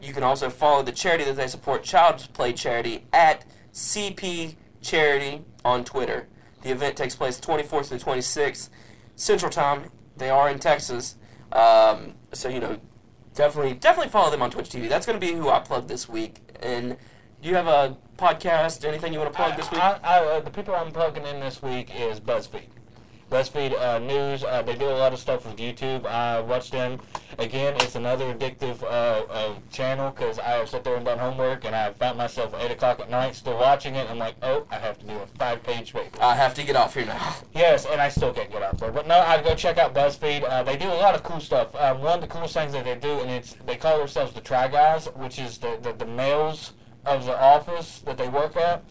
[0.01, 5.43] You can also follow the charity that they support, Child's Play Charity, at CP Charity
[5.65, 6.29] on Twitter.
[6.63, 8.71] The event takes place 24th through 26th
[9.15, 9.91] Central Time.
[10.17, 11.17] They are in Texas,
[11.53, 12.81] um, so you know
[13.35, 14.89] definitely definitely follow them on Twitch TV.
[14.89, 16.41] That's going to be who I plug this week.
[16.61, 16.97] And
[17.43, 18.85] do you have a podcast?
[18.85, 19.81] Anything you want to plug this week?
[19.81, 22.69] I, I, uh, the people I'm plugging in this week is BuzzFeed.
[23.31, 24.45] BuzzFeed uh, News.
[24.45, 26.07] Uh, they do a lot of stuff with YouTube.
[26.07, 27.01] I watch them.
[27.39, 31.65] Again, it's another addictive uh, uh, channel because I have sat there and done homework,
[31.65, 34.09] and I found myself at 8 o'clock at night still watching it.
[34.09, 36.23] I'm like, oh, I have to do a five-page paper.
[36.23, 37.35] I have to get off here now.
[37.55, 38.93] Yes, and I still can't get out there.
[38.93, 40.45] But no, I'd go check out BuzzFeed.
[40.49, 41.75] Uh, they do a lot of cool stuff.
[41.75, 44.43] Um, one of the coolest things that they do, and it's they call themselves the
[44.43, 46.75] Try Guys, which is the, the, the males
[47.07, 48.85] of the office that they work at,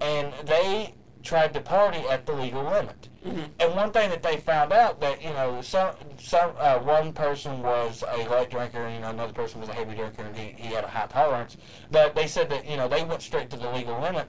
[0.00, 3.09] and they tried to party at the legal limit.
[3.22, 7.62] And one thing that they found out that you know some some uh, one person
[7.62, 10.54] was a light drinker, and you know another person was a heavy drinker, and he,
[10.56, 11.58] he had a high tolerance.
[11.90, 14.28] But they said that you know they went straight to the legal limit,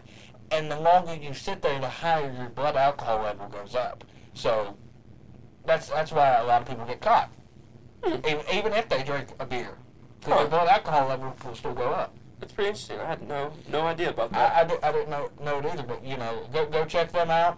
[0.52, 4.04] and the longer you sit there, the higher your blood alcohol level goes up.
[4.34, 4.76] So
[5.66, 7.30] that's that's why a lot of people get caught,
[8.06, 9.78] even, even if they drink a beer,
[10.20, 10.40] because Huh.
[10.40, 12.14] their blood alcohol level will still go up.
[12.42, 13.00] That's pretty interesting.
[13.00, 14.70] I had no no idea about that.
[14.70, 17.30] I, I, I didn't know, know it either, but you know, go go check them
[17.32, 17.58] out.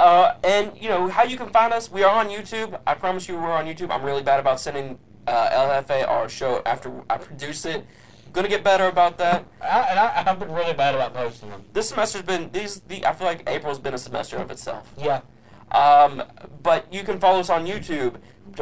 [0.00, 1.90] Uh, and you know how you can find us.
[1.90, 2.80] We are on YouTube.
[2.86, 3.90] I promise you, we're on YouTube.
[3.90, 7.84] I'm really bad about sending uh, LFA our show after I produce it.
[8.32, 9.44] Gonna get better about that.
[9.60, 11.64] I, and I, I've been really bad about posting them.
[11.74, 12.80] This semester's been these.
[12.80, 14.90] The, I feel like April's been a semester of itself.
[14.96, 15.20] Yeah.
[15.70, 16.22] Um,
[16.62, 18.14] but you can follow us on YouTube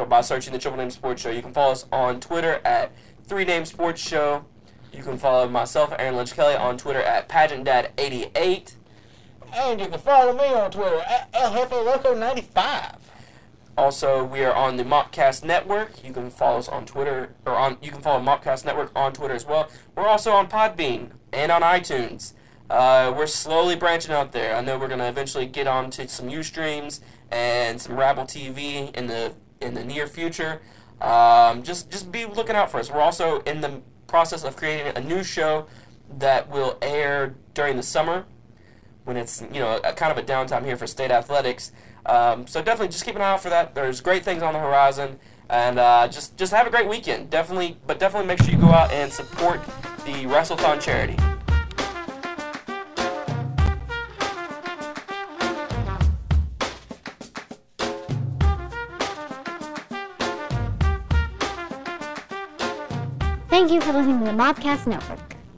[0.09, 1.29] by searching the Triple Name Sports Show.
[1.29, 2.91] You can follow us on Twitter at
[3.23, 4.43] Three Name Sports Show.
[4.91, 8.73] You can follow myself, Aaron Lynch Kelley, on Twitter at PageantDad88.
[9.53, 12.95] And you can follow me on Twitter at LFALoco95.
[13.77, 16.03] Also, we are on the Mopcast Network.
[16.03, 19.33] You can follow us on Twitter, or on you can follow Mopcast Network on Twitter
[19.33, 19.69] as well.
[19.95, 22.33] We're also on Podbean and on iTunes.
[22.69, 24.55] Uh, we're slowly branching out there.
[24.55, 26.99] I know we're gonna eventually get on to some UStreams
[27.31, 30.61] and some Rabble TV in the in the near future.
[30.99, 32.91] Um, just just be looking out for us.
[32.91, 35.67] We're also in the process of creating a new show
[36.17, 38.25] that will air during the summer
[39.05, 41.71] when it's you know a, kind of a downtime here for state athletics.
[42.05, 43.75] Um, so definitely just keep an eye out for that.
[43.75, 45.19] There's great things on the horizon,
[45.49, 47.29] and uh, just just have a great weekend.
[47.29, 49.61] Definitely, but definitely make sure you go out and support
[50.05, 51.17] the WrestleThon charity.
[63.49, 65.28] Thank you for listening to the Mobcast Network.